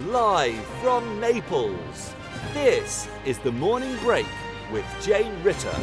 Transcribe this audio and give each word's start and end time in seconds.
Live 0.00 0.62
from 0.82 1.20
Naples, 1.20 2.14
this 2.52 3.08
is 3.24 3.38
the 3.38 3.50
morning 3.50 3.96
break 4.00 4.26
with 4.70 4.84
Jane 5.00 5.32
Ritter. 5.42 5.74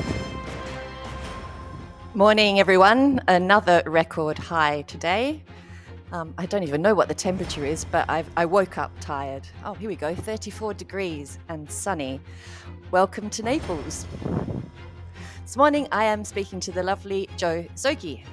Morning, 2.14 2.60
everyone. 2.60 3.22
Another 3.28 3.82
record 3.88 4.38
high 4.38 4.84
today. 4.84 5.42
Um, 6.12 6.36
I 6.38 6.46
don't 6.46 6.62
even 6.62 6.80
know 6.80 6.94
what 6.94 7.08
the 7.08 7.16
temperature 7.16 7.66
is, 7.66 7.86
but 7.86 8.08
I've, 8.08 8.30
I 8.38 8.46
woke 8.46 8.78
up 8.78 8.92
tired. 9.00 9.48
Oh, 9.66 9.74
here 9.74 9.90
we 9.90 9.96
go 9.96 10.14
34 10.14 10.76
degrees 10.76 11.40
and 11.50 11.70
sunny. 11.70 12.22
Welcome 12.92 13.32
to 13.32 13.42
Naples. 13.42 14.06
This 15.42 15.58
morning, 15.58 15.88
I 15.92 16.04
am 16.04 16.24
speaking 16.24 16.60
to 16.60 16.72
the 16.72 16.84
lovely 16.84 17.30
Jo 17.36 17.64
Zogi. 17.76 18.24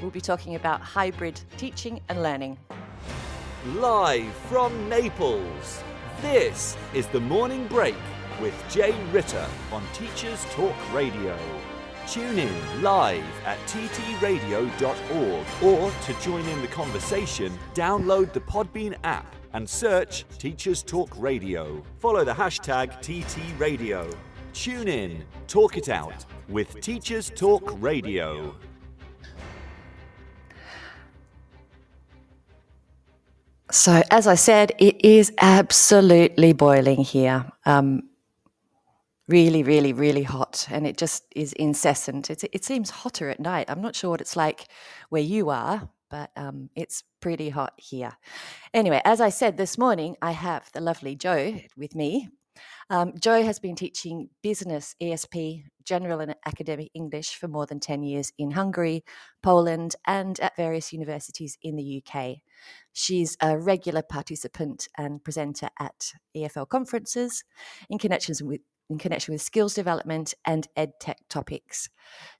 We'll 0.00 0.10
be 0.10 0.20
talking 0.20 0.54
about 0.54 0.80
hybrid 0.80 1.40
teaching 1.56 2.00
and 2.08 2.22
learning. 2.22 2.58
Live 3.66 4.32
from 4.48 4.88
Naples, 4.88 5.82
this 6.22 6.76
is 6.94 7.06
the 7.08 7.20
morning 7.20 7.66
break 7.66 7.96
with 8.40 8.54
Jane 8.70 9.12
Ritter 9.12 9.46
on 9.70 9.82
Teachers 9.92 10.46
Talk 10.50 10.74
Radio. 10.94 11.38
Tune 12.06 12.38
in 12.38 12.82
live 12.82 13.22
at 13.44 13.58
ttradio.org 13.66 15.46
or 15.62 15.90
to 15.90 16.20
join 16.22 16.44
in 16.46 16.62
the 16.62 16.68
conversation, 16.68 17.56
download 17.74 18.32
the 18.32 18.40
Podbean 18.40 18.96
app 19.04 19.32
and 19.52 19.68
search 19.68 20.24
Teachers 20.38 20.82
Talk 20.82 21.10
Radio. 21.18 21.82
Follow 21.98 22.24
the 22.24 22.32
hashtag 22.32 22.98
TTRadio. 23.02 24.12
Tune 24.54 24.88
in, 24.88 25.24
talk 25.46 25.76
it 25.76 25.90
out 25.90 26.24
with 26.48 26.80
Teachers 26.80 27.30
Talk 27.36 27.62
Radio. 27.80 28.56
So, 33.72 34.02
as 34.10 34.26
I 34.26 34.34
said, 34.34 34.72
it 34.78 35.04
is 35.04 35.32
absolutely 35.40 36.52
boiling 36.52 37.02
here. 37.02 37.46
Um, 37.64 38.02
really, 39.28 39.62
really, 39.62 39.92
really 39.92 40.24
hot, 40.24 40.66
and 40.70 40.86
it 40.86 40.96
just 40.96 41.24
is 41.36 41.52
incessant. 41.52 42.30
It, 42.30 42.42
it 42.52 42.64
seems 42.64 42.90
hotter 42.90 43.30
at 43.30 43.38
night. 43.38 43.66
I'm 43.70 43.80
not 43.80 43.94
sure 43.94 44.10
what 44.10 44.20
it's 44.20 44.36
like 44.36 44.66
where 45.08 45.22
you 45.22 45.50
are, 45.50 45.88
but 46.10 46.30
um, 46.36 46.70
it's 46.74 47.04
pretty 47.20 47.50
hot 47.50 47.74
here. 47.76 48.12
Anyway, 48.74 49.00
as 49.04 49.20
I 49.20 49.28
said 49.28 49.56
this 49.56 49.78
morning, 49.78 50.16
I 50.20 50.32
have 50.32 50.68
the 50.72 50.80
lovely 50.80 51.14
Joe 51.14 51.60
with 51.76 51.94
me. 51.94 52.28
Um, 52.90 53.12
Jo 53.18 53.44
has 53.44 53.60
been 53.60 53.76
teaching 53.76 54.30
business, 54.42 54.96
ESP, 55.00 55.62
general 55.84 56.20
and 56.20 56.34
academic 56.46 56.90
English 56.94 57.34
for 57.34 57.48
more 57.48 57.66
than 57.66 57.80
10 57.80 58.02
years 58.02 58.32
in 58.38 58.52
Hungary, 58.52 59.04
Poland, 59.42 59.96
and 60.06 60.38
at 60.40 60.56
various 60.56 60.92
universities 60.92 61.56
in 61.62 61.76
the 61.76 62.02
UK. 62.02 62.38
She's 62.92 63.36
a 63.40 63.58
regular 63.58 64.02
participant 64.02 64.88
and 64.96 65.22
presenter 65.22 65.68
at 65.78 66.12
EFL 66.36 66.68
conferences 66.68 67.44
in 67.88 67.98
connections 67.98 68.42
with 68.42 68.60
in 68.90 68.98
connection 68.98 69.32
with 69.32 69.40
skills 69.40 69.72
development 69.72 70.34
and 70.44 70.66
ed 70.76 70.90
tech 71.00 71.18
topics. 71.28 71.88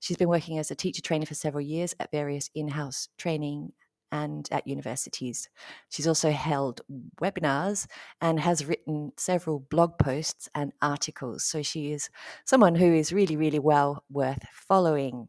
She's 0.01 0.17
been 0.17 0.29
working 0.29 0.59
as 0.59 0.71
a 0.71 0.75
teacher 0.75 1.01
trainer 1.01 1.25
for 1.25 1.35
several 1.35 1.65
years 1.65 1.95
at 2.01 2.11
various 2.11 2.51
in 2.57 2.69
house 2.69 3.09
training 3.17 3.71
and 4.13 4.49
at 4.51 4.67
universities. 4.67 5.49
She's 5.89 6.07
also 6.07 6.31
held 6.31 6.81
webinars 7.21 7.87
and 8.21 8.41
has 8.41 8.67
written 8.67 9.13
several 9.17 9.61
blog 9.61 9.99
posts 9.99 10.49
and 10.55 10.73
articles. 10.83 11.45
So 11.45 11.63
she 11.63 11.93
is 11.93 12.11
someone 12.45 12.75
who 12.75 12.93
is 12.93 13.13
really, 13.13 13.37
really 13.37 13.59
well 13.59 14.05
worth 14.11 14.45
following. 14.53 15.29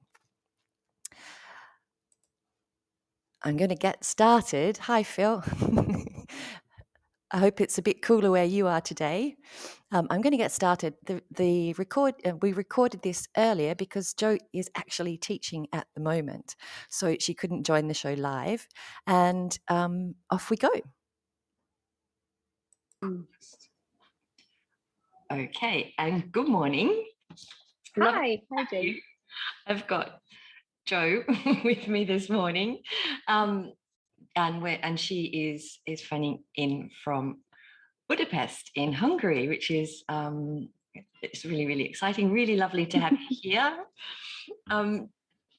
I'm 3.43 3.57
going 3.57 3.69
to 3.69 3.75
get 3.75 4.03
started. 4.03 4.77
Hi, 4.77 5.03
Phil. 5.03 5.43
I 7.34 7.38
hope 7.38 7.62
it's 7.62 7.78
a 7.78 7.81
bit 7.81 8.02
cooler 8.02 8.30
where 8.30 8.46
you 8.46 8.68
are 8.68 8.81
today. 8.81 9.38
Um, 9.94 10.08
I'm 10.09 10.22
going 10.22 10.31
to 10.31 10.38
get 10.38 10.52
started. 10.52 10.96
The, 11.06 11.22
the 11.31 11.74
record 11.74 12.16
uh, 12.25 12.34
we 12.42 12.52
recorded 12.52 13.02
this 13.03 13.28
earlier 13.38 13.74
because 13.74 14.14
Jo 14.14 14.38
is 14.53 14.69
actually 14.75 15.18
teaching 15.18 15.68
at 15.72 15.88
the 15.96 16.02
moment, 16.02 16.56
so 16.90 17.16
she 17.19 17.34
couldn't 17.34 17.66
join 17.66 17.88
the 17.88 17.94
show 17.94 18.14
live. 18.14 18.68
And 19.08 19.58
um, 19.69 20.16
off 20.30 20.50
we 20.50 20.58
go. 20.58 20.69
Okay, 25.31 25.94
and 25.98 26.30
good 26.34 26.50
morning. 26.50 27.06
Hi, 27.98 28.42
hi, 28.53 28.66
Jane. 28.69 29.00
I've 29.68 29.88
got 29.88 30.19
Jo 30.86 31.24
with 31.63 31.88
me 31.88 32.03
this 32.03 32.30
morning. 32.30 32.81
Um, 33.30 33.72
and 34.36 34.62
we 34.62 34.72
and 34.72 35.00
she 35.00 35.24
is 35.24 35.80
is 35.86 36.02
phoning 36.02 36.44
in 36.56 36.90
from 37.03 37.42
Budapest 38.08 38.72
in 38.75 38.94
Hungary, 38.94 39.47
which 39.47 39.72
is 39.72 40.03
um, 40.09 40.69
it's 41.22 41.46
really 41.46 41.66
really 41.66 41.86
exciting. 41.86 42.31
Really 42.31 42.56
lovely 42.56 42.86
to 42.88 43.00
have 43.00 43.14
you 43.14 43.28
here. 43.30 43.78
Um, 44.69 45.09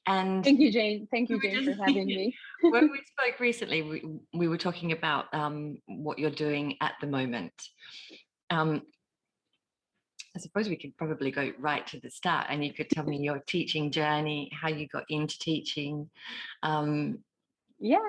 and 0.05 0.43
thank 0.43 0.59
you, 0.59 0.71
Jane. 0.71 1.07
Thank 1.11 1.29
you, 1.29 1.41
Jane, 1.41 1.63
for 1.63 1.85
having 1.85 2.05
me. 2.05 2.35
when 2.61 2.91
we 2.91 2.99
spoke 3.17 3.39
recently, 3.39 3.81
we, 3.81 4.03
we 4.33 4.47
were 4.47 4.57
talking 4.57 4.91
about 4.91 5.33
um, 5.33 5.77
what 5.87 6.19
you're 6.19 6.29
doing 6.29 6.75
at 6.81 6.93
the 6.99 7.07
moment. 7.07 7.53
Um, 8.49 8.81
I 10.35 10.39
suppose 10.39 10.67
we 10.67 10.75
could 10.75 10.97
probably 10.97 11.31
go 11.31 11.51
right 11.59 11.85
to 11.87 11.99
the 11.99 12.09
start, 12.09 12.47
and 12.49 12.65
you 12.65 12.73
could 12.73 12.89
tell 12.89 13.05
me 13.05 13.17
your 13.17 13.41
teaching 13.47 13.91
journey, 13.91 14.51
how 14.51 14.67
you 14.67 14.87
got 14.87 15.05
into 15.07 15.37
teaching. 15.39 16.09
Um, 16.63 17.19
yeah, 17.79 17.99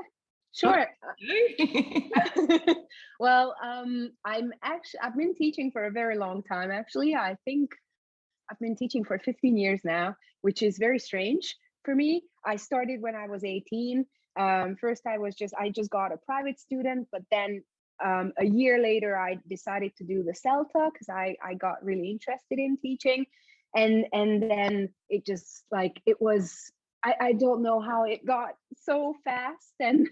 Sure. 0.54 0.87
well, 3.20 3.56
um, 3.62 4.12
I'm 4.25 4.53
actually 4.62 5.00
I've 5.03 5.16
been 5.16 5.34
teaching 5.34 5.72
for 5.72 5.87
a 5.87 5.91
very 5.91 6.16
long 6.16 6.44
time. 6.44 6.70
Actually, 6.70 7.16
I 7.16 7.37
think 7.44 7.70
I've 8.50 8.60
been 8.60 8.76
teaching 8.76 9.04
for 9.04 9.19
15 9.19 9.56
years 9.56 9.81
now, 9.84 10.16
which 10.42 10.62
is 10.62 10.78
very 10.78 11.00
strange 11.00 11.56
for 11.84 11.94
me. 11.94 12.22
I 12.47 12.56
started 12.56 13.03
when 13.03 13.16
I 13.16 13.26
was 13.26 13.42
18. 13.42 14.06
Um, 14.38 14.76
first, 14.81 15.06
I 15.06 15.19
was 15.19 15.34
just 15.34 15.54
I 15.59 15.70
just 15.70 15.91
got 15.91 16.12
a 16.12 16.19
private 16.19 16.60
student, 16.60 17.09
but 17.10 17.22
then 17.32 17.62
um, 18.04 18.32
a 18.38 18.44
year 18.47 18.81
later, 18.81 19.16
I 19.16 19.38
decided 19.48 19.97
to 19.97 20.04
do 20.04 20.22
the 20.22 20.34
CELTA 20.34 20.92
because 20.92 21.09
I 21.09 21.36
I 21.44 21.54
got 21.54 21.84
really 21.84 22.10
interested 22.10 22.59
in 22.59 22.76
teaching, 22.76 23.26
and 23.75 24.06
and 24.12 24.42
then 24.42 24.88
it 25.09 25.26
just 25.26 25.65
like 25.72 26.00
it 26.06 26.21
was 26.21 26.71
I, 27.04 27.15
I 27.20 27.32
don't 27.32 27.62
know 27.62 27.81
how 27.81 28.04
it 28.04 28.25
got 28.25 28.56
so 28.82 29.15
fast 29.25 29.75
and 29.81 30.09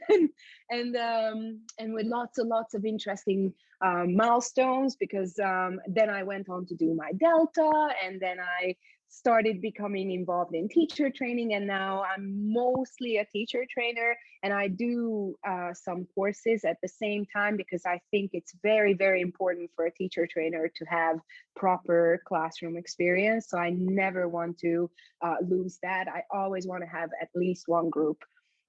and 0.70 0.96
um, 0.96 1.60
and 1.78 1.94
with 1.94 2.06
lots 2.06 2.38
and 2.38 2.48
lots 2.48 2.74
of 2.74 2.84
interesting 2.84 3.52
um, 3.80 4.14
milestones 4.14 4.96
because 4.96 5.38
um, 5.38 5.80
then 5.88 6.10
I 6.10 6.22
went 6.22 6.48
on 6.48 6.66
to 6.66 6.74
do 6.74 6.94
my 6.94 7.12
Delta 7.12 7.88
and 8.04 8.20
then 8.20 8.38
I 8.40 8.76
started 9.12 9.60
becoming 9.60 10.10
involved 10.10 10.54
in 10.54 10.68
teacher 10.68 11.10
training 11.10 11.54
and 11.54 11.66
now 11.66 12.02
i'm 12.14 12.52
mostly 12.52 13.18
a 13.18 13.24
teacher 13.26 13.64
trainer 13.70 14.16
and 14.42 14.52
i 14.52 14.66
do 14.66 15.36
uh, 15.46 15.72
some 15.74 16.06
courses 16.14 16.64
at 16.64 16.78
the 16.82 16.88
same 16.88 17.26
time 17.26 17.56
because 17.56 17.84
i 17.86 18.00
think 18.10 18.30
it's 18.32 18.54
very 18.62 18.94
very 18.94 19.20
important 19.20 19.70
for 19.76 19.86
a 19.86 19.90
teacher 19.92 20.26
trainer 20.26 20.70
to 20.74 20.84
have 20.86 21.18
proper 21.54 22.22
classroom 22.26 22.76
experience. 22.76 23.48
So 23.48 23.58
i 23.58 23.70
never 23.70 24.28
want 24.28 24.58
to 24.58 24.90
uh, 25.20 25.36
lose 25.46 25.78
that. 25.82 26.08
I 26.08 26.22
always 26.30 26.66
want 26.66 26.82
to 26.82 26.88
have 26.88 27.10
at 27.20 27.28
least 27.34 27.68
one 27.68 27.90
group. 27.90 28.18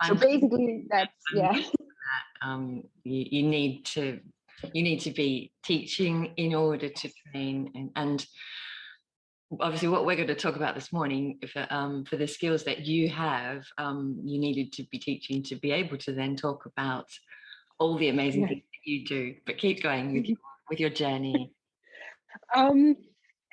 So 0.05 0.15
basically 0.15 0.85
that's 0.89 1.11
yeah. 1.33 1.61
um, 2.41 2.83
you, 3.03 3.25
you 3.31 3.43
need 3.43 3.85
to 3.85 4.19
you 4.73 4.83
need 4.83 4.99
to 5.01 5.11
be 5.11 5.51
teaching 5.65 6.31
in 6.37 6.53
order 6.53 6.87
to 6.87 7.09
train 7.31 7.71
and, 7.75 7.89
and 7.95 8.25
obviously 9.59 9.87
what 9.87 10.05
we're 10.05 10.15
going 10.15 10.27
to 10.27 10.35
talk 10.35 10.55
about 10.55 10.75
this 10.75 10.91
morning 10.93 11.39
for, 11.51 11.67
um, 11.69 12.05
for 12.05 12.17
the 12.17 12.27
skills 12.27 12.63
that 12.63 12.85
you 12.85 13.09
have 13.09 13.65
um, 13.77 14.19
you 14.23 14.39
needed 14.39 14.71
to 14.73 14.83
be 14.91 14.99
teaching 14.99 15.43
to 15.43 15.55
be 15.55 15.71
able 15.71 15.97
to 15.97 16.13
then 16.13 16.35
talk 16.35 16.65
about 16.65 17.07
all 17.79 17.97
the 17.97 18.09
amazing 18.09 18.41
yeah. 18.41 18.47
things 18.47 18.61
that 18.61 18.89
you 18.89 19.05
do. 19.05 19.35
But 19.45 19.57
keep 19.57 19.81
going 19.81 20.13
with, 20.13 20.25
your, 20.25 20.37
with 20.69 20.79
your 20.79 20.89
journey. 20.89 21.51
Um, 22.55 22.95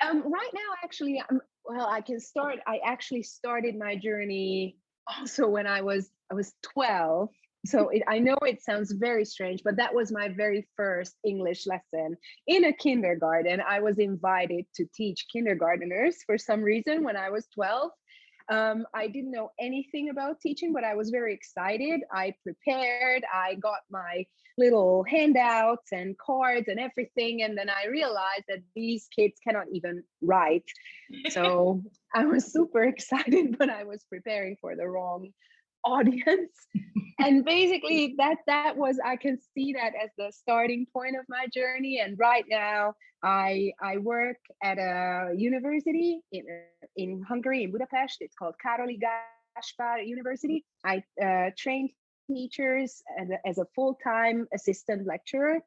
um 0.03 0.23
right 0.33 0.51
now 0.55 0.75
actually 0.83 1.23
I'm, 1.31 1.41
well 1.65 1.87
i 1.87 2.01
can 2.01 2.21
start 2.21 2.59
i 2.67 2.81
actually 2.85 3.23
started 3.23 3.77
my 3.77 3.97
journey 3.97 4.77
also 5.07 5.49
when 5.49 5.67
i 5.67 5.83
was 5.83 6.11
i 6.31 6.35
was 6.35 6.53
12 6.75 7.29
so 7.67 7.89
it, 7.91 8.03
i 8.09 8.19
know 8.19 8.37
it 8.47 8.63
sounds 8.63 8.93
very 8.93 9.25
strange 9.25 9.63
but 9.65 9.77
that 9.77 9.95
was 9.95 10.11
my 10.11 10.29
very 10.29 10.67
first 10.77 11.17
english 11.25 11.67
lesson. 11.67 12.17
In 12.47 12.65
a 12.65 12.73
kindergarten 12.73 13.61
i 13.67 13.81
was 13.81 13.99
invited 13.99 14.67
to 14.77 14.87
teach 14.95 15.27
kindergarteners 15.35 16.17
for 16.27 16.39
some 16.39 16.63
reason 16.63 17.05
when 17.05 17.17
i 17.17 17.31
was 17.31 17.47
12 17.55 17.91
um, 18.49 18.87
i 18.95 19.07
didn't 19.07 19.31
know 19.31 19.51
anything 19.61 20.09
about 20.09 20.41
teaching 20.41 20.73
but 20.73 20.85
i 20.85 20.95
was 20.95 21.11
very 21.11 21.35
excited. 21.35 22.01
I 22.13 22.35
prepared 22.43 23.25
i 23.33 23.55
got 23.57 23.81
my 23.91 24.25
little 24.59 25.05
handouts 25.05 25.93
and 25.93 26.17
cards 26.19 26.69
and 26.69 26.81
everything 26.81 27.43
and 27.43 27.57
then 27.57 27.71
i 27.71 27.87
realized 27.89 28.45
that 28.49 28.59
these 28.75 29.07
kids 29.15 29.39
cannot 29.47 29.67
even 29.73 30.03
write. 30.23 30.65
So 31.29 31.83
i 32.15 32.25
was 32.25 32.53
super 32.53 32.85
excited 32.93 33.59
but 33.59 33.69
i 33.69 33.85
was 33.85 34.03
preparing 34.05 34.57
for 34.61 34.75
the 34.77 34.89
wrong 34.89 35.31
audience. 35.85 36.67
And 37.23 37.45
basically 37.45 38.15
that 38.17 38.39
that 38.47 38.79
was 38.79 38.99
i 39.05 39.15
can 39.15 39.37
see 39.53 39.75
that 39.75 39.93
as 40.03 40.09
the 40.17 40.33
starting 40.33 40.87
point 40.91 41.17
of 41.17 41.27
my 41.29 41.47
journey. 41.53 42.01
And 42.03 42.19
right 42.19 42.47
now 42.49 42.95
i 43.23 43.73
i 43.83 43.99
work 43.99 44.39
at 44.63 44.79
a 44.79 45.35
university 45.37 46.21
in 46.33 46.45
in 46.97 47.23
hungary 47.23 47.65
in 47.65 47.73
budapest. 47.73 48.17
It's 48.21 48.35
called 48.35 48.55
Károli 48.65 48.99
Gáspár 48.99 50.07
university. 50.07 50.65
I 50.83 51.03
uh, 51.23 51.51
train 51.59 51.91
teachers 52.27 53.03
as 53.19 53.29
a, 53.29 53.47
as 53.47 53.59
a 53.59 53.67
full-time 53.75 54.47
assistant 54.55 55.07
lecturer. 55.07 55.61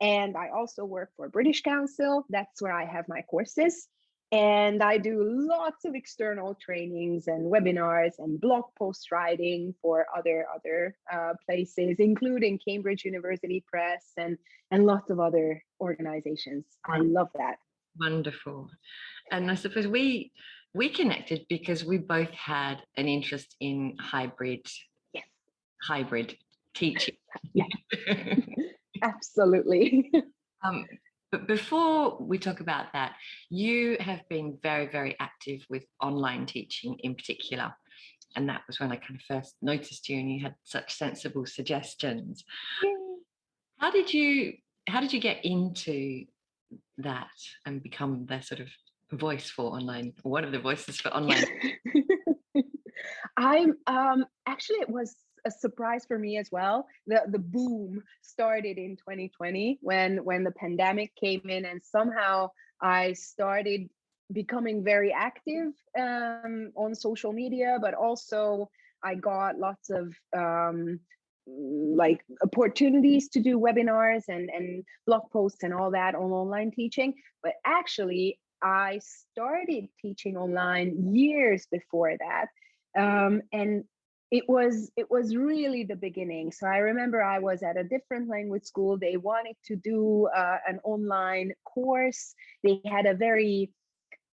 And 0.00 0.38
i 0.38 0.48
also 0.48 0.86
work 0.86 1.10
for 1.16 1.28
british 1.28 1.60
council. 1.60 2.24
That's 2.30 2.62
where 2.62 2.72
i 2.72 2.86
have 2.86 3.04
my 3.08 3.20
courses 3.30 3.88
and 4.32 4.82
I 4.82 4.98
do 4.98 5.22
lots 5.22 5.84
of 5.84 5.94
external 5.94 6.56
trainings 6.60 7.28
and 7.28 7.52
webinars 7.52 8.12
and 8.18 8.40
blog 8.40 8.64
post 8.78 9.10
writing 9.12 9.74
for 9.80 10.06
other 10.16 10.46
other 10.54 10.96
uh, 11.12 11.34
places, 11.46 11.96
including 11.98 12.58
Cambridge 12.66 13.04
University 13.04 13.64
Press 13.70 14.12
and 14.16 14.36
and 14.70 14.86
lots 14.86 15.10
of 15.10 15.20
other 15.20 15.62
organizations. 15.80 16.64
I 16.86 16.98
love 16.98 17.28
that. 17.36 17.56
Wonderful. 17.98 18.70
And 19.30 19.50
I 19.50 19.54
suppose 19.54 19.86
we 19.86 20.32
we 20.74 20.88
connected 20.88 21.46
because 21.48 21.84
we 21.84 21.98
both 21.98 22.30
had 22.30 22.82
an 22.96 23.06
interest 23.06 23.54
in 23.60 23.96
hybrid 24.00 24.66
yes. 25.12 25.24
hybrid 25.82 26.36
teaching. 26.74 27.16
Yeah. 27.52 27.66
Absolutely. 29.02 30.10
Um, 30.66 30.86
but 31.34 31.48
before 31.48 32.16
we 32.20 32.38
talk 32.38 32.60
about 32.60 32.92
that, 32.92 33.16
you 33.50 33.96
have 33.98 34.20
been 34.28 34.56
very, 34.62 34.86
very 34.86 35.16
active 35.18 35.66
with 35.68 35.82
online 36.00 36.46
teaching 36.46 36.96
in 37.00 37.16
particular. 37.16 37.74
And 38.36 38.48
that 38.48 38.60
was 38.68 38.78
when 38.78 38.92
I 38.92 38.96
kind 38.96 39.16
of 39.16 39.22
first 39.22 39.56
noticed 39.60 40.08
you 40.08 40.16
and 40.20 40.32
you 40.32 40.40
had 40.44 40.54
such 40.62 40.94
sensible 40.94 41.44
suggestions. 41.44 42.44
How 43.78 43.90
did 43.90 44.14
you 44.14 44.52
how 44.86 45.00
did 45.00 45.12
you 45.12 45.18
get 45.18 45.44
into 45.44 46.24
that 46.98 47.34
and 47.66 47.82
become 47.82 48.26
the 48.26 48.40
sort 48.40 48.60
of 48.60 48.68
voice 49.10 49.50
for 49.50 49.72
online 49.72 50.12
one 50.22 50.44
of 50.44 50.52
the 50.52 50.60
voices 50.60 51.00
for 51.00 51.08
online 51.08 51.44
i'm 53.36 53.74
um 53.86 54.24
actually 54.46 54.78
it 54.78 54.88
was 54.88 55.14
a 55.44 55.50
surprise 55.50 56.04
for 56.06 56.18
me 56.18 56.38
as 56.38 56.50
well. 56.50 56.86
The 57.06 57.22
the 57.28 57.38
boom 57.38 58.02
started 58.22 58.78
in 58.78 58.96
2020 58.96 59.78
when 59.82 60.24
when 60.24 60.44
the 60.44 60.52
pandemic 60.52 61.14
came 61.16 61.42
in, 61.48 61.64
and 61.64 61.82
somehow 61.82 62.50
I 62.80 63.12
started 63.12 63.88
becoming 64.32 64.82
very 64.82 65.12
active 65.12 65.72
um, 65.98 66.72
on 66.76 66.94
social 66.94 67.32
media, 67.32 67.78
but 67.80 67.94
also 67.94 68.70
I 69.02 69.14
got 69.14 69.58
lots 69.58 69.90
of 69.90 70.14
um, 70.36 71.00
like 71.46 72.24
opportunities 72.42 73.28
to 73.28 73.40
do 73.40 73.58
webinars 73.58 74.24
and 74.28 74.48
and 74.50 74.84
blog 75.06 75.30
posts 75.30 75.62
and 75.62 75.74
all 75.74 75.90
that 75.90 76.14
on 76.14 76.30
online 76.30 76.70
teaching. 76.70 77.14
But 77.42 77.54
actually, 77.66 78.38
I 78.62 79.00
started 79.30 79.88
teaching 80.00 80.36
online 80.36 81.14
years 81.14 81.66
before 81.70 82.16
that. 82.18 82.46
Um, 82.96 83.42
and 83.52 83.84
it 84.30 84.44
was 84.48 84.90
it 84.96 85.10
was 85.10 85.36
really 85.36 85.84
the 85.84 85.96
beginning. 85.96 86.52
So 86.52 86.66
i 86.66 86.78
remember 86.78 87.22
i 87.22 87.38
was 87.38 87.62
at 87.62 87.76
a 87.76 87.84
different 87.84 88.28
language 88.28 88.64
school. 88.64 88.98
They 88.98 89.16
wanted 89.16 89.56
to 89.66 89.76
do 89.76 90.28
uh, 90.36 90.58
an 90.66 90.80
online 90.84 91.52
course. 91.64 92.34
They 92.62 92.80
had 92.86 93.06
a 93.06 93.14
very 93.14 93.70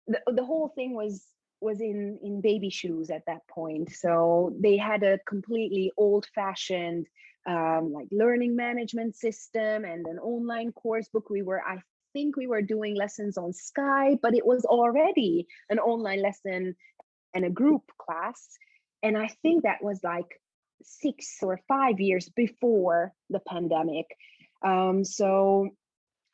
the, 0.06 0.20
the 0.32 0.44
whole 0.44 0.68
thing 0.68 0.94
was 0.94 1.24
was 1.60 1.80
in 1.80 2.18
in 2.22 2.40
baby 2.40 2.70
shoes 2.70 3.10
at 3.10 3.26
that 3.26 3.46
point. 3.48 3.90
So 3.92 4.54
they 4.60 4.76
had 4.76 5.02
a 5.02 5.18
completely 5.26 5.90
old 5.96 6.26
fashioned 6.34 7.06
um, 7.46 7.92
like 7.92 8.08
learning 8.10 8.54
management 8.54 9.16
system 9.16 9.84
and 9.84 10.06
an 10.06 10.18
online 10.18 10.72
course 10.72 11.08
book. 11.08 11.30
We 11.30 11.42
were 11.42 11.62
i 11.62 11.78
think 12.14 12.36
we 12.36 12.46
were 12.46 12.62
doing 12.62 12.96
lessons 12.96 13.36
on 13.36 13.52
skype 13.52 14.18
but 14.22 14.34
it 14.34 14.44
was 14.44 14.64
already 14.64 15.46
an 15.68 15.78
online 15.78 16.22
lesson 16.22 16.74
and 17.34 17.44
a 17.44 17.50
group 17.50 17.82
class 17.98 18.56
and 19.02 19.16
I 19.16 19.28
think 19.42 19.64
that 19.64 19.82
was 19.82 20.00
like 20.02 20.40
six 20.82 21.38
or 21.42 21.60
five 21.68 22.00
years 22.00 22.28
before 22.28 23.12
the 23.30 23.40
pandemic. 23.40 24.06
Um, 24.64 25.04
so 25.04 25.70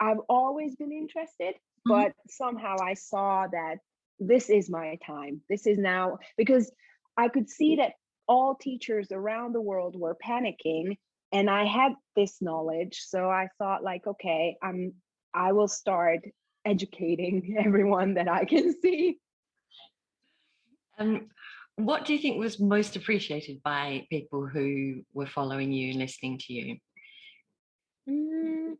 I've 0.00 0.20
always 0.28 0.76
been 0.76 0.92
interested, 0.92 1.54
mm-hmm. 1.54 1.90
but 1.90 2.12
somehow 2.28 2.76
I 2.82 2.94
saw 2.94 3.46
that 3.50 3.76
this 4.20 4.50
is 4.50 4.70
my 4.70 4.98
time. 5.06 5.40
This 5.48 5.66
is 5.66 5.78
now 5.78 6.18
because 6.36 6.70
I 7.16 7.28
could 7.28 7.48
see 7.48 7.76
that 7.76 7.92
all 8.26 8.54
teachers 8.54 9.08
around 9.12 9.54
the 9.54 9.60
world 9.60 9.98
were 9.98 10.16
panicking 10.24 10.96
and 11.32 11.50
I 11.50 11.64
had 11.64 11.92
this 12.16 12.40
knowledge. 12.40 13.02
So 13.06 13.28
I 13.28 13.48
thought 13.58 13.82
like, 13.82 14.06
okay, 14.06 14.56
I'm 14.62 14.94
I 15.34 15.52
will 15.52 15.68
start 15.68 16.20
educating 16.64 17.56
everyone 17.64 18.14
that 18.14 18.28
I 18.28 18.44
can 18.44 18.74
see. 18.80 19.18
Um, 20.96 21.28
what 21.76 22.04
do 22.04 22.12
you 22.12 22.18
think 22.18 22.38
was 22.38 22.60
most 22.60 22.96
appreciated 22.96 23.62
by 23.62 24.06
people 24.10 24.46
who 24.46 25.02
were 25.12 25.26
following 25.26 25.72
you 25.72 25.90
and 25.90 25.98
listening 25.98 26.38
to 26.38 26.52
you? 26.52 26.76
Mm, 28.08 28.76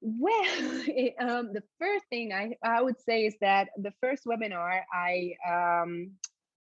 well, 0.00 0.44
it, 0.86 1.14
um, 1.20 1.52
the 1.52 1.62
first 1.78 2.04
thing 2.10 2.32
I, 2.32 2.56
I 2.62 2.82
would 2.82 3.00
say 3.00 3.26
is 3.26 3.34
that 3.40 3.68
the 3.76 3.92
first 4.00 4.24
webinar 4.24 4.82
I 4.92 5.34
um, 5.48 6.12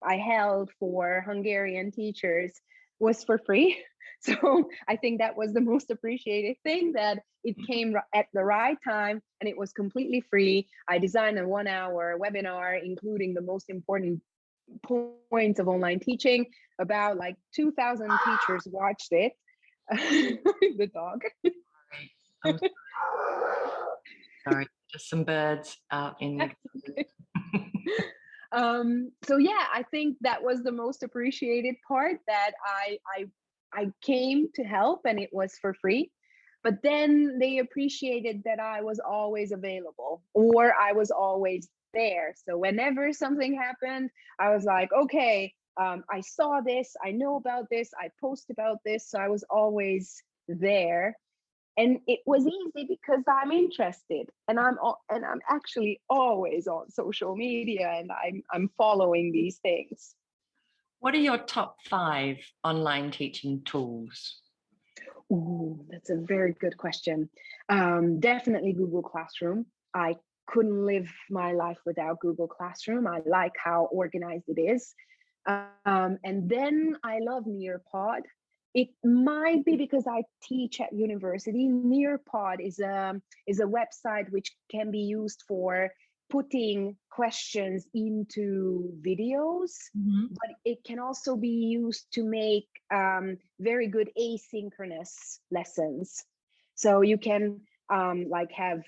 I 0.04 0.18
held 0.18 0.70
for 0.80 1.24
Hungarian 1.26 1.92
teachers 1.92 2.54
was 3.00 3.24
for 3.24 3.38
free. 3.38 3.84
So 4.20 4.68
I 4.88 4.96
think 4.96 5.20
that 5.20 5.38
was 5.38 5.54
the 5.54 5.62
most 5.62 5.92
appreciated 5.92 6.58
thing 6.64 6.94
that 6.94 7.20
it 7.44 7.56
mm. 7.56 7.68
came 7.68 7.96
at 8.16 8.26
the 8.34 8.44
right 8.44 8.78
time 8.84 9.22
and 9.40 9.48
it 9.48 9.56
was 9.56 9.72
completely 9.74 10.22
free. 10.22 10.68
I 10.90 10.98
designed 10.98 11.38
a 11.38 11.48
one 11.48 11.68
hour 11.68 12.18
webinar, 12.20 12.84
including 12.84 13.36
the 13.36 13.42
most 13.42 13.70
important 13.70 14.24
points 14.84 15.60
of 15.60 15.68
online 15.68 16.00
teaching. 16.00 16.46
About 16.80 17.18
like 17.18 17.36
2,000 17.56 18.20
teachers 18.22 18.68
watched 18.72 19.12
it. 19.12 19.34
the 19.90 20.90
dog. 20.94 21.22
Sorry. 22.44 22.60
sorry, 24.50 24.68
just 24.92 25.10
some 25.10 25.24
birds 25.24 25.78
out 25.92 26.16
in. 26.20 26.42
um, 28.52 29.12
so 29.24 29.38
yeah, 29.38 29.66
I 29.74 29.84
think 29.92 30.18
that 30.22 30.44
was 30.44 30.64
the 30.64 30.72
most 30.72 31.04
appreciated 31.04 31.76
part 31.88 32.18
that 32.28 32.52
I 32.66 32.98
I 33.18 33.26
I 33.74 33.92
came 34.02 34.48
to 34.56 34.64
help 34.64 35.02
and 35.06 35.20
it 35.20 35.30
was 35.32 35.58
for 35.62 35.74
free. 35.74 36.12
But 36.64 36.82
then 36.84 37.38
they 37.40 37.60
appreciated 37.60 38.42
that 38.46 38.60
I 38.60 38.82
was 38.82 39.00
always 39.00 39.52
available 39.52 40.24
or 40.34 40.74
I 40.76 40.92
was 40.92 41.12
always 41.12 41.70
there. 41.94 42.34
So 42.48 42.58
whenever 42.58 43.14
something 43.14 43.56
happened, 43.56 44.10
I 44.40 44.54
was 44.54 44.66
like, 44.66 44.90
okay, 44.94 45.54
um, 45.80 46.04
I 46.12 46.22
saw 46.22 46.62
this, 46.62 46.96
I 47.04 47.12
know 47.12 47.36
about 47.36 47.70
this, 47.70 47.92
I 48.00 48.10
post 48.20 48.50
about 48.50 48.78
this. 48.84 49.10
So 49.10 49.20
I 49.20 49.30
was 49.30 49.44
always 49.50 50.22
there. 50.48 51.18
And 51.78 52.00
it 52.08 52.22
was 52.26 52.48
easy 52.48 52.88
because 52.88 53.24
I'm 53.28 53.52
interested 53.52 54.30
and 54.48 54.60
I'm 54.60 54.78
and 55.12 55.24
I'm 55.24 55.42
actually 55.48 56.02
always 56.10 56.68
on 56.68 56.90
social 56.90 57.36
media 57.36 57.88
and 57.88 58.12
I'm 58.12 58.42
I'm 58.52 58.72
following 58.80 59.32
these 59.32 59.58
things. 59.58 60.16
What 61.00 61.14
are 61.14 61.20
your 61.20 61.38
top 61.38 61.78
five 61.88 62.38
online 62.64 63.12
teaching 63.12 63.62
tools? 63.64 64.42
Ooh, 65.32 65.86
that's 65.90 66.10
a 66.10 66.16
very 66.16 66.54
good 66.54 66.78
question. 66.78 67.30
Um, 67.70 68.20
definitely 68.20 68.74
Google 68.74 69.04
Classroom. 69.04 69.68
I 69.94 70.16
couldn't 70.48 70.86
live 70.86 71.10
my 71.30 71.52
life 71.52 71.78
without 71.86 72.20
Google 72.20 72.48
Classroom. 72.48 73.06
I 73.06 73.20
like 73.26 73.54
how 73.64 73.88
organized 73.92 74.46
it 74.48 74.60
is. 74.60 74.94
Um, 75.46 76.18
and 76.24 76.50
then 76.50 76.96
I 77.04 77.20
love 77.20 77.44
Nearpod. 77.46 78.22
It 78.74 78.90
might 79.04 79.64
be 79.66 79.76
because 79.76 80.06
I 80.08 80.24
teach 80.44 80.82
at 80.82 80.94
university. 80.94 81.68
Nearpod 81.68 82.58
is 82.60 82.80
a 82.80 83.20
is 83.48 83.60
a 83.60 83.64
website 83.64 84.30
which 84.30 84.52
can 84.70 84.92
be 84.92 85.00
used 85.00 85.44
for 85.48 85.90
putting 86.30 86.98
questions 87.10 87.88
into 87.94 88.92
videos, 89.02 89.72
mm-hmm. 89.98 90.26
but 90.32 90.50
it 90.66 90.80
can 90.86 91.00
also 91.00 91.36
be 91.38 91.48
used 91.48 92.06
to 92.14 92.24
make 92.24 92.68
um, 92.94 93.38
very 93.60 93.88
good 93.88 94.10
asynchronous 94.20 95.40
lessons. 95.52 96.26
So 96.76 97.02
you 97.02 97.18
can 97.18 97.62
um, 97.90 98.28
like 98.30 98.52
have 98.52 98.82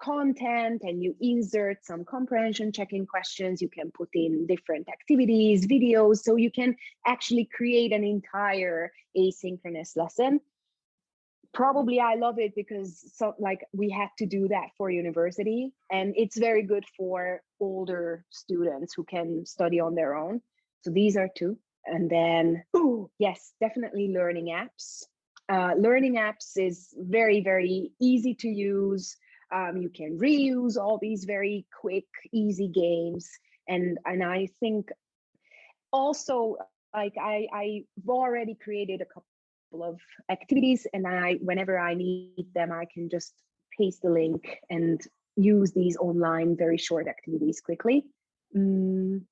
content 0.00 0.82
and 0.84 1.02
you 1.02 1.14
insert 1.20 1.84
some 1.84 2.04
comprehension 2.04 2.72
checking 2.72 3.06
questions. 3.06 3.62
You 3.62 3.68
can 3.68 3.90
put 3.90 4.08
in 4.14 4.46
different 4.46 4.88
activities, 4.88 5.66
videos, 5.66 6.18
so 6.18 6.36
you 6.36 6.50
can 6.50 6.76
actually 7.06 7.48
create 7.54 7.92
an 7.92 8.04
entire 8.04 8.92
asynchronous 9.16 9.96
lesson. 9.96 10.40
Probably 11.52 12.00
I 12.00 12.14
love 12.14 12.38
it 12.38 12.54
because 12.54 13.04
so 13.14 13.34
like 13.38 13.64
we 13.72 13.90
had 13.90 14.10
to 14.18 14.26
do 14.26 14.48
that 14.48 14.68
for 14.78 14.90
university 14.90 15.72
and 15.90 16.14
it's 16.16 16.38
very 16.38 16.62
good 16.62 16.84
for 16.96 17.42
older 17.58 18.24
students 18.30 18.94
who 18.94 19.04
can 19.04 19.44
study 19.44 19.80
on 19.80 19.94
their 19.94 20.14
own. 20.14 20.40
So 20.82 20.90
these 20.90 21.16
are 21.16 21.28
two. 21.36 21.58
and 21.86 22.10
then 22.10 22.62
oh 22.74 23.10
yes 23.18 23.52
definitely 23.60 24.08
learning 24.08 24.46
apps 24.46 25.04
uh, 25.48 25.72
learning 25.76 26.14
apps 26.14 26.56
is 26.56 26.94
very 26.96 27.40
very 27.40 27.92
easy 28.00 28.34
to 28.34 28.48
use 28.48 29.16
um, 29.52 29.76
you 29.76 29.88
can 29.88 30.18
reuse 30.18 30.76
all 30.76 30.98
these 30.98 31.24
very 31.24 31.66
quick 31.80 32.06
easy 32.32 32.68
games. 32.68 33.28
And 33.68 33.98
and 34.04 34.24
i 34.24 34.48
think 34.58 34.90
also 35.92 36.56
like 36.92 37.14
i 37.20 37.46
i've 37.52 38.08
already 38.08 38.56
created 38.56 39.00
a 39.00 39.04
couple 39.04 39.84
of 39.84 40.00
activities 40.28 40.86
and 40.92 41.06
i 41.06 41.34
whenever 41.34 41.78
i 41.78 41.94
need 41.94 42.46
them 42.52 42.72
i 42.72 42.84
can 42.92 43.08
just 43.08 43.32
paste 43.78 44.02
the 44.02 44.10
link 44.10 44.58
and 44.70 45.00
use 45.36 45.72
these 45.72 45.96
online 45.96 46.56
very 46.56 46.78
short 46.78 47.08
activities 47.08 47.60
quickly. 47.60 48.04
Mm, 48.56 49.22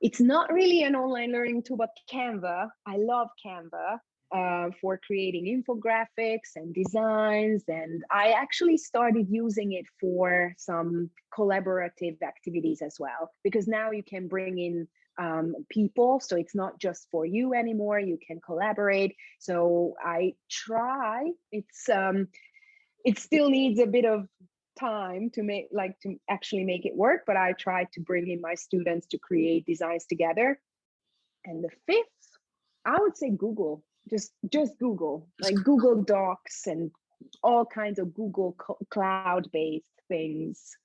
it's 0.00 0.20
not 0.20 0.52
really 0.52 0.82
an 0.82 0.94
online 0.94 1.32
learning 1.32 1.62
tool, 1.62 1.76
but 1.76 1.90
Canva. 2.12 2.68
I 2.86 2.96
love 2.96 3.28
Canva 3.44 3.98
uh, 4.34 4.70
for 4.80 5.00
creating 5.06 5.46
infographics 5.46 6.56
and 6.56 6.74
designs. 6.74 7.64
And 7.68 8.02
I 8.10 8.32
actually 8.32 8.76
started 8.76 9.26
using 9.30 9.72
it 9.72 9.86
for 10.00 10.54
some 10.58 11.10
collaborative 11.36 12.20
activities 12.22 12.82
as 12.82 12.96
well, 12.98 13.30
because 13.42 13.66
now 13.66 13.90
you 13.90 14.02
can 14.02 14.28
bring 14.28 14.58
in 14.58 14.88
um, 15.18 15.54
people. 15.68 16.20
So 16.20 16.36
it's 16.36 16.54
not 16.54 16.78
just 16.78 17.08
for 17.10 17.26
you 17.26 17.54
anymore. 17.54 17.98
You 17.98 18.18
can 18.24 18.40
collaborate. 18.40 19.16
So 19.38 19.94
I 20.02 20.34
try. 20.50 21.30
It's 21.50 21.88
um, 21.88 22.28
it 23.04 23.18
still 23.18 23.50
needs 23.50 23.80
a 23.80 23.86
bit 23.86 24.04
of 24.04 24.26
time 24.78 25.30
to 25.30 25.42
make 25.42 25.68
like 25.72 25.98
to 26.00 26.16
actually 26.30 26.64
make 26.64 26.86
it 26.86 26.94
work 26.94 27.24
but 27.26 27.36
i 27.36 27.52
try 27.52 27.84
to 27.92 28.00
bring 28.00 28.28
in 28.28 28.40
my 28.40 28.54
students 28.54 29.08
to 29.08 29.18
create 29.18 29.66
designs 29.66 30.06
together 30.06 30.60
and 31.44 31.64
the 31.64 31.70
fifth 31.86 32.06
i 32.84 32.96
would 33.00 33.16
say 33.16 33.28
google 33.28 33.82
just 34.08 34.32
just 34.52 34.78
google 34.78 35.28
like 35.40 35.54
google 35.64 36.02
docs 36.02 36.66
and 36.66 36.90
all 37.42 37.64
kinds 37.64 37.98
of 37.98 38.14
google 38.14 38.56
cloud 38.90 39.48
based 39.52 39.90
things 40.08 40.76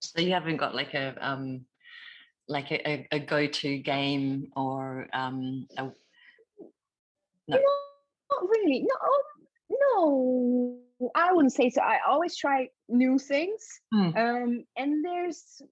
so 0.00 0.20
you 0.20 0.32
haven't 0.32 0.56
got 0.56 0.74
like 0.74 0.94
a 0.94 1.14
um 1.20 1.64
like 2.48 2.72
a, 2.72 3.06
a 3.12 3.18
go-to 3.20 3.78
game 3.78 4.48
or 4.56 5.06
um 5.12 5.66
a, 5.76 5.82
no. 7.48 7.58
not 8.30 8.48
really 8.48 8.86
no 8.88 9.68
no 9.70 10.80
I 11.14 11.32
wouldn't 11.32 11.52
say 11.52 11.70
so. 11.70 11.80
I 11.80 11.98
always 12.06 12.36
try 12.36 12.68
new 12.88 13.18
things. 13.18 13.80
Mm. 13.94 14.16
Um, 14.16 14.64
and 14.76 15.04
there's 15.04 15.62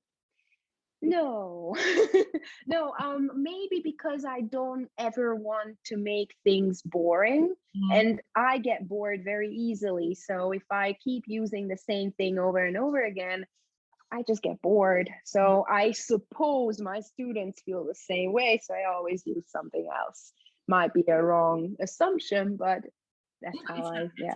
no, 1.01 1.77
no, 2.67 2.93
um, 3.01 3.31
maybe 3.37 3.81
because 3.83 4.25
I 4.25 4.41
don't 4.41 4.89
ever 4.99 5.35
want 5.35 5.77
to 5.87 5.97
make 5.97 6.35
things 6.45 6.83
boring 6.83 7.55
mm. 7.77 7.99
and 7.99 8.21
I 8.35 8.59
get 8.59 8.89
bored 8.89 9.23
very 9.25 9.55
easily. 9.55 10.15
So 10.15 10.53
if 10.53 10.65
I 10.71 10.97
keep 11.03 11.25
using 11.27 11.69
the 11.69 11.77
same 11.77 12.13
thing 12.13 12.39
over 12.39 12.59
and 12.59 12.77
over 12.77 13.05
again, 13.05 13.47
I 14.11 14.23
just 14.27 14.43
get 14.43 14.61
bored. 14.61 15.11
So 15.25 15.65
mm. 15.69 15.73
I 15.73 15.93
suppose 15.93 16.81
my 16.81 17.01
students 17.01 17.63
feel 17.63 17.85
the 17.85 17.95
same 17.95 18.33
way. 18.33 18.61
So 18.63 18.75
I 18.75 18.93
always 18.93 19.23
use 19.25 19.45
something 19.49 19.89
else. 20.05 20.33
Might 20.67 20.93
be 20.93 21.05
a 21.09 21.23
wrong 21.23 21.77
assumption, 21.81 22.57
but 22.57 22.83
that's 23.41 23.57
yeah, 23.69 23.77
how 23.77 23.85
I 23.85 24.09
yeah. 24.19 24.35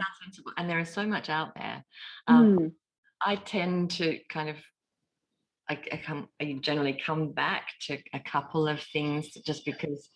And 0.56 0.70
there 0.70 0.78
is 0.78 0.90
so 0.90 1.06
much 1.06 1.28
out 1.28 1.54
there. 1.56 1.84
Um, 2.28 2.58
mm. 2.58 2.72
I 3.24 3.36
tend 3.36 3.90
to 3.92 4.18
kind 4.28 4.48
of 4.48 4.56
I, 5.68 5.78
I 5.92 6.00
come 6.04 6.28
I 6.40 6.58
generally 6.60 7.00
come 7.04 7.32
back 7.32 7.68
to 7.82 7.98
a 8.12 8.20
couple 8.20 8.68
of 8.68 8.80
things 8.92 9.30
just 9.46 9.64
because 9.64 10.10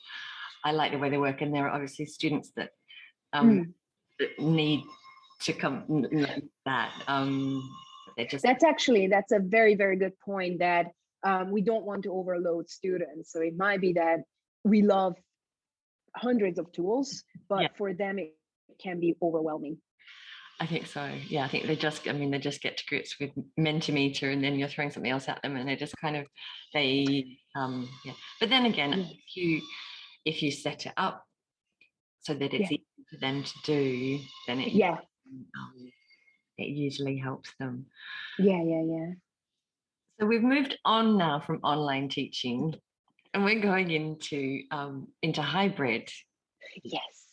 I 0.64 0.72
like 0.72 0.92
the 0.92 0.98
way 0.98 1.10
they 1.10 1.18
work, 1.18 1.40
and 1.42 1.54
there 1.54 1.66
are 1.66 1.70
obviously 1.70 2.06
students 2.06 2.50
that 2.56 2.70
um, 3.32 3.74
mm. 4.20 4.38
need 4.38 4.84
to 5.42 5.52
come 5.52 6.06
that 6.64 6.92
um, 7.06 7.62
just 8.28 8.42
that's 8.42 8.64
actually 8.64 9.06
that's 9.06 9.32
a 9.32 9.38
very 9.38 9.74
very 9.74 9.96
good 9.96 10.18
point 10.20 10.58
that 10.60 10.86
um, 11.24 11.50
we 11.50 11.60
don't 11.60 11.84
want 11.84 12.02
to 12.04 12.12
overload 12.12 12.70
students 12.70 13.32
so 13.32 13.40
it 13.40 13.56
might 13.56 13.80
be 13.80 13.92
that 13.92 14.20
we 14.64 14.80
love 14.80 15.14
hundreds 16.16 16.58
of 16.58 16.72
tools 16.72 17.22
but 17.48 17.62
yeah. 17.62 17.68
for 17.76 17.92
them 17.92 18.18
it 18.18 18.34
can 18.78 19.00
be 19.00 19.16
overwhelming. 19.22 19.78
I 20.58 20.66
think 20.66 20.86
so. 20.86 21.10
Yeah, 21.28 21.44
I 21.44 21.48
think 21.48 21.66
they 21.66 21.76
just, 21.76 22.08
I 22.08 22.12
mean, 22.12 22.30
they 22.30 22.38
just 22.38 22.62
get 22.62 22.78
to 22.78 22.86
grips 22.86 23.16
with 23.20 23.30
Mentimeter 23.58 24.32
and 24.32 24.42
then 24.42 24.58
you're 24.58 24.68
throwing 24.68 24.90
something 24.90 25.10
else 25.10 25.28
at 25.28 25.42
them 25.42 25.56
and 25.56 25.68
they 25.68 25.76
just 25.76 25.96
kind 25.98 26.16
of, 26.16 26.26
they, 26.72 27.38
um, 27.54 27.88
yeah. 28.04 28.12
But 28.40 28.48
then 28.48 28.64
again, 28.64 28.92
yeah. 28.92 29.04
if 29.04 29.36
you, 29.36 29.62
if 30.24 30.42
you 30.42 30.50
set 30.50 30.86
it 30.86 30.92
up 30.96 31.24
so 32.20 32.32
that 32.32 32.54
it's 32.54 32.70
yeah. 32.70 32.78
easy 32.78 33.06
for 33.10 33.18
them 33.18 33.42
to 33.42 33.52
do, 33.64 34.18
then 34.46 34.60
it, 34.60 34.72
yeah, 34.72 34.92
um, 34.92 35.92
it 36.56 36.68
usually 36.68 37.18
helps 37.18 37.52
them. 37.60 37.86
Yeah, 38.38 38.62
yeah, 38.62 38.82
yeah. 38.82 39.10
So 40.18 40.26
we've 40.26 40.42
moved 40.42 40.78
on 40.86 41.18
now 41.18 41.40
from 41.40 41.56
online 41.64 42.08
teaching 42.08 42.74
and 43.34 43.44
we're 43.44 43.60
going 43.60 43.90
into, 43.90 44.62
um, 44.70 45.08
into 45.22 45.42
hybrid. 45.42 46.08
Yes 46.82 47.25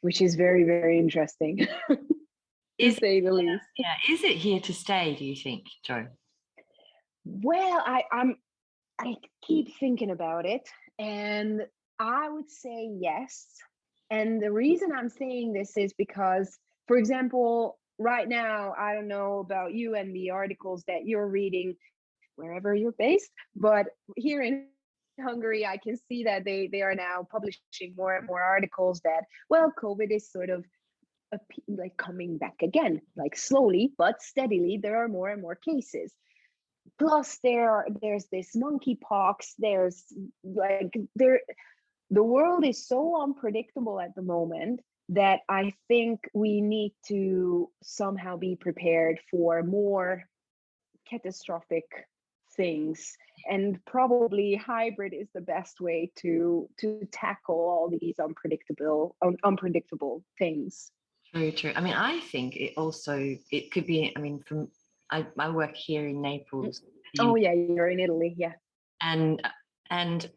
which 0.00 0.20
is 0.20 0.34
very 0.34 0.64
very 0.64 0.98
interesting 0.98 1.66
is, 2.78 2.96
say 2.96 3.20
the 3.20 3.32
least. 3.32 3.64
Yeah 3.76 3.94
is 4.10 4.22
it 4.24 4.36
here 4.36 4.60
to 4.60 4.72
stay 4.72 5.14
do 5.18 5.24
you 5.24 5.36
think 5.36 5.64
Jo? 5.84 6.06
Well 7.24 7.82
i 7.84 8.04
i'm 8.12 8.36
i 8.98 9.06
mm. 9.06 9.16
keep 9.46 9.74
thinking 9.78 10.10
about 10.10 10.46
it 10.46 10.68
and 10.98 11.62
i 11.98 12.28
would 12.28 12.50
say 12.50 12.90
yes 12.98 13.46
and 14.10 14.40
the 14.42 14.46
mm. 14.46 14.54
reason 14.54 14.90
i'm 14.92 15.08
saying 15.08 15.52
this 15.52 15.76
is 15.76 15.92
because 15.94 16.58
for 16.86 16.96
example 16.96 17.78
right 17.98 18.28
now 18.28 18.74
i 18.78 18.94
don't 18.94 19.08
know 19.08 19.40
about 19.40 19.74
you 19.74 19.94
and 19.94 20.14
the 20.14 20.30
articles 20.30 20.84
that 20.86 21.04
you're 21.04 21.28
reading 21.28 21.74
wherever 22.36 22.74
you're 22.74 22.92
based 22.92 23.30
but 23.56 23.86
here 24.16 24.40
in 24.40 24.66
Hungary, 25.20 25.66
I 25.66 25.76
can 25.78 25.96
see 26.08 26.24
that 26.24 26.44
they 26.44 26.68
they 26.68 26.82
are 26.82 26.94
now 26.94 27.26
publishing 27.30 27.94
more 27.96 28.16
and 28.16 28.26
more 28.26 28.42
articles 28.42 29.00
that 29.04 29.24
well, 29.48 29.72
COVID 29.80 30.10
is 30.10 30.30
sort 30.30 30.50
of 30.50 30.64
like 31.66 31.96
coming 31.96 32.38
back 32.38 32.62
again, 32.62 33.00
like 33.16 33.36
slowly 33.36 33.92
but 33.98 34.22
steadily. 34.22 34.78
There 34.82 35.04
are 35.04 35.08
more 35.08 35.28
and 35.28 35.42
more 35.42 35.56
cases. 35.56 36.12
Plus, 36.98 37.38
there 37.42 37.86
there's 38.00 38.26
this 38.32 38.56
monkeypox. 38.56 39.54
There's 39.58 40.04
like 40.42 40.96
there, 41.16 41.40
the 42.10 42.22
world 42.22 42.64
is 42.64 42.86
so 42.86 43.22
unpredictable 43.22 44.00
at 44.00 44.14
the 44.14 44.22
moment 44.22 44.80
that 45.10 45.40
I 45.48 45.72
think 45.88 46.20
we 46.34 46.60
need 46.60 46.94
to 47.06 47.70
somehow 47.82 48.36
be 48.36 48.56
prepared 48.56 49.18
for 49.30 49.62
more 49.62 50.24
catastrophic 51.08 51.84
things 52.56 53.16
and 53.48 53.84
probably 53.84 54.54
hybrid 54.54 55.14
is 55.14 55.28
the 55.34 55.40
best 55.40 55.80
way 55.80 56.10
to 56.16 56.68
to 56.78 57.06
tackle 57.12 57.56
all 57.56 57.90
these 58.00 58.18
unpredictable 58.18 59.16
un, 59.22 59.36
unpredictable 59.44 60.22
things 60.38 60.90
very 61.32 61.52
true 61.52 61.72
i 61.76 61.80
mean 61.80 61.94
i 61.94 62.20
think 62.20 62.56
it 62.56 62.74
also 62.76 63.36
it 63.50 63.70
could 63.70 63.86
be 63.86 64.12
i 64.16 64.20
mean 64.20 64.40
from 64.46 64.68
i, 65.10 65.26
I 65.38 65.50
work 65.50 65.74
here 65.74 66.06
in 66.06 66.20
naples 66.22 66.82
oh 67.20 67.36
yeah 67.36 67.52
you're 67.52 67.88
in 67.88 68.00
italy 68.00 68.34
yeah 68.36 68.52
and 69.02 69.40
and 69.90 70.30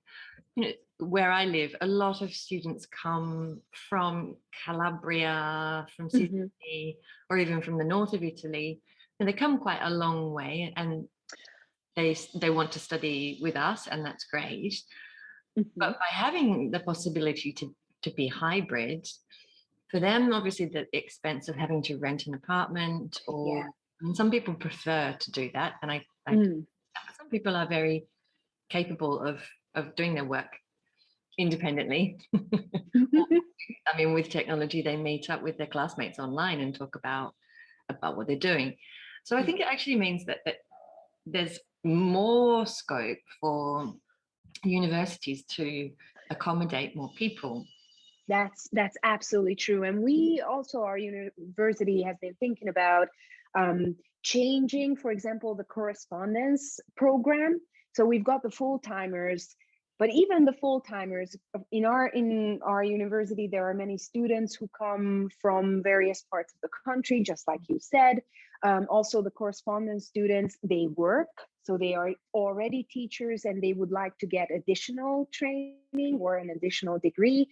you 0.56 0.63
know 0.63 0.72
where 1.01 1.32
I 1.32 1.46
live, 1.46 1.75
a 1.82 1.88
lot 1.88 2.22
of 2.22 2.32
students 2.32 2.86
come 2.86 3.60
from 3.89 4.36
Calabria, 4.63 5.88
from 5.96 6.10
mm-hmm. 6.10 6.18
Sicily, 6.18 6.51
mm-hmm. 6.63 7.34
or 7.34 7.38
even 7.38 7.62
from 7.62 7.77
the 7.77 7.84
north 7.84 8.13
of 8.13 8.24
Italy, 8.24 8.82
and 9.20 9.27
they 9.27 9.34
come 9.34 9.58
quite 9.58 9.82
a 9.82 9.89
long 9.89 10.32
way. 10.32 10.72
And 10.75 11.08
they 11.95 12.15
they 12.36 12.50
want 12.50 12.71
to 12.71 12.79
study 12.79 13.39
with 13.41 13.55
us 13.55 13.88
and 13.88 14.05
that's 14.05 14.25
great 14.25 14.74
mm-hmm. 15.57 15.62
but 15.75 15.93
by 15.93 16.05
having 16.10 16.71
the 16.71 16.79
possibility 16.79 17.51
to 17.51 17.74
to 18.01 18.12
be 18.12 18.27
hybrid 18.27 19.07
for 19.89 20.00
them 20.00 20.33
obviously 20.33 20.65
the 20.65 20.86
expense 20.93 21.50
of 21.50 21.55
having 21.55 21.81
to 21.83 21.98
rent 21.98 22.27
an 22.27 22.33
apartment 22.33 23.21
or 23.27 23.57
yeah. 23.57 23.63
I 23.63 24.03
mean, 24.03 24.15
some 24.15 24.31
people 24.31 24.55
prefer 24.55 25.15
to 25.19 25.31
do 25.31 25.50
that 25.53 25.74
and 25.81 25.91
i, 25.91 26.03
I 26.25 26.33
mm. 26.33 26.65
some 27.17 27.29
people 27.29 27.55
are 27.55 27.67
very 27.67 28.05
capable 28.69 29.19
of 29.19 29.41
of 29.75 29.95
doing 29.95 30.15
their 30.15 30.25
work 30.25 30.57
independently 31.38 32.17
i 32.36 33.98
mean 33.98 34.13
with 34.13 34.29
technology 34.29 34.81
they 34.81 34.95
meet 34.95 35.29
up 35.29 35.41
with 35.43 35.57
their 35.57 35.67
classmates 35.67 36.19
online 36.19 36.62
and 36.62 36.74
talk 36.74 36.95
about 36.95 37.33
about 37.89 38.15
what 38.15 38.27
they're 38.27 38.38
doing 38.38 38.77
so 39.25 39.36
i 39.36 39.41
mm. 39.41 39.45
think 39.45 39.60
it 39.60 39.67
actually 39.67 39.98
means 39.98 40.25
that 40.25 40.39
that 40.45 40.55
there's 41.25 41.60
more 41.83 42.65
scope 42.65 43.17
for 43.39 43.93
universities 44.63 45.43
to 45.55 45.91
accommodate 46.29 46.95
more 46.95 47.11
people. 47.15 47.65
That's 48.27 48.69
that's 48.71 48.95
absolutely 49.03 49.55
true 49.55 49.83
and 49.83 50.01
we 50.01 50.41
also 50.47 50.83
our 50.83 50.97
university 50.97 52.03
has 52.03 52.15
been 52.21 52.35
thinking 52.39 52.69
about 52.69 53.07
um, 53.57 53.95
changing 54.23 54.95
for 54.95 55.11
example 55.11 55.55
the 55.55 55.63
correspondence 55.63 56.79
program. 56.95 57.59
So 57.93 58.05
we've 58.05 58.23
got 58.23 58.43
the 58.43 58.51
full 58.51 58.79
timers 58.79 59.55
but 60.00 60.09
even 60.09 60.45
the 60.45 60.53
full 60.53 60.79
timers 60.81 61.35
in 61.71 61.85
our 61.85 62.07
in 62.07 62.59
our 62.63 62.83
university 62.83 63.47
there 63.51 63.69
are 63.69 63.73
many 63.73 63.97
students 63.97 64.55
who 64.55 64.69
come 64.69 65.29
from 65.41 65.83
various 65.83 66.23
parts 66.31 66.53
of 66.53 66.61
the 66.61 66.75
country 66.89 67.21
just 67.23 67.47
like 67.47 67.61
you 67.67 67.79
said. 67.79 68.21
Um, 68.63 68.85
also 68.89 69.21
the 69.21 69.31
correspondence 69.31 70.05
students 70.05 70.57
they 70.63 70.88
work 70.95 71.29
so 71.63 71.77
they 71.77 71.94
are 71.94 72.12
already 72.34 72.84
teachers 72.84 73.46
and 73.46 73.62
they 73.62 73.74
would 73.74 73.91
like 73.91 74.18
to 74.20 74.27
get 74.27 74.50
additional 74.51 75.30
training 75.32 76.18
or 76.20 76.38
an 76.38 76.50
additional 76.50 76.98
degree 77.00 77.48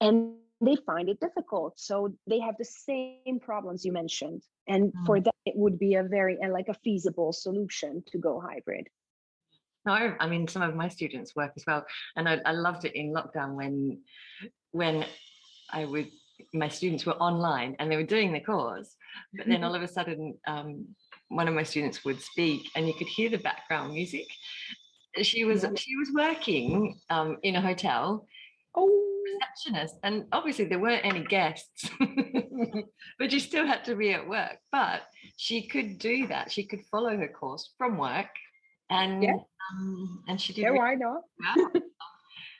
and 0.00 0.34
they 0.60 0.76
find 0.86 1.08
it 1.08 1.20
difficult. 1.20 1.78
So 1.78 2.14
they 2.26 2.38
have 2.40 2.56
the 2.58 2.64
same 2.64 3.40
problems 3.40 3.84
you 3.84 3.92
mentioned. 3.92 4.42
And 4.68 4.92
mm. 4.92 5.06
for 5.06 5.20
that 5.20 5.34
it 5.46 5.56
would 5.56 5.78
be 5.78 5.94
a 5.94 6.02
very 6.02 6.38
and 6.40 6.52
like 6.52 6.68
a 6.68 6.74
feasible 6.74 7.32
solution 7.32 8.02
to 8.12 8.18
go 8.18 8.40
hybrid. 8.40 8.88
No 9.86 9.92
i 10.20 10.28
mean 10.28 10.46
some 10.46 10.60
of 10.62 10.74
my 10.74 10.88
students 10.88 11.34
work 11.34 11.52
as 11.56 11.64
well. 11.66 11.86
And 12.16 12.28
I, 12.28 12.40
I 12.44 12.52
loved 12.52 12.84
it 12.84 12.94
in 12.94 13.12
lockdown 13.12 13.54
when 13.54 14.02
when 14.72 15.04
i 15.72 15.84
would 15.84 16.08
my 16.54 16.68
students 16.68 17.04
were 17.06 17.14
online 17.14 17.76
and 17.78 17.90
they 17.90 17.96
were 17.96 18.02
doing 18.02 18.32
the 18.32 18.40
course 18.40 18.96
but 19.34 19.46
then 19.46 19.64
all 19.64 19.74
of 19.74 19.82
a 19.82 19.88
sudden 19.88 20.34
um, 20.46 20.86
one 21.30 21.48
of 21.48 21.54
my 21.54 21.62
students 21.62 22.04
would 22.04 22.20
speak 22.20 22.68
and 22.74 22.86
you 22.86 22.94
could 22.94 23.06
hear 23.06 23.30
the 23.30 23.38
background 23.38 23.94
music. 23.94 24.26
She 25.22 25.44
was 25.44 25.64
she 25.76 25.96
was 25.96 26.10
working 26.14 27.00
um, 27.08 27.38
in 27.42 27.56
a 27.56 27.60
hotel. 27.60 28.26
Oh. 28.76 29.06
Receptionist 29.32 29.96
and 30.02 30.24
obviously 30.32 30.64
there 30.64 30.78
weren't 30.80 31.04
any 31.04 31.22
guests 31.22 31.88
but 33.18 33.30
you 33.30 33.38
still 33.38 33.66
had 33.66 33.84
to 33.84 33.94
be 33.94 34.12
at 34.12 34.28
work. 34.28 34.58
But 34.72 35.02
she 35.36 35.68
could 35.68 35.98
do 35.98 36.26
that. 36.28 36.50
She 36.50 36.64
could 36.64 36.80
follow 36.90 37.16
her 37.16 37.28
course 37.28 37.72
from 37.78 37.96
work 37.96 38.30
and 38.90 39.22
yeah. 39.22 39.36
um, 39.72 40.24
and 40.28 40.40
she 40.40 40.52
did 40.52 40.62
yeah 40.62 40.68
really 40.68 40.78
why 40.78 40.94
not? 40.94 41.22
well. 41.56 41.70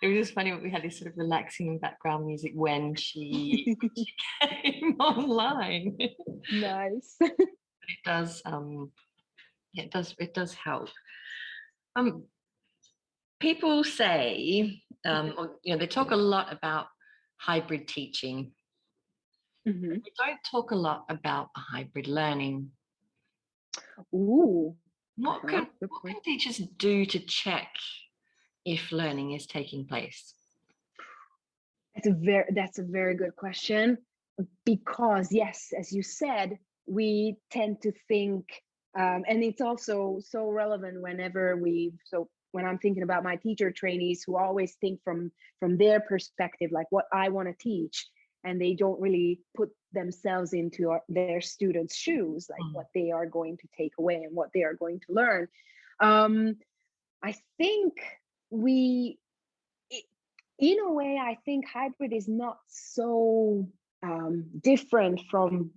it 0.03 0.09
was 0.09 0.17
just 0.17 0.35
funny 0.35 0.53
what 0.53 0.63
we 0.63 0.71
had 0.71 0.83
this 0.83 0.99
sort 0.99 1.11
of 1.11 1.19
relaxing 1.19 1.79
background 1.79 2.27
music 2.27 2.53
when 2.55 2.95
she, 2.95 3.77
she 3.97 4.07
came 4.63 4.97
online. 5.01 5.99
Nice 6.53 7.19
it 7.91 7.99
does 8.05 8.43
um 8.45 8.91
it 9.75 9.91
does 9.91 10.15
it 10.19 10.35
does 10.35 10.55
help. 10.55 10.89
Um 11.97 12.25
people 13.39 13.85
say 13.85 14.83
um 15.05 15.35
or, 15.37 15.57
you 15.63 15.73
know 15.73 15.79
they 15.79 15.87
talk 15.87 16.11
a 16.11 16.17
lot 16.17 16.53
about 16.53 16.87
hybrid 17.37 17.89
teaching. 17.89 18.53
Mm-hmm. 19.69 19.91
we 19.91 20.13
don't 20.19 20.41
talk 20.51 20.71
a 20.71 20.77
lot 20.77 21.05
about 21.11 21.49
hybrid 21.55 22.09
learning. 22.09 22.71
Ooh, 24.15 24.75
what 25.17 25.47
can, 25.47 25.67
what 25.81 26.03
can 26.07 26.23
teachers 26.23 26.57
do 26.79 27.05
to 27.05 27.19
check 27.19 27.69
if 28.65 28.91
learning 28.91 29.33
is 29.33 29.47
taking 29.47 29.87
place? 29.87 30.35
That's 31.95 32.07
a 32.07 32.15
very 32.15 32.45
that's 32.55 32.79
a 32.79 32.85
very 32.85 33.17
good 33.17 33.37
question. 33.37 33.99
Because 34.65 35.31
yes 35.31 35.73
as 35.79 35.93
you 35.93 36.03
said 36.03 36.59
we 36.91 37.37
tend 37.51 37.81
to 37.83 37.93
think 38.09 38.63
um, 38.99 39.23
and 39.29 39.45
it's 39.45 39.61
also 39.61 40.19
so 40.29 40.49
relevant 40.49 41.01
whenever 41.01 41.57
we 41.57 41.93
so 42.05 42.29
when 42.51 42.67
i'm 42.67 42.79
thinking 42.79 43.05
about 43.05 43.23
my 43.23 43.37
teacher 43.37 43.71
trainees 43.71 44.25
who 44.25 44.37
always 44.37 44.75
think 44.81 45.01
from 45.05 45.31
from 45.61 45.79
their 45.79 46.01
perspective 46.01 46.71
like 46.73 46.89
what 46.91 47.07
i 47.13 47.29
want 47.29 47.47
to 47.47 47.55
teach 47.55 48.09
and 48.43 48.61
they 48.61 48.75
don't 48.75 49.01
really 49.01 49.39
put 49.55 49.71
themselves 49.93 50.53
into 50.53 50.91
our, 50.91 51.03
their 51.09 51.41
students 51.41 51.95
shoes 51.95 52.49
like 52.51 52.61
mm. 52.61 52.75
what 52.75 52.87
they 52.95 53.13
are 53.13 53.27
going 53.27 53.57
to 53.57 53.69
take 53.77 53.93
away 53.99 54.17
and 54.17 54.35
what 54.35 54.51
they 54.53 54.65
are 54.65 54.75
going 54.75 54.99
to 54.99 55.13
learn 55.13 55.47
um, 56.01 56.57
i 57.23 57.35
think 57.57 57.95
we 58.51 59.17
in 60.59 60.79
a 60.81 60.93
way 60.93 61.19
i 61.23 61.39
think 61.45 61.65
hybrid 61.69 62.13
is 62.13 62.27
not 62.27 62.59
so 62.67 63.69
um, 64.03 64.47
different 64.61 65.21
from 65.31 65.71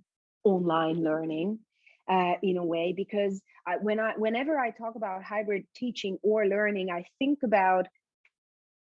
online 0.44 1.02
learning 1.02 1.58
uh, 2.08 2.34
in 2.42 2.56
a 2.56 2.64
way 2.64 2.92
because 2.96 3.40
I, 3.66 3.76
when 3.80 3.98
I 3.98 4.12
whenever 4.16 4.58
I 4.58 4.70
talk 4.70 4.94
about 4.94 5.22
hybrid 5.22 5.64
teaching 5.74 6.18
or 6.22 6.46
learning, 6.46 6.90
I 6.90 7.04
think 7.18 7.40
about 7.42 7.86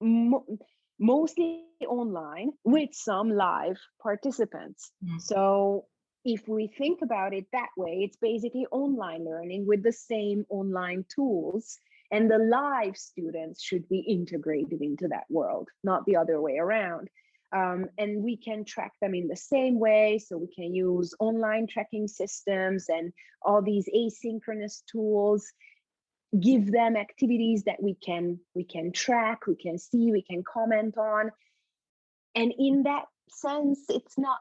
mo- 0.01 0.47
mostly 0.99 1.65
online 1.87 2.53
with 2.65 2.91
some 2.93 3.31
live 3.31 3.79
participants. 4.03 4.91
Mm-hmm. 5.05 5.19
So 5.19 5.87
if 6.25 6.47
we 6.49 6.69
think 6.79 7.01
about 7.03 7.35
it 7.35 7.47
that 7.53 7.71
way, 7.77 8.01
it's 8.03 8.17
basically 8.17 8.67
online 8.71 9.25
learning 9.25 9.67
with 9.67 9.83
the 9.83 9.93
same 9.93 10.45
online 10.49 11.05
tools. 11.15 11.79
And 12.11 12.31
the 12.31 12.39
live 12.39 12.97
students 12.97 13.63
should 13.63 13.89
be 13.89 14.01
integrated 14.01 14.83
into 14.83 15.09
that 15.09 15.25
world, 15.31 15.69
not 15.83 16.05
the 16.05 16.17
other 16.17 16.41
way 16.41 16.59
around. 16.59 17.09
Um, 17.53 17.87
and 17.99 18.23
we 18.23 18.37
can 18.37 18.65
track 18.65 18.93
them 19.01 19.15
in 19.15 19.29
the 19.29 19.37
same 19.37 19.79
way. 19.79 20.19
So 20.19 20.39
we 20.39 20.49
can 20.49 20.75
use 20.75 21.15
online 21.21 21.67
tracking 21.67 22.09
systems 22.09 22.87
and 22.89 23.13
all 23.43 23.63
these 23.63 23.89
asynchronous 23.95 24.83
tools, 24.91 25.53
give 26.39 26.73
them 26.73 26.97
activities 26.97 27.65
that 27.65 27.83
we 27.83 27.95
can 27.95 28.39
we 28.55 28.65
can 28.65 28.93
track, 28.93 29.47
we 29.47 29.57
can 29.57 29.79
see, 29.79 30.13
we 30.13 30.23
can 30.23 30.43
comment 30.43 30.97
on. 30.97 31.31
And 32.35 32.55
in 32.59 32.85
that 32.85 33.05
sense, 33.29 33.81
it's 33.91 34.17
not 34.17 34.39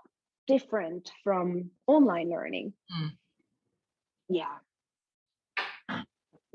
different 0.47 1.12
from 1.24 1.71
online 1.88 2.30
learning. 2.30 2.74
Mm. 2.97 3.12
Yeah. 4.30 4.56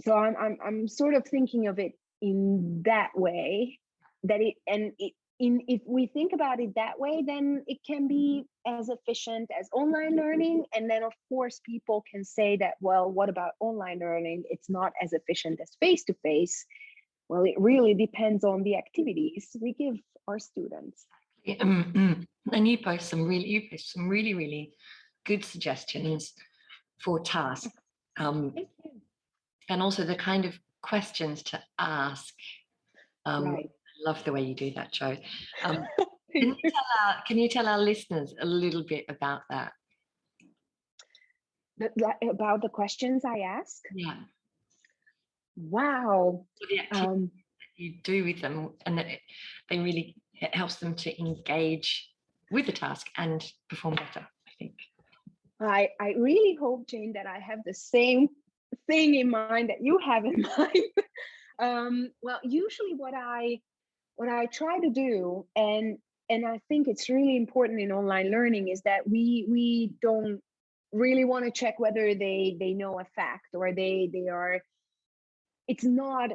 So 0.00 0.14
I'm 0.14 0.36
I'm 0.36 0.58
I'm 0.64 0.88
sort 0.88 1.14
of 1.14 1.26
thinking 1.26 1.66
of 1.66 1.78
it 1.78 1.92
in 2.22 2.82
that 2.86 3.10
way 3.14 3.78
that 4.24 4.40
it 4.40 4.54
and 4.66 4.92
it 4.98 5.12
in 5.38 5.62
if 5.68 5.82
we 5.86 6.06
think 6.06 6.32
about 6.32 6.60
it 6.60 6.74
that 6.76 6.98
way 6.98 7.22
then 7.26 7.62
it 7.66 7.78
can 7.86 8.08
be 8.08 8.44
as 8.66 8.88
efficient 8.88 9.50
as 9.58 9.68
online 9.72 10.16
learning 10.16 10.64
and 10.74 10.88
then 10.88 11.02
of 11.02 11.12
course 11.28 11.60
people 11.64 12.02
can 12.10 12.24
say 12.24 12.56
that 12.56 12.74
well 12.80 13.10
what 13.10 13.28
about 13.28 13.52
online 13.60 13.98
learning? 13.98 14.44
It's 14.48 14.70
not 14.70 14.92
as 15.02 15.12
efficient 15.12 15.60
as 15.60 15.76
face 15.80 16.04
to 16.04 16.14
face 16.22 16.64
well 17.28 17.44
it 17.44 17.54
really 17.58 17.94
depends 17.94 18.44
on 18.44 18.62
the 18.62 18.76
activities 18.76 19.48
we 19.60 19.72
give 19.74 19.96
our 20.28 20.38
students. 20.38 21.06
Um, 21.60 21.92
mm, 21.94 22.26
and 22.52 22.66
you 22.66 22.78
post 22.78 23.08
some 23.08 23.26
really 23.26 23.46
you 23.46 23.62
post 23.70 23.92
some 23.92 24.08
really 24.08 24.34
really 24.34 24.72
good 25.26 25.44
suggestions 25.44 26.32
for 27.04 27.20
tasks 27.20 27.68
um, 28.18 28.54
and 29.68 29.82
also 29.82 30.04
the 30.04 30.16
kind 30.16 30.46
of 30.46 30.58
questions 30.82 31.42
to 31.42 31.62
ask 31.78 32.32
um, 33.26 33.44
right 33.44 33.70
love 34.04 34.22
the 34.24 34.32
way 34.32 34.42
you 34.42 34.54
do 34.54 34.72
that, 34.72 34.92
Jo. 34.92 35.16
Um, 35.64 35.84
can, 36.32 36.48
you 36.48 36.56
tell 36.62 36.84
our, 37.04 37.14
can 37.26 37.38
you 37.38 37.48
tell 37.48 37.68
our 37.68 37.78
listeners 37.78 38.34
a 38.40 38.46
little 38.46 38.84
bit 38.84 39.04
about 39.08 39.42
that? 39.50 39.72
about 42.22 42.62
the 42.62 42.70
questions 42.70 43.22
I 43.24 43.40
ask? 43.40 43.82
Yeah. 43.94 44.14
Wow. 45.56 46.46
Um, 46.92 47.30
you 47.76 47.94
do 48.02 48.24
with 48.24 48.40
them, 48.40 48.70
and 48.86 48.98
that 48.98 49.06
it, 49.06 49.20
they 49.68 49.78
really 49.78 50.16
it 50.34 50.54
helps 50.54 50.76
them 50.76 50.94
to 50.94 51.20
engage 51.20 52.08
with 52.50 52.66
the 52.66 52.72
task 52.72 53.08
and 53.16 53.44
perform 53.68 53.96
better. 53.96 54.26
I 54.26 54.50
think. 54.58 54.74
I 55.60 55.88
I 56.00 56.14
really 56.18 56.56
hope, 56.56 56.88
Jane, 56.88 57.12
that 57.14 57.26
I 57.26 57.38
have 57.38 57.60
the 57.64 57.74
same 57.74 58.28
thing 58.86 59.14
in 59.14 59.30
mind 59.30 59.70
that 59.70 59.82
you 59.82 59.98
have 59.98 60.24
in 60.24 60.42
mind. 60.58 60.84
um, 61.58 62.10
well, 62.22 62.40
usually 62.42 62.94
what 62.94 63.14
I 63.14 63.60
what 64.16 64.28
I 64.28 64.46
try 64.46 64.78
to 64.80 64.90
do, 64.90 65.46
and 65.54 65.98
and 66.28 66.46
I 66.46 66.60
think 66.68 66.88
it's 66.88 67.08
really 67.08 67.36
important 67.36 67.80
in 67.80 67.92
online 67.92 68.30
learning, 68.30 68.68
is 68.68 68.82
that 68.82 69.08
we 69.08 69.46
we 69.48 69.92
don't 70.02 70.40
really 70.92 71.24
want 71.24 71.44
to 71.44 71.50
check 71.50 71.78
whether 71.78 72.14
they 72.14 72.56
they 72.58 72.72
know 72.72 72.98
a 72.98 73.04
fact 73.04 73.54
or 73.54 73.72
they 73.72 74.10
they 74.12 74.28
are. 74.28 74.60
It's 75.68 75.84
not. 75.84 76.30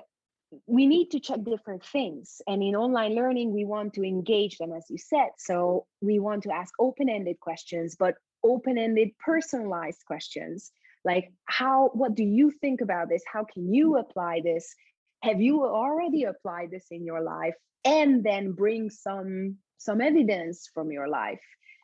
We 0.67 0.85
need 0.85 1.11
to 1.11 1.19
check 1.21 1.43
different 1.45 1.85
things, 1.85 2.41
and 2.45 2.61
in 2.61 2.75
online 2.75 3.15
learning, 3.15 3.53
we 3.53 3.63
want 3.63 3.93
to 3.93 4.03
engage 4.03 4.57
them, 4.57 4.73
as 4.73 4.85
you 4.89 4.97
said. 4.97 5.29
So 5.37 5.85
we 6.01 6.19
want 6.19 6.43
to 6.43 6.51
ask 6.51 6.73
open-ended 6.77 7.39
questions, 7.39 7.95
but 7.97 8.15
open-ended, 8.43 9.11
personalized 9.19 10.03
questions 10.05 10.71
like 11.03 11.31
how 11.45 11.89
what 11.93 12.15
do 12.15 12.23
you 12.23 12.51
think 12.51 12.81
about 12.81 13.09
this 13.09 13.23
how 13.31 13.43
can 13.43 13.73
you 13.73 13.91
mm. 13.91 13.99
apply 13.99 14.41
this 14.43 14.75
have 15.21 15.41
you 15.41 15.63
already 15.63 16.23
applied 16.23 16.71
this 16.71 16.85
in 16.91 17.05
your 17.05 17.21
life 17.21 17.55
and 17.85 18.23
then 18.23 18.51
bring 18.51 18.89
some 18.89 19.57
some 19.77 20.01
evidence 20.01 20.69
from 20.73 20.91
your 20.91 21.07
life? 21.07 21.41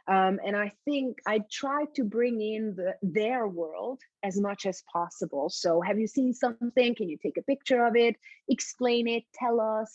Um, 0.09 0.39
and 0.45 0.55
i 0.55 0.71
think 0.85 1.17
i 1.27 1.41
try 1.51 1.83
to 1.95 2.05
bring 2.05 2.39
in 2.39 2.75
the, 2.77 2.95
their 3.01 3.45
world 3.45 3.99
as 4.23 4.39
much 4.39 4.65
as 4.65 4.81
possible. 4.91 5.49
So 5.49 5.81
have 5.81 5.99
you 5.99 6.07
seen 6.07 6.33
something? 6.33 6.95
Can 6.95 7.09
you 7.09 7.17
take 7.21 7.37
a 7.37 7.41
picture 7.41 7.85
of 7.85 7.95
it? 7.95 8.15
Explain 8.47 9.07
it 9.07 9.23
tell 9.33 9.59
us. 9.59 9.91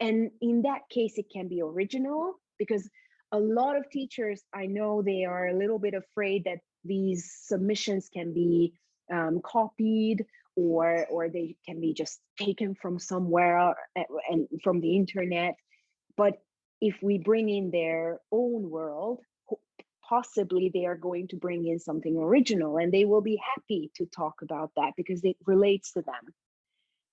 And 0.00 0.30
in 0.40 0.62
that 0.62 0.88
case 0.90 1.18
it 1.18 1.26
can 1.30 1.48
be 1.48 1.60
original 1.60 2.34
because 2.58 2.88
a 3.32 3.38
lot 3.38 3.76
of 3.76 3.90
teachers 3.90 4.42
i 4.54 4.66
know 4.66 5.02
they 5.02 5.24
are 5.24 5.48
a 5.48 5.58
little 5.58 5.78
bit 5.78 5.94
afraid 5.94 6.44
that 6.44 6.58
these 6.84 7.30
submissions 7.42 8.08
can 8.12 8.32
be 8.32 8.72
um, 9.12 9.40
copied 9.44 10.24
or 10.56 11.06
or 11.10 11.28
they 11.28 11.56
can 11.66 11.80
be 11.80 11.92
just 11.92 12.20
taken 12.38 12.74
from 12.74 12.98
somewhere 12.98 13.58
uh, 13.58 13.74
and 14.30 14.48
from 14.64 14.80
the 14.80 14.96
internet. 14.96 15.54
But 16.16 16.34
if 16.80 16.96
we 17.02 17.18
bring 17.18 17.48
in 17.48 17.70
their 17.70 18.20
own 18.32 18.68
world 18.68 19.20
possibly 20.08 20.70
they 20.72 20.86
are 20.86 20.96
going 20.96 21.28
to 21.28 21.36
bring 21.36 21.66
in 21.66 21.78
something 21.78 22.16
original 22.16 22.76
and 22.78 22.92
they 22.92 23.04
will 23.04 23.20
be 23.20 23.40
happy 23.54 23.90
to 23.96 24.06
talk 24.06 24.34
about 24.42 24.70
that 24.76 24.92
because 24.96 25.20
it 25.24 25.36
relates 25.46 25.92
to 25.92 26.02
them. 26.02 26.34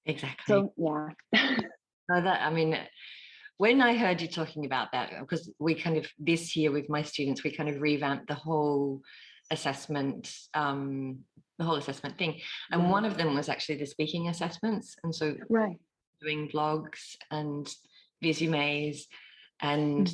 Exactly. 0.06 0.44
So 0.48 0.74
yeah. 0.78 1.10
No, 2.10 2.22
that 2.22 2.42
i 2.42 2.50
mean 2.50 2.78
when 3.58 3.82
i 3.82 3.96
heard 3.96 4.22
you 4.22 4.28
talking 4.28 4.66
about 4.66 4.92
that 4.92 5.14
because 5.22 5.50
we 5.58 5.74
kind 5.74 5.96
of 5.96 6.06
this 6.20 6.54
year 6.54 6.70
with 6.70 6.90
my 6.90 7.02
students 7.02 7.46
we 7.46 7.56
kind 7.56 7.70
of 7.70 7.82
revamped 7.82 8.28
the 8.28 8.34
whole 8.34 9.02
assessment 9.50 10.30
um 10.54 11.20
the 11.60 11.66
whole 11.66 11.76
assessment 11.76 12.18
thing 12.18 12.40
and 12.72 12.90
one 12.90 13.06
of 13.06 13.18
them 13.18 13.36
was 13.36 13.50
actually 13.50 13.78
the 13.78 13.86
speaking 13.86 14.28
assessments 14.28 14.96
and 15.04 15.14
so 15.14 15.36
right. 15.50 15.78
doing 16.22 16.50
blogs 16.54 17.16
and 17.32 17.74
resumes 18.22 19.08
and 19.62 20.14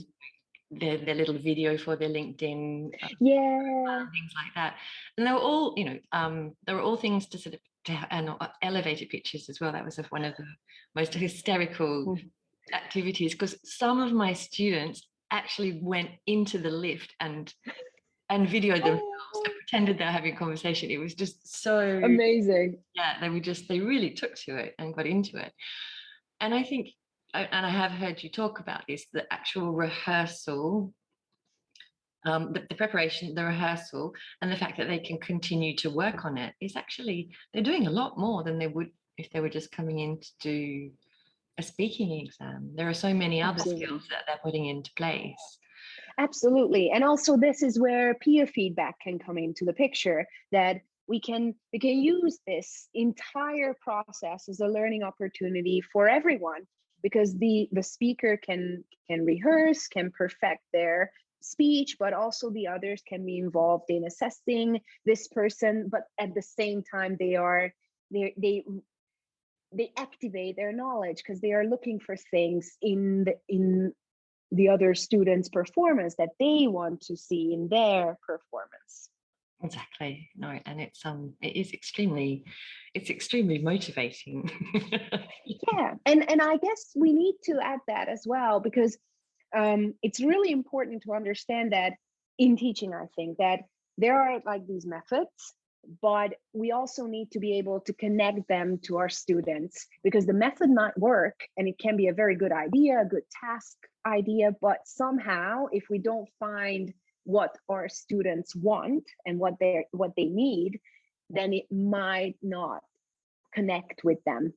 their, 0.71 0.97
their 0.97 1.15
little 1.15 1.38
video 1.38 1.78
for 1.78 1.95
their 1.95 2.10
linkedin 2.10 2.89
uh, 3.02 3.08
yeah. 3.19 4.06
things 4.12 4.32
like 4.36 4.54
that. 4.56 4.75
And 5.17 5.25
they 5.25 5.32
were 5.32 5.39
all 5.39 5.73
you 5.78 5.86
know 5.86 5.99
um 6.12 6.52
they 6.65 6.73
were 6.73 6.82
all 6.82 6.97
things 6.97 7.28
to 7.30 7.38
sort 7.38 7.56
of 7.56 7.62
to, 7.86 8.08
and 8.12 8.30
uh, 8.30 8.47
elevator 8.62 9.06
pitches 9.06 9.49
as 9.49 9.60
well. 9.60 9.71
That 9.71 9.86
was 9.86 9.97
one 10.10 10.25
of 10.25 10.36
the 10.38 10.45
most 10.95 11.13
hysterical 11.25 12.17
Mm. 12.71 12.75
activities 12.75 13.34
because 13.34 13.56
some 13.63 13.99
of 13.99 14.12
my 14.12 14.34
students 14.34 15.08
actually 15.32 15.80
went 15.82 16.10
into 16.28 16.58
the 16.58 16.69
lift 16.69 17.15
and 17.19 17.52
and 18.30 18.47
videoed 18.47 18.84
themselves. 18.84 19.04
Oh, 19.36 19.43
pretended 19.69 19.97
they 19.97 20.05
were 20.05 20.12
having 20.12 20.34
a 20.34 20.38
conversation. 20.38 20.89
It 20.89 20.97
was 20.97 21.13
just 21.13 21.62
so 21.62 21.79
amazing. 21.79 22.79
Yeah 22.95 23.19
they 23.21 23.29
were 23.29 23.39
just 23.39 23.67
they 23.67 23.79
really 23.79 24.12
took 24.12 24.36
to 24.36 24.58
it 24.58 24.75
and 24.79 24.93
got 24.93 25.05
into 25.05 25.38
it. 25.38 25.51
And 26.41 26.53
i 26.53 26.63
think, 26.63 26.89
and 27.34 27.65
i 27.65 27.69
have 27.69 27.91
heard 27.91 28.23
you 28.23 28.29
talk 28.29 28.60
about 28.60 28.84
this 28.88 29.05
the 29.13 29.32
actual 29.32 29.71
rehearsal 29.71 30.93
um, 32.25 32.51
the, 32.53 32.63
the 32.69 32.75
preparation 32.75 33.34
the 33.36 33.45
rehearsal 33.45 34.13
and 34.41 34.51
the 34.51 34.58
fact 34.58 34.77
that 34.77 34.88
they 34.88 34.99
can 34.99 35.17
continue 35.19 35.75
to 35.77 35.89
work 35.89 36.25
on 36.25 36.38
it 36.38 36.53
is 36.60 36.75
actually 36.75 37.29
they're 37.53 37.63
doing 37.63 37.88
a 37.88 37.91
lot 37.91 38.17
more 38.17 38.43
than 38.43 38.58
they 38.58 38.67
would 38.67 38.89
if 39.17 39.29
they 39.29 39.39
were 39.41 39.49
just 39.49 39.71
coming 39.71 39.99
in 39.99 40.19
to 40.19 40.29
do 40.41 40.91
a 41.58 41.62
speaking 41.62 42.25
exam. 42.25 42.71
There 42.73 42.88
are 42.88 42.93
so 42.93 43.13
many 43.13 43.41
other 43.41 43.60
Absolutely. 43.60 43.86
skills 43.86 44.08
that 44.10 44.23
they're 44.25 44.39
putting 44.41 44.67
into 44.67 44.91
place 44.95 45.60
absolutely 46.19 46.91
and 46.91 47.03
also 47.03 47.38
this 47.38 47.63
is 47.63 47.79
where 47.79 48.13
peer 48.15 48.45
feedback 48.45 48.99
can 48.99 49.17
come 49.17 49.38
into 49.38 49.63
the 49.65 49.73
picture 49.73 50.27
that 50.51 50.82
we 51.08 51.19
can 51.19 51.55
we 51.73 51.79
can 51.79 51.97
use 51.97 52.39
this 52.45 52.89
entire 52.93 53.73
process 53.82 54.47
as 54.49 54.60
a 54.60 54.67
learning 54.67 55.01
opportunity 55.01 55.82
for 55.82 56.10
everyone 56.10 56.62
because 57.01 57.36
the 57.38 57.69
the 57.71 57.82
speaker 57.82 58.38
can 58.38 58.84
can 59.10 59.25
rehearse 59.25 59.88
can 59.88 60.12
perfect 60.12 60.62
their 60.73 61.12
speech 61.41 61.95
but 61.99 62.13
also 62.13 62.49
the 62.49 62.67
others 62.67 63.01
can 63.08 63.25
be 63.25 63.38
involved 63.38 63.86
in 63.88 64.03
assessing 64.03 64.79
this 65.05 65.29
person 65.29 65.88
but 65.89 66.01
at 66.19 66.36
the 66.36 66.41
same 66.41 66.84
time 66.84 67.15
they 67.17 67.36
are 67.36 67.73
they 68.12 68.34
they 68.38 68.63
they 69.71 69.91
activate 69.97 70.55
their 70.55 70.73
knowledge 70.73 71.17
because 71.17 71.39
they 71.39 71.53
are 71.53 71.65
looking 71.65 71.99
for 71.99 72.17
things 72.32 72.75
in 72.82 73.23
the 73.23 73.36
in 73.47 73.93
the 74.52 74.70
other 74.70 74.96
students 74.96 75.50
performance 75.50 76.16
that 76.16 76.30
they 76.40 76.68
want 76.68 77.02
to 77.02 77.16
see 77.16 77.54
in 77.54 77.68
their 77.70 78.18
performance. 78.26 79.10
Exactly. 79.62 80.30
No 80.36 80.58
and 80.66 80.80
it's 80.80 81.06
um 81.06 81.34
it 81.42 81.56
is 81.56 81.74
extremely 81.74 82.46
it's 82.94 83.10
extremely 83.10 83.60
motivating. 83.60 84.50
Yeah 85.46 85.96
and 86.06 86.30
and 86.30 86.42
i 86.42 86.58
guess 86.58 86.92
we 86.96 87.14
need 87.14 87.36
to 87.44 87.60
add 87.62 87.80
that 87.88 88.08
as 88.08 88.24
well 88.26 88.60
because 88.60 88.98
um 89.56 89.94
it's 90.02 90.20
really 90.20 90.52
important 90.52 91.04
to 91.04 91.14
understand 91.14 91.74
that 91.74 91.94
in 92.38 92.56
teaching 92.56 92.94
i 92.94 93.06
think 93.16 93.38
that 93.38 93.62
there 93.98 94.20
are 94.20 94.42
like 94.46 94.66
these 94.68 94.86
methods 94.86 95.54
but 96.02 96.36
we 96.54 96.72
also 96.72 97.06
need 97.06 97.32
to 97.32 97.40
be 97.40 97.58
able 97.58 97.80
to 97.82 97.94
connect 97.94 98.48
them 98.48 98.80
to 98.84 98.98
our 98.98 99.10
students 99.10 99.88
because 100.04 100.26
the 100.26 100.34
method 100.34 100.70
might 100.70 100.98
work 100.98 101.40
and 101.58 101.68
it 101.68 101.78
can 101.80 101.96
be 101.98 102.08
a 102.08 102.14
very 102.14 102.36
good 102.36 102.52
idea 102.52 103.02
a 103.02 103.06
good 103.06 103.24
task 103.44 103.78
idea 104.06 104.52
but 104.62 104.80
somehow 104.86 105.66
if 105.72 105.86
we 105.90 105.98
don't 105.98 106.30
find 106.40 106.94
what 107.24 107.56
our 107.70 107.88
students 107.90 108.56
want 108.56 109.04
and 109.26 109.38
what 109.40 109.54
they 109.60 109.86
what 109.92 110.16
they 110.16 110.26
need 110.26 110.80
then 111.30 111.54
it 111.54 111.66
might 111.72 112.36
not 112.42 112.82
connect 113.54 114.04
with 114.04 114.18
them. 114.26 114.54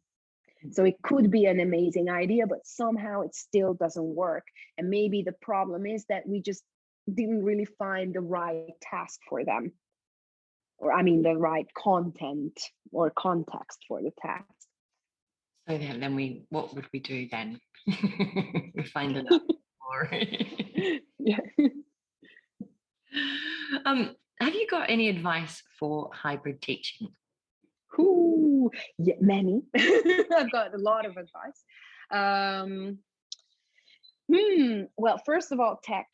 Mm. 0.64 0.74
So 0.74 0.84
it 0.84 1.02
could 1.02 1.30
be 1.30 1.46
an 1.46 1.60
amazing 1.60 2.08
idea 2.08 2.46
but 2.46 2.66
somehow 2.66 3.22
it 3.22 3.34
still 3.34 3.74
doesn't 3.74 4.14
work. 4.14 4.46
And 4.78 4.88
maybe 4.88 5.22
the 5.22 5.32
problem 5.32 5.86
is 5.86 6.04
that 6.08 6.26
we 6.26 6.40
just 6.40 6.62
didn't 7.12 7.42
really 7.42 7.66
find 7.78 8.14
the 8.14 8.20
right 8.20 8.72
task 8.80 9.20
for 9.28 9.44
them. 9.44 9.72
Or 10.78 10.92
i 10.92 11.02
mean 11.02 11.22
the 11.22 11.36
right 11.36 11.66
content 11.74 12.58
or 12.90 13.10
context 13.10 13.80
for 13.86 14.02
the 14.02 14.12
task 14.20 14.61
so 15.68 15.78
then, 15.78 16.00
then 16.00 16.14
we 16.14 16.44
what 16.50 16.74
would 16.74 16.86
we 16.92 17.00
do 17.00 17.28
then 17.30 17.60
we 17.86 18.82
find 18.92 19.16
another 19.16 19.40
more 19.82 20.10
yeah 21.18 21.38
um 23.84 24.14
have 24.40 24.54
you 24.54 24.66
got 24.68 24.90
any 24.90 25.08
advice 25.08 25.62
for 25.78 26.10
hybrid 26.12 26.60
teaching 26.60 27.08
Ooh, 27.98 28.70
yeah, 28.98 29.14
many. 29.20 29.62
I've 29.76 30.50
got 30.50 30.74
a 30.74 30.78
lot 30.78 31.04
of 31.04 31.16
advice. 31.16 31.64
Um, 32.10 32.98
hmm. 34.32 34.82
Well, 34.96 35.20
first 35.24 35.52
of 35.52 35.60
all, 35.60 35.80
tech. 35.82 36.06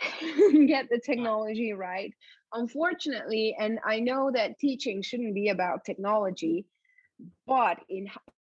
Get 0.66 0.88
the 0.90 1.00
technology 1.04 1.72
right. 1.72 2.12
Unfortunately, 2.52 3.54
and 3.58 3.78
I 3.84 4.00
know 4.00 4.30
that 4.32 4.58
teaching 4.58 5.02
shouldn't 5.02 5.34
be 5.34 5.50
about 5.50 5.84
technology, 5.84 6.64
but 7.46 7.78
in 7.88 8.08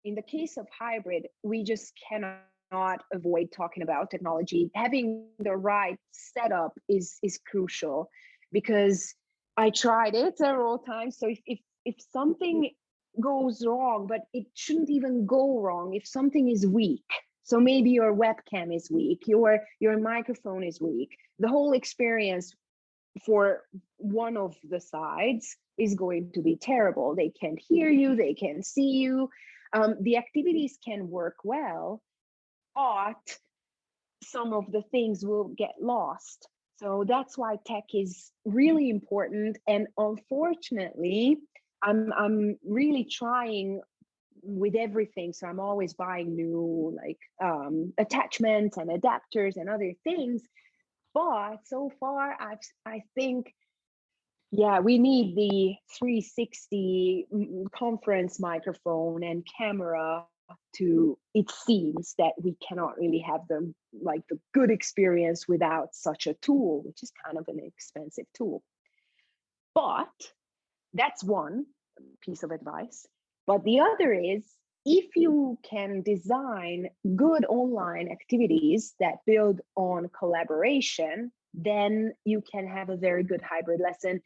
in 0.07 0.15
the 0.15 0.21
case 0.21 0.55
of 0.55 0.65
hybrid, 0.69 1.27
we 1.43 1.63
just 1.63 1.91
cannot 2.07 3.03
avoid 3.11 3.51
talking 3.51 3.83
about 3.83 4.09
technology. 4.09 4.71
Having 4.73 5.25
the 5.39 5.55
right 5.55 5.99
setup 6.11 6.73
is 6.87 7.19
is 7.21 7.37
crucial 7.45 8.09
because 8.53 9.13
I 9.57 9.69
tried 9.69 10.15
it 10.15 10.37
several 10.37 10.77
times. 10.79 11.17
So 11.19 11.27
if 11.27 11.39
if, 11.45 11.59
if 11.83 11.95
something 12.13 12.71
goes 13.19 13.65
wrong, 13.65 14.07
but 14.07 14.21
it 14.33 14.45
shouldn't 14.53 14.89
even 14.89 15.25
go 15.25 15.59
wrong 15.59 15.93
if 15.93 16.07
something 16.07 16.47
is 16.47 16.65
weak. 16.65 17.09
So 17.43 17.59
maybe 17.59 17.89
your 17.91 18.15
webcam 18.15 18.73
is 18.73 18.89
weak, 18.89 19.23
your 19.27 19.59
your 19.81 19.99
microphone 19.99 20.63
is 20.63 20.79
weak. 20.79 21.17
The 21.39 21.49
whole 21.49 21.73
experience 21.73 22.55
for 23.25 23.63
one 23.97 24.37
of 24.37 24.55
the 24.69 24.79
sides 24.79 25.57
is 25.77 25.95
going 25.95 26.31
to 26.35 26.41
be 26.41 26.55
terrible. 26.55 27.13
They 27.13 27.31
can't 27.41 27.59
hear 27.59 27.89
you, 27.89 28.15
they 28.15 28.33
can't 28.33 28.65
see 28.65 28.91
you. 29.03 29.29
Um, 29.73 29.95
the 30.01 30.17
activities 30.17 30.77
can 30.83 31.09
work 31.09 31.37
well, 31.43 32.01
but 32.75 33.37
some 34.23 34.53
of 34.53 34.71
the 34.71 34.83
things 34.91 35.25
will 35.25 35.49
get 35.57 35.75
lost. 35.81 36.47
So 36.79 37.03
that's 37.07 37.37
why 37.37 37.57
tech 37.65 37.85
is 37.93 38.31
really 38.45 38.89
important. 38.89 39.57
And 39.67 39.87
unfortunately, 39.97 41.37
I'm 41.81 42.13
I'm 42.13 42.57
really 42.65 43.05
trying 43.05 43.81
with 44.43 44.75
everything. 44.75 45.33
So 45.33 45.47
I'm 45.47 45.59
always 45.59 45.93
buying 45.93 46.35
new 46.35 46.95
like 46.95 47.19
um, 47.43 47.93
attachments 47.97 48.77
and 48.77 48.89
adapters 48.89 49.57
and 49.57 49.69
other 49.69 49.93
things. 50.03 50.43
But 51.13 51.57
so 51.65 51.91
far, 51.99 52.35
I've 52.39 52.59
I 52.85 53.01
think, 53.15 53.53
yeah, 54.51 54.79
we 54.79 54.97
need 54.97 55.35
the 55.35 55.75
360 55.97 57.27
mm, 57.33 57.49
mm, 57.49 57.71
conference 57.71 58.39
microphone 58.39 59.23
and 59.23 59.45
camera 59.57 60.23
mm. 60.49 60.55
to. 60.77 61.17
It 61.33 61.51
seems 61.51 62.15
that 62.17 62.33
we 62.41 62.55
cannot 62.67 62.97
really 62.97 63.19
have 63.19 63.41
the 63.49 63.73
like 64.01 64.21
the 64.29 64.39
good 64.53 64.71
experience 64.71 65.47
without 65.47 65.93
such 65.93 66.27
a 66.27 66.33
tool, 66.35 66.83
which 66.85 67.03
is 67.03 67.11
kind 67.25 67.37
of 67.37 67.45
an 67.47 67.59
expensive 67.61 68.25
tool. 68.35 68.63
But 69.75 70.07
that's 70.93 71.23
one 71.23 71.65
piece 72.21 72.43
of 72.43 72.51
advice. 72.51 73.05
But 73.45 73.63
the 73.63 73.81
other 73.81 74.13
is 74.13 74.43
if 74.85 75.17
you 75.17 75.57
can 75.69 76.01
design 76.01 76.87
good 77.15 77.45
online 77.49 78.09
activities 78.09 78.95
that 79.01 79.15
build 79.25 79.59
on 79.75 80.09
collaboration, 80.17 81.31
then 81.57 82.13
you 82.23 82.41
can 82.49 82.67
have 82.67 82.89
a 82.89 82.95
very 82.95 83.23
good 83.23 83.41
hybrid 83.41 83.81
lesson. 83.81 84.21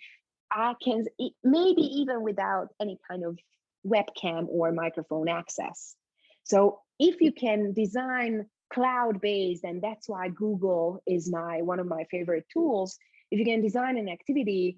I 0.52 0.76
can 0.84 1.06
maybe 1.44 1.82
even 1.82 2.22
without 2.22 2.68
any 2.80 3.00
kind 3.10 3.24
of 3.24 3.40
webcam 3.88 4.48
or 4.50 4.72
microphone 4.74 5.30
access. 5.30 5.96
So 6.44 6.80
if 7.00 7.22
you 7.22 7.32
can 7.32 7.74
design 7.74 8.46
cloud-based, 8.74 9.64
and 9.64 9.82
that's 9.82 10.08
why 10.08 10.30
Google 10.30 11.02
is 11.08 11.32
my 11.32 11.62
one 11.62 11.80
of 11.80 11.88
my 11.88 12.04
favorite 12.12 12.46
tools. 12.52 12.98
If 13.32 13.40
you 13.40 13.46
can 13.46 13.62
design 13.62 13.98
an 13.98 14.10
activity 14.10 14.78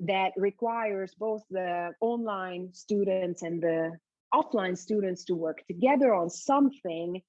that 0.00 0.32
requires 0.36 1.14
both 1.18 1.42
the 1.50 1.92
online 2.00 2.70
students 2.72 3.42
and 3.42 3.62
the 3.62 3.92
offline 4.32 4.76
students 4.76 5.24
to 5.24 5.34
work 5.34 5.62
together 5.66 6.14
on 6.14 6.30
something, 6.30 7.20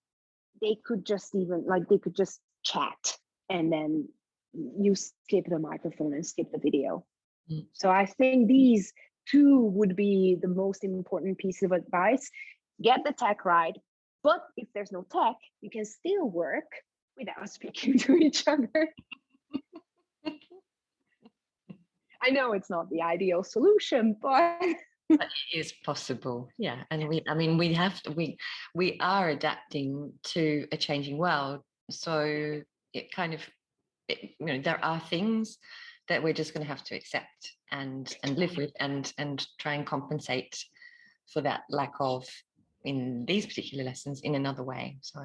they 0.61 0.77
could 0.85 1.05
just 1.05 1.35
even 1.35 1.65
like 1.65 1.89
they 1.89 1.97
could 1.97 2.15
just 2.15 2.39
chat 2.63 3.17
and 3.49 3.71
then 3.71 4.07
you 4.53 4.95
skip 4.95 5.45
the 5.47 5.59
microphone 5.59 6.13
and 6.13 6.25
skip 6.25 6.51
the 6.51 6.59
video. 6.59 7.05
Mm. 7.51 7.65
So 7.73 7.89
I 7.89 8.05
think 8.05 8.47
these 8.47 8.93
two 9.29 9.65
would 9.73 9.95
be 9.95 10.37
the 10.41 10.47
most 10.47 10.83
important 10.83 11.37
piece 11.37 11.63
of 11.63 11.71
advice. 11.71 12.29
Get 12.81 13.01
the 13.05 13.13
tech 13.13 13.45
right, 13.45 13.75
but 14.23 14.41
if 14.57 14.67
there's 14.73 14.91
no 14.91 15.05
tech, 15.11 15.35
you 15.61 15.69
can 15.69 15.85
still 15.85 16.29
work 16.29 16.71
without 17.17 17.49
speaking 17.57 17.97
to 17.99 18.15
each 18.15 18.47
other. 18.47 18.89
I 22.23 22.29
know 22.29 22.53
it's 22.53 22.69
not 22.69 22.89
the 22.89 23.01
ideal 23.01 23.43
solution, 23.43 24.15
but 24.21 24.59
but 25.17 25.27
it 25.51 25.59
is 25.59 25.73
possible 25.83 26.49
yeah 26.57 26.83
and 26.89 27.07
we 27.07 27.21
i 27.27 27.33
mean 27.33 27.57
we 27.57 27.73
have 27.73 28.01
to 28.01 28.11
we 28.11 28.37
we 28.73 28.97
are 29.01 29.29
adapting 29.29 30.11
to 30.23 30.65
a 30.71 30.77
changing 30.77 31.17
world 31.17 31.61
so 31.89 32.61
it 32.93 33.11
kind 33.11 33.33
of 33.33 33.41
you 34.39 34.45
know 34.45 34.61
there 34.61 34.83
are 34.83 34.99
things 34.99 35.57
that 36.07 36.23
we're 36.23 36.33
just 36.33 36.53
going 36.53 36.65
to 36.65 36.67
have 36.67 36.83
to 36.83 36.95
accept 36.95 37.53
and 37.71 38.15
and 38.23 38.37
live 38.37 38.55
with 38.57 38.71
and 38.79 39.13
and 39.17 39.47
try 39.59 39.73
and 39.73 39.85
compensate 39.85 40.57
for 41.31 41.41
that 41.41 41.61
lack 41.69 41.93
of 41.99 42.25
in 42.83 43.25
these 43.27 43.45
particular 43.45 43.83
lessons 43.83 44.21
in 44.21 44.35
another 44.35 44.63
way 44.63 44.97
so. 45.01 45.21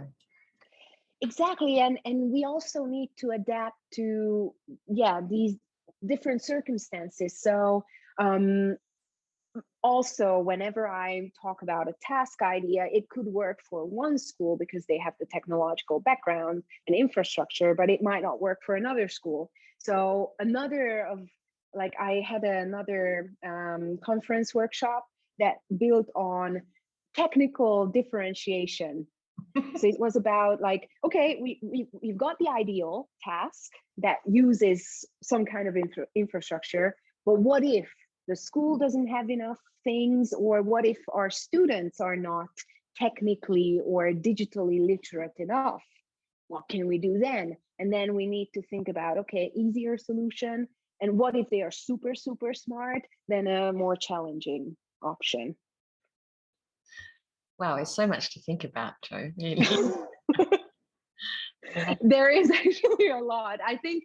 Exactly 1.23 1.81
and 1.81 1.99
and 2.05 2.31
we 2.31 2.45
also 2.45 2.85
need 2.85 3.11
to 3.17 3.31
adapt 3.31 3.79
to 3.95 4.55
yeah 4.87 5.21
these 5.27 5.55
different 6.07 6.43
circumstances 6.43 7.41
so 7.41 7.85
um 8.19 8.77
also 9.83 10.39
whenever 10.39 10.89
i 10.89 11.31
talk 11.41 11.63
about 11.63 11.89
a 11.89 11.95
task 12.03 12.43
idea 12.43 12.87
it 12.91 13.09
could 13.09 13.27
work 13.27 13.61
for 13.69 13.85
one 13.85 14.19
school 14.19 14.57
because 14.57 14.85
they 14.87 14.99
have 14.99 15.15
the 15.21 15.27
technological 15.27 16.01
background 16.01 16.63
and 16.87 16.97
infrastructure 16.97 17.75
but 17.75 17.91
it 17.91 18.03
might 18.03 18.23
not 18.23 18.41
work 18.41 18.59
for 18.65 18.75
another 18.77 19.09
school. 19.09 19.51
So 19.79 20.33
another 20.39 21.07
of 21.07 21.21
like 21.75 21.95
i 22.01 22.23
had 22.27 22.45
another 22.45 23.31
um, 23.47 23.99
conference 24.05 24.55
workshop 24.55 25.07
that 25.39 25.57
built 25.79 26.09
on 26.15 26.63
technical 27.15 27.87
differentiation. 27.87 29.07
So 29.77 29.87
it 29.87 30.01
was 30.01 30.17
about 30.17 30.61
like 30.61 30.89
okay 31.05 31.39
we, 31.43 31.59
we 31.63 31.89
we've 32.03 32.17
got 32.17 32.37
the 32.39 32.49
ideal 32.49 33.09
task 33.23 33.71
that 33.99 34.19
uses 34.27 35.05
some 35.23 35.45
kind 35.45 35.69
of 35.69 35.77
infra- 35.77 36.07
infrastructure 36.15 36.97
but 37.27 37.39
what 37.39 37.63
if 37.65 37.89
the 38.29 38.37
school 38.37 38.77
doesn't 38.79 39.09
have 39.09 39.31
enough 39.31 39.59
things 39.85 40.33
or 40.33 40.63
what 40.63 40.85
if 40.85 40.99
our 41.13 41.31
students 41.31 42.01
are 42.01 42.17
not 42.17 42.49
technically 42.97 43.81
or 43.85 44.13
digitally 44.13 44.85
literate 44.85 45.37
enough 45.39 45.85
what 46.49 46.65
can 46.69 46.87
we 46.87 46.99
do 46.99 47.19
then 47.19 47.57
and 47.79 47.93
then 47.93 48.15
we 48.15 48.27
need 48.27 48.49
to 48.55 48.63
think 48.63 48.89
about 48.89 49.19
okay 49.19 49.53
easier 49.55 49.99
solution 49.99 50.67
and 51.01 51.19
what 51.19 51.37
if 51.37 51.49
they 51.51 51.63
are 51.63 51.71
super 51.71 52.15
super 52.15 52.55
smart 52.55 53.03
then 53.29 53.47
a 53.47 53.73
more 53.73 53.97
challenging 53.97 54.77
option 55.03 55.55
Wow, 57.59 57.77
it's 57.77 57.95
so 57.95 58.07
much 58.07 58.35
to 58.35 58.41
think 58.43 58.65
about, 58.65 58.93
Jo. 59.03 59.31
there 62.03 62.29
is 62.29 62.51
actually 62.55 63.09
a 63.09 63.19
lot. 63.19 63.61
I 63.67 63.77
think 63.77 64.05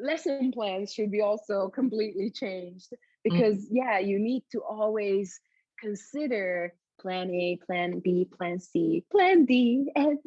lesson 0.00 0.50
plans 0.50 0.92
should 0.92 1.10
be 1.10 1.20
also 1.20 1.68
completely 1.68 2.30
changed. 2.30 2.88
Because, 3.30 3.64
mm. 3.64 3.68
yeah, 3.70 3.98
you 3.98 4.18
need 4.18 4.44
to 4.52 4.60
always 4.62 5.40
consider 5.80 6.72
plan 7.00 7.30
A, 7.30 7.58
plan 7.66 8.00
B, 8.00 8.28
plan 8.36 8.60
C, 8.60 9.04
plan 9.10 9.44
D, 9.44 9.90
and 9.96 10.18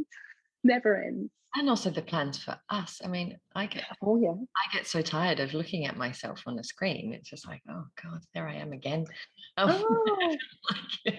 never 0.63 1.01
ends 1.01 1.31
and 1.55 1.69
also 1.69 1.89
the 1.89 2.01
plans 2.01 2.41
for 2.41 2.55
us 2.69 3.01
i 3.03 3.07
mean 3.07 3.37
i 3.55 3.65
get 3.65 3.83
oh 4.03 4.17
yeah 4.17 4.31
i 4.31 4.75
get 4.75 4.85
so 4.85 5.01
tired 5.01 5.39
of 5.39 5.53
looking 5.53 5.85
at 5.85 5.97
myself 5.97 6.41
on 6.45 6.55
the 6.55 6.63
screen 6.63 7.13
it's 7.13 7.29
just 7.29 7.47
like 7.47 7.61
oh 7.69 7.83
god 8.01 8.21
there 8.33 8.47
i 8.47 8.53
am 8.53 8.71
again 8.71 9.05
um, 9.57 9.69
oh. 9.71 10.37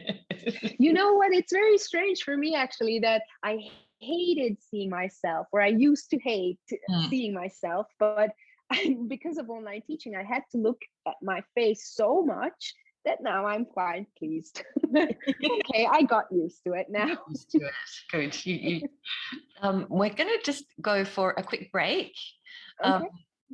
you 0.79 0.93
know 0.93 1.15
what 1.15 1.33
it's 1.33 1.53
very 1.53 1.79
strange 1.79 2.23
for 2.23 2.37
me 2.37 2.55
actually 2.55 2.99
that 2.99 3.23
i 3.43 3.59
hated 4.01 4.57
seeing 4.71 4.89
myself 4.89 5.47
or 5.53 5.61
i 5.61 5.69
used 5.69 6.11
to 6.11 6.19
hate 6.19 6.59
mm. 6.91 7.11
seeing 7.11 7.35
myself 7.35 7.87
but 7.99 8.31
I, 8.71 8.97
because 9.09 9.39
of 9.39 9.51
online 9.51 9.83
teaching 9.87 10.15
i 10.17 10.23
had 10.23 10.43
to 10.53 10.59
look 10.59 10.81
at 11.07 11.15
my 11.23 11.43
face 11.55 11.91
so 11.95 12.23
much 12.23 12.75
that 13.05 13.23
now 13.23 13.47
I'm 13.47 13.65
quite 13.65 14.07
pleased. 14.19 14.63
okay, 14.97 15.87
I 15.91 16.03
got 16.03 16.27
used 16.31 16.63
to 16.67 16.75
it 16.75 16.87
now. 16.91 17.19
used 17.29 17.51
to 17.53 17.59
it. 17.59 17.73
Good. 18.11 18.47
You, 18.47 18.55
you, 18.55 18.89
um, 19.63 19.87
we're 19.89 20.11
going 20.11 20.29
to 20.29 20.41
just 20.45 20.65
go 20.81 21.05
for 21.05 21.35
a 21.37 21.43
quick 21.43 21.73
break 21.73 22.13
um, 22.83 23.03
okay. 23.03 23.09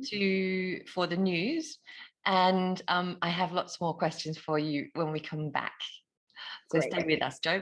to 0.09 0.85
for 0.87 1.07
the 1.07 1.17
news, 1.17 1.79
and 2.25 2.81
um, 2.87 3.17
I 3.21 3.29
have 3.29 3.51
lots 3.53 3.79
more 3.79 3.95
questions 3.95 4.37
for 4.37 4.59
you 4.59 4.87
when 4.93 5.11
we 5.11 5.19
come 5.19 5.49
back. 5.49 5.75
So 6.71 6.79
Great. 6.79 6.93
stay 6.93 7.05
with 7.05 7.23
us, 7.23 7.39
Jo. 7.39 7.61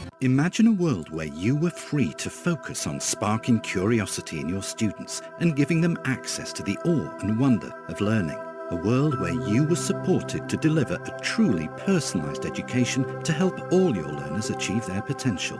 Imagine 0.21 0.67
a 0.67 0.71
world 0.71 1.09
where 1.09 1.25
you 1.25 1.55
were 1.55 1.71
free 1.71 2.13
to 2.19 2.29
focus 2.29 2.85
on 2.85 2.99
sparking 2.99 3.59
curiosity 3.61 4.39
in 4.39 4.47
your 4.47 4.61
students 4.61 5.23
and 5.39 5.55
giving 5.55 5.81
them 5.81 5.97
access 6.05 6.53
to 6.53 6.61
the 6.61 6.77
awe 6.85 7.11
and 7.21 7.39
wonder 7.39 7.73
of 7.87 8.01
learning. 8.01 8.37
A 8.69 8.75
world 8.75 9.19
where 9.19 9.33
you 9.49 9.63
were 9.63 9.75
supported 9.75 10.47
to 10.47 10.57
deliver 10.57 10.93
a 10.93 11.19
truly 11.21 11.69
personalised 11.69 12.45
education 12.45 13.23
to 13.23 13.33
help 13.33 13.73
all 13.73 13.95
your 13.95 14.09
learners 14.09 14.51
achieve 14.51 14.85
their 14.85 15.01
potential. 15.01 15.57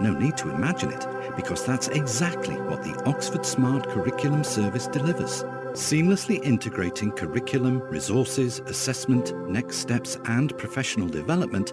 No 0.00 0.12
need 0.12 0.36
to 0.38 0.50
imagine 0.50 0.90
it, 0.90 1.06
because 1.36 1.64
that's 1.64 1.86
exactly 1.86 2.56
what 2.56 2.82
the 2.82 3.00
Oxford 3.06 3.46
Smart 3.46 3.88
Curriculum 3.88 4.42
Service 4.42 4.88
delivers. 4.88 5.44
Seamlessly 5.74 6.42
integrating 6.42 7.12
curriculum, 7.12 7.78
resources, 7.82 8.58
assessment, 8.66 9.32
next 9.48 9.76
steps 9.76 10.18
and 10.24 10.56
professional 10.58 11.08
development 11.08 11.72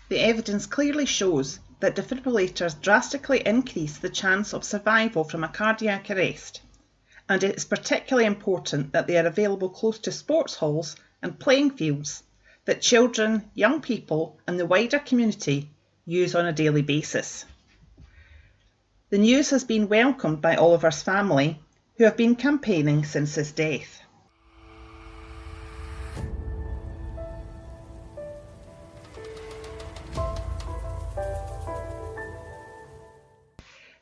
The 0.08 0.20
evidence 0.20 0.66
clearly 0.66 1.06
shows 1.06 1.58
that 1.80 1.96
defibrillators 1.96 2.80
drastically 2.80 3.40
increase 3.44 3.96
the 3.96 4.10
chance 4.10 4.52
of 4.52 4.62
survival 4.62 5.24
from 5.24 5.42
a 5.42 5.48
cardiac 5.48 6.10
arrest, 6.10 6.60
and 7.28 7.42
it 7.42 7.56
is 7.56 7.64
particularly 7.64 8.26
important 8.26 8.92
that 8.92 9.08
they 9.08 9.16
are 9.16 9.26
available 9.26 9.70
close 9.70 9.98
to 10.00 10.12
sports 10.12 10.54
halls 10.54 10.94
and 11.22 11.40
playing 11.40 11.70
fields 11.70 12.22
that 12.66 12.82
children, 12.82 13.50
young 13.54 13.80
people, 13.80 14.38
and 14.46 14.60
the 14.60 14.66
wider 14.66 15.00
community 15.00 15.70
use 16.10 16.34
on 16.34 16.44
a 16.44 16.52
daily 16.52 16.82
basis. 16.82 17.44
The 19.10 19.18
news 19.18 19.50
has 19.50 19.62
been 19.62 19.88
welcomed 19.88 20.42
by 20.42 20.56
Oliver's 20.56 21.02
family, 21.02 21.60
who 21.96 22.04
have 22.04 22.16
been 22.16 22.34
campaigning 22.34 23.04
since 23.04 23.36
his 23.36 23.52
death. 23.52 24.00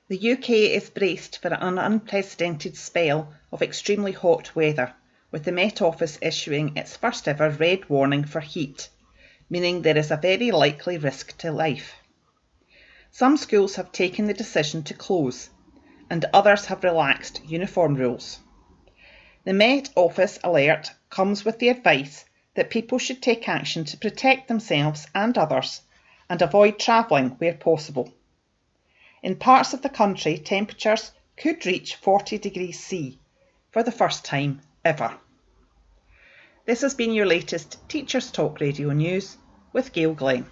The 0.09 0.33
UK 0.33 0.51
is 0.51 0.88
braced 0.88 1.42
for 1.42 1.53
an 1.53 1.77
unprecedented 1.77 2.79
spell 2.79 3.35
of 3.53 3.61
extremely 3.61 4.12
hot 4.12 4.57
weather, 4.57 4.94
with 5.31 5.44
the 5.44 5.53
Met 5.53 5.83
Office 5.83 6.18
issuing 6.23 6.75
its 6.75 6.97
first 6.97 7.29
ever 7.29 7.51
red 7.51 7.90
warning 7.90 8.25
for 8.25 8.40
heat 8.40 8.88
meaning 9.51 9.83
there 9.83 9.97
is 9.97 10.11
a 10.11 10.16
very 10.16 10.51
likely 10.51 10.99
risk 10.99 11.37
to 11.38 11.51
life. 11.51 11.97
Some 13.18 13.37
schools 13.37 13.74
have 13.74 13.90
taken 13.90 14.26
the 14.26 14.33
decision 14.33 14.85
to 14.85 14.94
close, 14.94 15.50
and 16.09 16.24
others 16.33 16.66
have 16.66 16.85
relaxed 16.85 17.40
uniform 17.44 17.96
rules. 17.96 18.38
The 19.42 19.52
Met 19.52 19.90
Office 19.96 20.38
alert 20.44 20.92
comes 21.11 21.44
with 21.44 21.59
the 21.59 21.68
advice 21.68 22.24
that 22.54 22.70
people 22.70 23.00
should 23.00 23.20
take 23.20 23.48
action 23.48 23.85
to 23.87 23.96
protect 23.96 24.46
themselves 24.46 25.09
and 25.16 25.37
others 25.37 25.83
and 26.31 26.40
avoid 26.40 26.78
travelling 26.78 27.31
where 27.31 27.54
possible. 27.54 28.14
In 29.20 29.35
parts 29.35 29.72
of 29.72 29.83
the 29.83 29.88
country, 29.88 30.38
temperatures 30.38 31.11
could 31.37 31.66
reach 31.66 31.96
40 31.96 32.38
degrees 32.38 32.78
C 32.78 33.18
for 33.72 33.83
the 33.83 33.90
first 33.90 34.24
time 34.24 34.61
ever. 34.85 35.18
This 36.66 36.83
has 36.83 36.94
been 36.94 37.14
your 37.14 37.26
latest 37.26 37.78
Teachers 37.88 38.31
Talk 38.31 38.61
Radio 38.61 38.92
News 38.92 39.38
with 39.72 39.92
Gail 39.92 40.14
Glenn. 40.14 40.48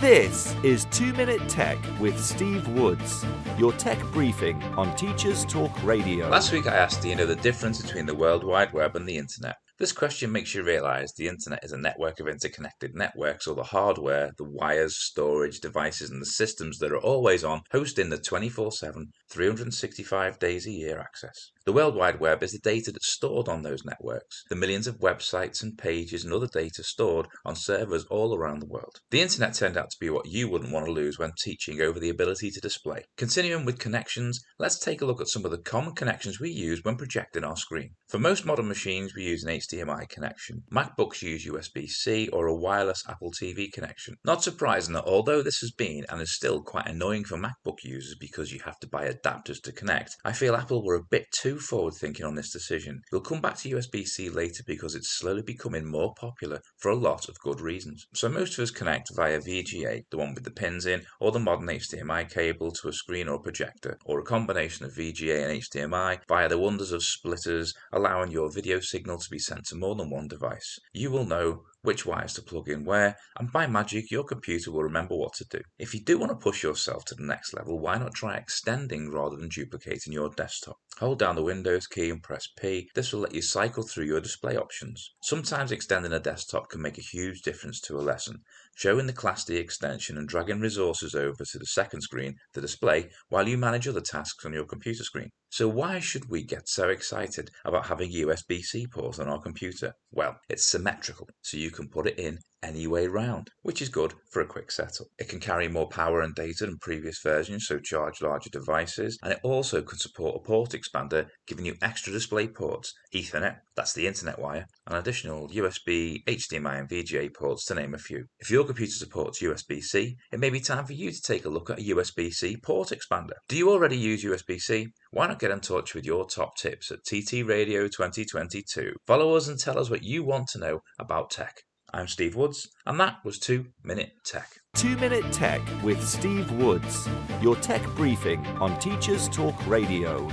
This 0.00 0.56
is 0.62 0.86
2 0.92 1.12
Minute 1.12 1.46
Tech 1.46 1.76
with 2.00 2.18
Steve 2.18 2.66
Woods, 2.68 3.22
your 3.58 3.70
tech 3.74 4.00
briefing 4.12 4.62
on 4.78 4.96
Teachers 4.96 5.44
Talk 5.44 5.70
Radio. 5.84 6.26
Last 6.26 6.52
week 6.52 6.66
I 6.66 6.74
asked, 6.74 7.02
do 7.02 7.10
you 7.10 7.16
know 7.16 7.26
the 7.26 7.36
difference 7.36 7.82
between 7.82 8.06
the 8.06 8.14
World 8.14 8.42
Wide 8.42 8.72
Web 8.72 8.96
and 8.96 9.06
the 9.06 9.18
Internet? 9.18 9.56
This 9.78 9.92
question 9.92 10.32
makes 10.32 10.54
you 10.54 10.62
realize 10.62 11.12
the 11.12 11.28
internet 11.28 11.62
is 11.62 11.72
a 11.72 11.76
network 11.76 12.18
of 12.18 12.28
interconnected 12.28 12.94
networks, 12.94 13.46
or 13.46 13.54
the 13.54 13.62
hardware, 13.62 14.32
the 14.38 14.44
wires, 14.44 14.96
storage, 14.96 15.60
devices, 15.60 16.10
and 16.10 16.22
the 16.22 16.26
systems 16.26 16.78
that 16.78 16.92
are 16.92 16.98
always 16.98 17.44
on, 17.44 17.60
hosting 17.70 18.08
the 18.08 18.16
24 18.18 18.72
7, 18.72 19.10
365 19.30 20.38
days 20.38 20.66
a 20.66 20.70
year 20.70 20.98
access. 20.98 21.52
The 21.66 21.72
World 21.72 21.94
Wide 21.94 22.18
Web 22.18 22.42
is 22.42 22.52
the 22.52 22.58
data 22.58 22.90
that's 22.90 23.12
stored 23.12 23.46
on 23.46 23.62
those 23.62 23.84
networks, 23.84 24.44
the 24.48 24.56
millions 24.56 24.86
of 24.86 24.98
websites 24.98 25.62
and 25.62 25.76
pages 25.78 26.24
and 26.24 26.32
other 26.32 26.48
data 26.48 26.82
stored 26.82 27.28
on 27.44 27.54
servers 27.54 28.04
all 28.06 28.34
around 28.34 28.60
the 28.60 28.66
world. 28.66 29.00
The 29.10 29.20
internet 29.20 29.54
turned 29.54 29.76
out 29.76 29.90
to 29.90 29.96
be 30.00 30.10
what 30.10 30.26
you 30.26 30.48
wouldn't 30.48 30.72
want 30.72 30.86
to 30.86 30.92
lose 30.92 31.18
when 31.18 31.32
teaching 31.44 31.80
over 31.80 32.00
the 32.00 32.08
ability 32.08 32.50
to 32.50 32.60
display. 32.60 33.04
Continuing 33.16 33.64
with 33.64 33.78
connections, 33.78 34.40
let's 34.58 34.78
take 34.78 35.02
a 35.02 35.04
look 35.04 35.20
at 35.20 35.28
some 35.28 35.44
of 35.44 35.50
the 35.50 35.58
common 35.58 35.94
connections 35.94 36.40
we 36.40 36.50
use 36.50 36.80
when 36.82 36.96
projecting 36.96 37.44
our 37.44 37.56
screen. 37.56 37.90
For 38.08 38.18
most 38.18 38.46
modern 38.46 38.66
machines, 38.66 39.14
we 39.14 39.24
use 39.24 39.44
an 39.44 39.50
HDMI 39.50 40.08
connection. 40.08 40.64
MacBooks 40.72 41.22
use 41.22 41.46
USB-C 41.46 42.28
or 42.32 42.46
a 42.46 42.56
wireless 42.56 43.04
Apple 43.06 43.32
TV 43.40 43.70
connection. 43.70 44.16
Not 44.24 44.42
surprising 44.42 44.94
that 44.94 45.04
although 45.04 45.42
this 45.42 45.58
has 45.58 45.70
been 45.70 46.04
and 46.08 46.20
is 46.20 46.34
still 46.34 46.62
quite 46.62 46.88
annoying 46.88 47.24
for 47.24 47.36
MacBook 47.36 47.84
users 47.84 48.16
because 48.18 48.50
you 48.50 48.60
have 48.64 48.78
to 48.80 48.88
buy 48.88 49.04
adapters 49.22 49.62
to 49.62 49.72
connect, 49.72 50.16
I 50.24 50.32
feel 50.32 50.54
Apple 50.54 50.84
were 50.84 50.94
a 50.94 51.02
bit 51.02 51.30
too 51.32 51.58
forward 51.58 51.94
thinking 51.94 52.24
on 52.24 52.34
this 52.34 52.52
decision. 52.52 53.02
We'll 53.12 53.20
come 53.20 53.40
back 53.40 53.56
to 53.58 53.70
USB-C 53.70 54.30
later 54.30 54.62
because 54.66 54.94
it's 54.94 55.10
slowly 55.10 55.42
becoming 55.42 55.86
more 55.86 56.14
popular 56.14 56.60
for 56.78 56.90
a 56.90 56.96
lot 56.96 57.28
of 57.28 57.38
good 57.40 57.60
reasons. 57.60 58.06
So 58.14 58.28
most 58.28 58.58
of 58.58 58.62
us 58.62 58.70
connect 58.70 59.14
via 59.14 59.40
VGA, 59.40 60.04
the 60.10 60.18
one 60.18 60.34
with 60.34 60.44
the 60.44 60.50
pins 60.50 60.86
in, 60.86 61.02
or 61.20 61.32
the 61.32 61.38
modern 61.38 61.66
HDMI 61.66 62.30
cable 62.30 62.70
to 62.72 62.88
a 62.88 62.92
screen 62.92 63.28
or 63.28 63.38
projector, 63.38 63.98
or 64.04 64.20
a 64.20 64.24
combination 64.24 64.86
of 64.86 64.94
VGA 64.94 65.44
and 65.44 65.60
HDMI 65.62 66.20
via 66.28 66.48
the 66.48 66.58
wonders 66.58 66.92
of 66.92 67.02
splitters, 67.02 67.74
allowing 67.92 68.30
your 68.30 68.50
video 68.50 68.80
signal 68.80 69.18
to 69.18 69.30
be 69.30 69.38
sent 69.38 69.66
to 69.66 69.76
more 69.76 69.94
than 69.94 70.10
one 70.10 70.28
device. 70.28 70.78
You 70.92 71.10
will 71.10 71.26
know 71.26 71.62
which 71.82 72.04
wires 72.04 72.34
to 72.34 72.42
plug 72.42 72.68
in 72.68 72.84
where, 72.84 73.16
and 73.38 73.50
by 73.50 73.66
magic 73.66 74.10
your 74.10 74.24
computer 74.24 74.70
will 74.70 74.82
remember 74.82 75.16
what 75.16 75.32
to 75.34 75.44
do. 75.44 75.60
If 75.78 75.94
you 75.94 76.00
do 76.00 76.18
want 76.18 76.30
to 76.30 76.36
push 76.36 76.62
yourself 76.62 77.04
to 77.06 77.14
the 77.14 77.24
next 77.24 77.54
level, 77.54 77.78
why 77.78 77.96
not 77.96 78.14
try 78.14 78.36
extending 78.36 79.09
rather 79.10 79.36
than 79.36 79.48
duplicating 79.48 80.12
your 80.12 80.30
desktop? 80.30 80.76
Hold 80.98 81.18
down 81.18 81.36
the 81.36 81.42
Windows 81.42 81.86
key 81.86 82.10
and 82.10 82.22
press 82.22 82.46
P. 82.58 82.88
This 82.94 83.12
will 83.12 83.20
let 83.20 83.34
you 83.34 83.42
cycle 83.42 83.82
through 83.82 84.04
your 84.04 84.20
display 84.20 84.56
options. 84.56 85.14
Sometimes 85.22 85.72
extending 85.72 86.12
a 86.12 86.20
desktop 86.20 86.70
can 86.70 86.80
make 86.80 86.98
a 86.98 87.02
huge 87.02 87.42
difference 87.42 87.80
to 87.82 87.98
a 87.98 88.00
lesson. 88.00 88.42
Showing 88.76 89.06
the 89.06 89.12
Class 89.12 89.44
D 89.44 89.56
extension 89.56 90.16
and 90.16 90.28
dragging 90.28 90.60
resources 90.60 91.14
over 91.14 91.44
to 91.44 91.58
the 91.58 91.66
second 91.66 92.02
screen, 92.02 92.36
the 92.54 92.60
display, 92.60 93.10
while 93.28 93.48
you 93.48 93.58
manage 93.58 93.88
other 93.88 94.00
tasks 94.00 94.44
on 94.44 94.52
your 94.52 94.64
computer 94.64 95.04
screen. 95.04 95.30
So 95.52 95.66
why 95.66 95.98
should 95.98 96.30
we 96.30 96.44
get 96.44 96.68
so 96.68 96.88
excited 96.88 97.50
about 97.64 97.86
having 97.86 98.12
USB-C 98.12 98.86
ports 98.86 99.18
on 99.18 99.28
our 99.28 99.40
computer? 99.40 99.94
Well, 100.12 100.36
it's 100.48 100.64
symmetrical, 100.64 101.28
so 101.42 101.56
you 101.56 101.72
can 101.72 101.88
put 101.88 102.06
it 102.06 102.20
in 102.20 102.38
any 102.62 102.86
way 102.86 103.06
round, 103.06 103.48
which 103.62 103.80
is 103.80 103.88
good 103.88 104.12
for 104.30 104.42
a 104.42 104.46
quick 104.46 104.70
setup. 104.70 105.06
It 105.18 105.28
can 105.28 105.40
carry 105.40 105.68
more 105.68 105.88
power 105.88 106.20
and 106.20 106.34
data 106.34 106.66
than 106.66 106.78
previous 106.78 107.20
versions, 107.22 107.66
so 107.66 107.78
charge 107.78 108.20
larger 108.20 108.50
devices, 108.50 109.18
and 109.22 109.32
it 109.32 109.40
also 109.42 109.82
can 109.82 109.98
support 109.98 110.36
a 110.36 110.40
port 110.40 110.70
expander, 110.70 111.26
giving 111.46 111.64
you 111.64 111.74
extra 111.82 112.12
display 112.12 112.46
ports, 112.48 112.92
Ethernet, 113.14 113.56
that's 113.76 113.94
the 113.94 114.06
internet 114.06 114.38
wire, 114.38 114.66
and 114.86 114.96
additional 114.96 115.48
USB, 115.48 116.22
HDMI, 116.26 116.80
and 116.80 116.88
VGA 116.88 117.34
ports 117.34 117.64
to 117.66 117.74
name 117.74 117.94
a 117.94 117.98
few. 117.98 118.26
If 118.38 118.50
your 118.50 118.64
computer 118.64 118.92
supports 118.92 119.42
USB-C, 119.42 120.16
it 120.32 120.40
may 120.40 120.50
be 120.50 120.60
time 120.60 120.84
for 120.84 120.92
you 120.92 121.10
to 121.10 121.22
take 121.22 121.46
a 121.46 121.50
look 121.50 121.70
at 121.70 121.78
a 121.78 121.82
USB-C 121.82 122.58
port 122.62 122.90
expander. 122.90 123.32
Do 123.48 123.56
you 123.56 123.70
already 123.70 123.96
use 123.96 124.24
USB-C? 124.24 124.88
Why 125.12 125.26
not 125.26 125.39
get 125.40 125.50
in 125.50 125.60
touch 125.60 125.94
with 125.94 126.04
your 126.04 126.26
top 126.26 126.54
tips 126.54 126.90
at 126.90 127.02
TT 127.02 127.46
Radio 127.46 127.88
2022? 127.88 128.92
Follow 129.06 129.34
us 129.34 129.48
and 129.48 129.58
tell 129.58 129.78
us 129.78 129.88
what 129.88 130.04
you 130.04 130.22
want 130.22 130.46
to 130.48 130.58
know 130.58 130.80
about 130.98 131.30
tech. 131.30 131.62
I'm 131.94 132.06
Steve 132.06 132.36
Woods, 132.36 132.68
and 132.84 133.00
that 133.00 133.16
was 133.24 133.38
2 133.38 133.64
Minute 133.82 134.12
Tech. 134.22 134.50
2 134.76 134.98
Minute 134.98 135.24
Tech 135.32 135.62
with 135.82 136.06
Steve 136.06 136.52
Woods, 136.52 137.08
your 137.40 137.56
tech 137.56 137.82
briefing 137.96 138.46
on 138.58 138.78
Teachers 138.78 139.30
Talk 139.30 139.66
Radio. 139.66 140.28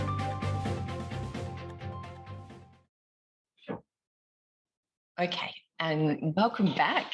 Okay, 5.19 5.51
and 5.79 6.35
welcome 6.35 6.75
back, 6.75 7.13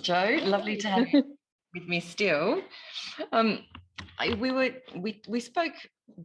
Jo. 0.00 0.36
Lovely 0.42 0.76
to 0.78 0.88
have 0.88 1.08
you 1.12 1.22
with 1.74 1.86
me 1.86 2.00
still. 2.00 2.60
Um, 3.32 3.60
I, 4.18 4.34
we 4.34 4.50
were 4.50 4.70
we 4.96 5.22
we 5.28 5.40
spoke 5.40 5.72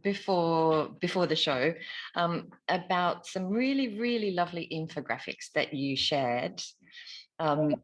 before 0.02 0.90
before 1.00 1.26
the 1.26 1.36
show 1.36 1.74
um, 2.14 2.48
about 2.68 3.26
some 3.26 3.46
really 3.46 3.98
really 3.98 4.32
lovely 4.32 4.68
infographics 4.72 5.50
that 5.54 5.72
you 5.72 5.96
shared 5.96 6.62
um, 7.38 7.76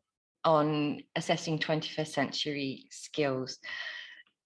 on 0.45 1.03
assessing 1.17 1.59
21st 1.59 2.09
century 2.09 2.85
skills. 2.91 3.59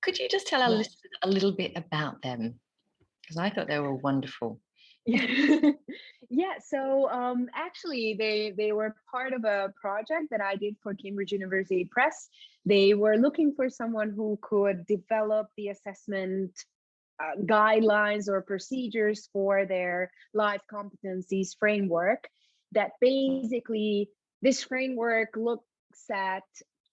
Could 0.02 0.18
you 0.18 0.28
just 0.28 0.46
tell 0.46 0.62
our 0.62 0.70
listeners 0.70 1.12
a 1.22 1.28
little 1.28 1.52
bit 1.52 1.72
about 1.74 2.22
them? 2.22 2.61
Because 3.22 3.38
I 3.38 3.50
thought 3.50 3.66
they 3.68 3.78
were 3.78 3.94
wonderful. 3.94 4.61
yeah 5.07 6.54
so 6.64 7.09
um, 7.11 7.48
actually 7.54 8.16
they 8.18 8.52
they 8.57 8.72
were 8.72 8.94
part 9.09 9.32
of 9.32 9.44
a 9.44 9.72
project 9.80 10.26
that 10.30 10.40
i 10.40 10.57
did 10.57 10.74
for 10.82 10.94
cambridge 10.94 11.30
university 11.30 11.84
press 11.84 12.28
they 12.64 12.92
were 12.92 13.16
looking 13.16 13.54
for 13.54 13.70
someone 13.70 14.11
who 14.11 14.36
could 14.42 14.84
develop 14.86 15.46
the 15.57 15.68
assessment 15.68 16.50
uh, 17.21 17.41
guidelines 17.45 18.29
or 18.29 18.43
procedures 18.43 19.29
for 19.33 19.64
their 19.67 20.11
life 20.35 20.61
competencies 20.73 21.57
framework 21.59 22.29
that 22.73 22.93
basically 23.01 24.09
this 24.43 24.62
framework 24.62 25.31
looks 25.37 25.64
at 26.12 26.43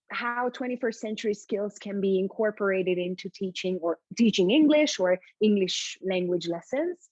how 0.10 0.50
21st 0.50 0.96
century 0.96 1.34
skills 1.34 1.78
can 1.80 2.00
be 2.00 2.20
incorporated 2.20 2.98
into 2.98 3.30
teaching 3.30 3.80
or 3.82 3.98
teaching 4.18 4.52
english 4.52 5.00
or 5.00 5.20
english 5.42 5.98
language 6.04 6.48
lessons. 6.48 7.10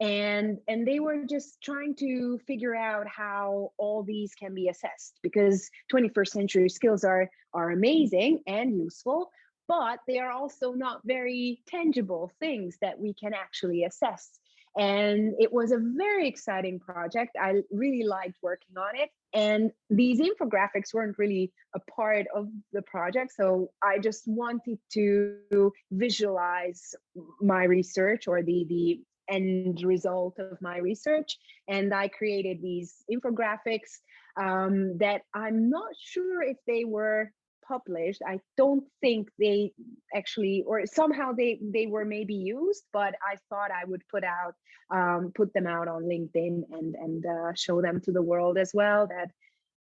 And 0.00 0.58
and 0.66 0.86
they 0.86 0.98
were 0.98 1.24
just 1.28 1.60
trying 1.62 1.94
to 1.96 2.38
figure 2.46 2.74
out 2.74 3.06
how 3.06 3.72
all 3.76 4.02
these 4.02 4.34
can 4.34 4.54
be 4.54 4.68
assessed 4.68 5.18
because 5.22 5.70
21st 5.92 6.28
century 6.28 6.68
skills 6.70 7.04
are 7.04 7.30
are 7.52 7.70
amazing 7.70 8.40
and 8.46 8.76
useful 8.76 9.30
but 9.70 10.00
they 10.08 10.18
are 10.18 10.32
also 10.32 10.72
not 10.72 11.00
very 11.04 11.62
tangible 11.68 12.32
things 12.40 12.76
that 12.82 12.98
we 12.98 13.14
can 13.14 13.32
actually 13.32 13.84
assess. 13.84 14.28
And 14.76 15.34
it 15.38 15.52
was 15.52 15.70
a 15.70 15.78
very 15.78 16.26
exciting 16.26 16.80
project. 16.80 17.36
I 17.40 17.62
really 17.70 18.02
liked 18.04 18.38
working 18.42 18.76
on 18.76 18.96
it. 18.96 19.10
And 19.32 19.70
these 19.88 20.20
infographics 20.20 20.92
weren't 20.92 21.18
really 21.18 21.52
a 21.76 21.80
part 21.92 22.26
of 22.34 22.48
the 22.72 22.82
project 22.82 23.30
so 23.36 23.70
i 23.80 23.96
just 23.96 24.26
wanted 24.26 24.76
to 24.90 25.72
visualize 25.92 26.96
my 27.40 27.62
research 27.62 28.26
or 28.26 28.42
the 28.42 28.66
the 28.68 29.00
end 29.30 29.82
result 29.82 30.38
of 30.38 30.60
my 30.60 30.78
research. 30.78 31.38
And 31.68 31.94
I 31.94 32.08
created 32.08 32.60
these 32.60 33.04
infographics 33.10 34.00
um, 34.36 34.98
that 34.98 35.22
I'm 35.34 35.70
not 35.70 35.92
sure 35.98 36.42
if 36.42 36.56
they 36.66 36.84
were 36.84 37.32
published. 37.70 38.22
I 38.26 38.36
don't 38.56 38.84
think 39.00 39.30
they 39.38 39.72
actually, 40.14 40.64
or 40.66 40.76
somehow 40.86 41.32
they 41.32 41.58
they 41.76 41.86
were 41.86 42.04
maybe 42.04 42.34
used, 42.34 42.84
but 42.92 43.12
I 43.30 43.34
thought 43.48 43.70
I 43.70 43.84
would 43.90 44.02
put 44.14 44.24
out 44.24 44.54
um, 44.98 45.32
put 45.34 45.52
them 45.54 45.66
out 45.66 45.88
on 45.94 46.02
LinkedIn 46.12 46.54
and 46.76 46.94
and 47.04 47.24
uh, 47.26 47.52
show 47.54 47.80
them 47.80 48.00
to 48.02 48.12
the 48.12 48.26
world 48.30 48.58
as 48.58 48.72
well. 48.74 49.06
That 49.06 49.30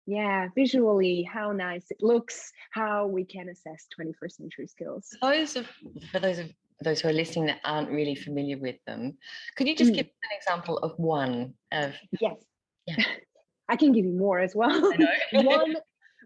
yeah, 0.06 0.48
visually 0.54 1.22
how 1.22 1.52
nice 1.52 1.86
it 1.90 1.98
looks, 2.00 2.52
how 2.72 3.06
we 3.06 3.24
can 3.24 3.48
assess 3.48 3.86
21st 3.98 4.32
century 4.32 4.66
skills. 4.66 5.04
Those 5.22 5.56
of 5.56 5.66
for 6.10 6.20
those 6.20 6.38
of 6.38 6.48
those 6.82 7.00
who 7.00 7.08
are 7.08 7.12
listening 7.22 7.46
that 7.46 7.60
aren't 7.64 7.90
really 7.90 8.14
familiar 8.14 8.58
with 8.58 8.76
them, 8.86 9.16
could 9.56 9.68
you 9.68 9.76
just 9.76 9.92
mm. 9.92 9.96
give 9.96 10.06
an 10.06 10.32
example 10.38 10.78
of 10.78 10.92
one 10.98 11.54
of? 11.72 11.94
Yes. 12.20 12.36
Yeah. 12.86 12.96
I 13.70 13.76
can 13.76 13.92
give 13.92 14.04
you 14.04 14.16
more 14.26 14.40
as 14.40 14.52
well. 14.56 14.92
one, 15.32 15.76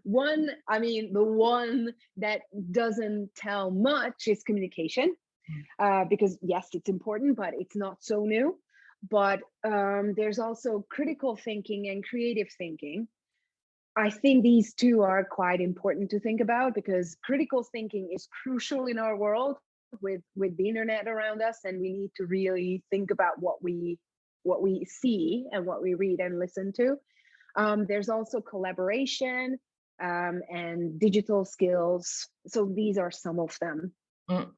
one. 0.05 0.49
I 0.67 0.79
mean, 0.79 1.11
the 1.11 1.23
one 1.23 1.93
that 2.17 2.41
doesn't 2.71 3.35
tell 3.35 3.71
much 3.71 4.27
is 4.27 4.43
communication, 4.43 5.15
mm. 5.51 5.63
uh, 5.79 6.05
because 6.05 6.37
yes, 6.41 6.67
it's 6.73 6.89
important, 6.89 7.35
but 7.35 7.53
it's 7.57 7.75
not 7.75 8.03
so 8.03 8.25
new. 8.25 8.57
But 9.09 9.41
um, 9.63 10.13
there's 10.15 10.39
also 10.39 10.85
critical 10.89 11.35
thinking 11.35 11.89
and 11.89 12.03
creative 12.03 12.47
thinking. 12.57 13.07
I 13.97 14.09
think 14.09 14.43
these 14.43 14.73
two 14.73 15.01
are 15.01 15.23
quite 15.23 15.61
important 15.61 16.09
to 16.11 16.19
think 16.19 16.41
about 16.41 16.75
because 16.75 17.15
critical 17.23 17.63
thinking 17.63 18.09
is 18.13 18.27
crucial 18.43 18.87
in 18.87 18.99
our 18.99 19.15
world 19.15 19.57
with 20.01 20.21
with 20.35 20.57
the 20.57 20.67
internet 20.67 21.07
around 21.07 21.41
us 21.41 21.59
and 21.63 21.79
we 21.79 21.93
need 21.93 22.11
to 22.17 22.25
really 22.25 22.83
think 22.89 23.11
about 23.11 23.39
what 23.39 23.63
we 23.63 23.97
what 24.43 24.61
we 24.61 24.85
see 24.85 25.45
and 25.51 25.65
what 25.65 25.81
we 25.81 25.93
read 25.93 26.19
and 26.19 26.37
listen 26.37 26.73
to 26.73 26.97
um, 27.55 27.85
there's 27.87 28.09
also 28.09 28.41
collaboration 28.41 29.57
um, 30.01 30.41
and 30.49 30.99
digital 30.99 31.45
skills 31.45 32.27
so 32.47 32.71
these 32.73 32.97
are 32.97 33.11
some 33.11 33.39
of 33.39 33.57
them. 33.61 33.91
Mm. 34.29 34.49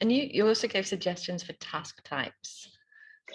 and 0.00 0.12
you 0.12 0.28
you 0.30 0.46
also 0.46 0.68
gave 0.68 0.86
suggestions 0.86 1.42
for 1.42 1.52
task 1.54 2.02
types. 2.04 2.68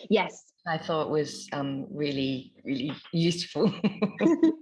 Yes. 0.09 0.45
I 0.65 0.77
thought 0.77 1.09
was 1.09 1.49
um, 1.51 1.87
really 1.91 2.53
really 2.63 2.93
useful. 3.11 3.73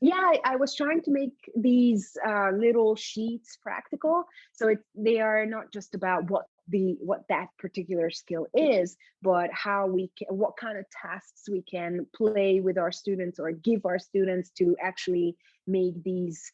Yeah 0.00 0.32
I, 0.44 0.56
was 0.56 0.74
trying 0.74 1.02
to 1.02 1.10
make 1.10 1.34
these 1.56 2.16
uh, 2.26 2.50
little 2.50 2.96
sheets 2.96 3.58
practical 3.62 4.24
so 4.52 4.68
it, 4.68 4.78
they 4.94 5.20
are 5.20 5.46
not 5.46 5.72
just 5.72 5.94
about 5.94 6.30
what 6.30 6.44
the 6.68 6.96
what 7.00 7.24
that 7.28 7.48
particular 7.58 8.10
skill 8.10 8.46
is 8.54 8.96
but 9.22 9.50
how 9.52 9.86
we 9.86 10.10
can 10.16 10.28
what 10.28 10.56
kind 10.56 10.78
of 10.78 10.84
tasks 10.90 11.44
we 11.50 11.62
can 11.62 12.06
play 12.14 12.60
with 12.60 12.78
our 12.78 12.92
students 12.92 13.38
or 13.38 13.52
give 13.52 13.84
our 13.84 13.98
students 13.98 14.50
to 14.50 14.76
actually 14.80 15.36
make 15.66 16.02
these 16.02 16.52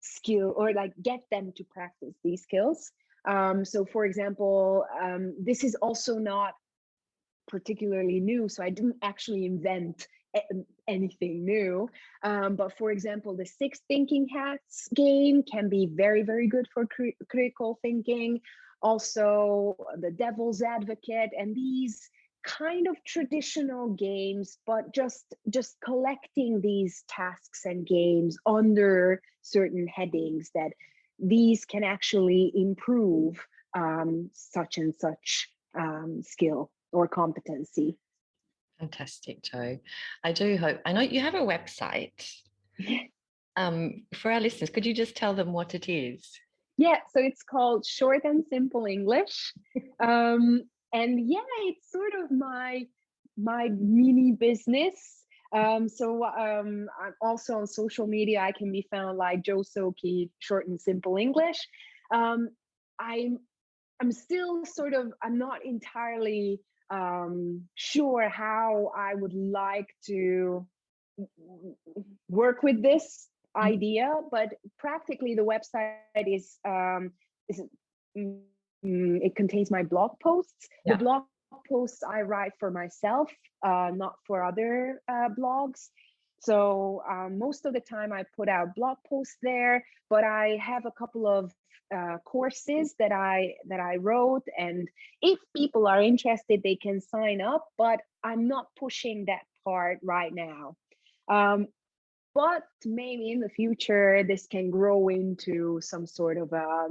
skill 0.00 0.54
or 0.56 0.72
like 0.72 0.92
get 1.02 1.20
them 1.30 1.52
to 1.56 1.64
practice 1.64 2.14
these 2.22 2.42
skills 2.42 2.92
um, 3.24 3.64
so 3.64 3.84
for 3.84 4.04
example 4.04 4.84
um, 5.00 5.34
this 5.40 5.64
is 5.64 5.74
also 5.76 6.18
not 6.18 6.54
particularly 7.48 8.20
new 8.20 8.48
so 8.48 8.62
i 8.62 8.70
didn't 8.70 8.96
actually 9.02 9.44
invent 9.44 10.06
anything 10.88 11.44
new. 11.44 11.88
Um, 12.22 12.56
but 12.56 12.76
for 12.78 12.90
example, 12.90 13.36
the 13.36 13.46
six 13.46 13.80
thinking 13.88 14.26
hats 14.28 14.88
game 14.94 15.42
can 15.42 15.68
be 15.68 15.88
very, 15.90 16.22
very 16.22 16.48
good 16.48 16.66
for 16.72 16.86
cr- 16.86 17.18
critical 17.28 17.78
thinking. 17.82 18.40
Also, 18.82 19.76
the 19.98 20.10
devil's 20.10 20.62
advocate, 20.62 21.30
and 21.38 21.54
these 21.54 22.10
kind 22.44 22.88
of 22.88 22.96
traditional 23.04 23.90
games 23.90 24.58
but 24.66 24.92
just 24.92 25.32
just 25.48 25.76
collecting 25.80 26.60
these 26.60 27.04
tasks 27.06 27.64
and 27.64 27.86
games 27.86 28.36
under 28.46 29.22
certain 29.42 29.86
headings 29.86 30.50
that 30.52 30.72
these 31.20 31.64
can 31.64 31.84
actually 31.84 32.50
improve 32.56 33.46
um, 33.76 34.28
such 34.32 34.76
and 34.76 34.92
such 34.92 35.48
um, 35.78 36.20
skill 36.20 36.72
or 36.90 37.06
competency 37.06 37.96
Fantastic, 38.82 39.44
Jo. 39.44 39.78
I 40.24 40.32
do 40.32 40.56
hope. 40.56 40.80
I 40.84 40.92
know 40.92 41.02
you 41.02 41.20
have 41.20 41.34
a 41.34 41.38
website. 41.38 42.28
Um, 43.54 44.04
for 44.14 44.30
our 44.32 44.40
listeners, 44.40 44.70
could 44.70 44.86
you 44.86 44.94
just 44.94 45.14
tell 45.14 45.34
them 45.34 45.52
what 45.52 45.74
it 45.74 45.86
is? 45.86 46.40
Yeah, 46.82 46.98
so 47.14 47.20
it's 47.20 47.44
called 47.44 47.86
Short 47.86 48.24
and 48.24 48.44
Simple 48.50 48.86
English. 48.86 49.54
Um, 50.00 50.62
and 50.92 51.30
yeah, 51.30 51.46
it's 51.68 51.92
sort 51.92 52.12
of 52.20 52.32
my 52.32 52.88
my 53.36 53.68
mini 53.78 54.32
business. 54.32 54.96
Um, 55.54 55.88
so 55.88 56.24
um, 56.24 56.88
I'm 57.00 57.14
also 57.20 57.58
on 57.58 57.68
social 57.68 58.08
media. 58.08 58.40
I 58.40 58.50
can 58.50 58.72
be 58.72 58.84
found 58.90 59.16
like 59.16 59.44
Jo 59.44 59.58
Soki, 59.62 60.30
Short 60.40 60.66
and 60.66 60.80
Simple 60.80 61.18
English. 61.18 61.60
Um, 62.12 62.48
I'm 62.98 63.38
I'm 64.00 64.10
still 64.10 64.66
sort 64.66 64.94
of 64.94 65.12
I'm 65.22 65.38
not 65.38 65.64
entirely 65.64 66.58
um, 66.90 67.62
sure 67.76 68.28
how 68.28 68.90
I 68.96 69.14
would 69.14 69.34
like 69.34 69.94
to 70.08 70.66
work 72.28 72.64
with 72.64 72.82
this. 72.82 73.28
Idea, 73.56 74.14
but 74.30 74.50
practically 74.78 75.34
the 75.34 75.44
website 75.44 76.26
is 76.26 76.58
um, 76.66 77.12
is 77.48 77.62
mm, 78.16 78.40
it 78.84 79.36
contains 79.36 79.70
my 79.70 79.82
blog 79.82 80.12
posts. 80.20 80.68
Yeah. 80.84 80.96
The 80.96 81.04
blog 81.04 81.22
posts 81.68 82.02
I 82.02 82.22
write 82.22 82.52
for 82.58 82.70
myself, 82.70 83.30
uh, 83.64 83.90
not 83.94 84.14
for 84.26 84.44
other 84.44 85.00
uh, 85.08 85.28
blogs. 85.38 85.88
So 86.40 87.02
um, 87.08 87.38
most 87.38 87.66
of 87.66 87.72
the 87.72 87.80
time 87.80 88.12
I 88.12 88.24
put 88.36 88.48
out 88.48 88.74
blog 88.74 88.96
posts 89.08 89.36
there, 89.42 89.84
but 90.10 90.24
I 90.24 90.58
have 90.60 90.86
a 90.86 90.90
couple 90.90 91.26
of 91.26 91.52
uh, 91.94 92.18
courses 92.24 92.94
that 92.98 93.12
I 93.12 93.54
that 93.68 93.80
I 93.80 93.96
wrote, 93.96 94.44
and 94.58 94.88
if 95.20 95.38
people 95.54 95.86
are 95.86 96.00
interested, 96.00 96.62
they 96.62 96.76
can 96.76 97.00
sign 97.00 97.40
up. 97.40 97.68
But 97.76 98.00
I'm 98.24 98.48
not 98.48 98.66
pushing 98.78 99.26
that 99.26 99.42
part 99.64 99.98
right 100.02 100.32
now. 100.34 100.76
Um, 101.28 101.68
but 102.34 102.62
maybe 102.84 103.30
in 103.30 103.40
the 103.40 103.48
future, 103.48 104.24
this 104.24 104.46
can 104.46 104.70
grow 104.70 105.08
into 105.08 105.80
some 105.80 106.06
sort 106.06 106.38
of 106.38 106.52
a, 106.52 106.88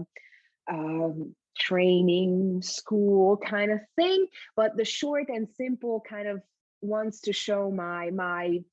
um, 0.69 1.35
training 1.57 2.61
school 2.61 3.37
kind 3.37 3.71
of 3.71 3.79
thing. 3.95 4.27
But 4.55 4.77
the 4.77 4.85
short 4.85 5.29
and 5.29 5.47
simple 5.57 6.03
kind 6.07 6.27
of 6.27 6.41
wants 6.81 7.21
to 7.21 7.33
show 7.33 7.71
my 7.71 8.09
my 8.11 8.63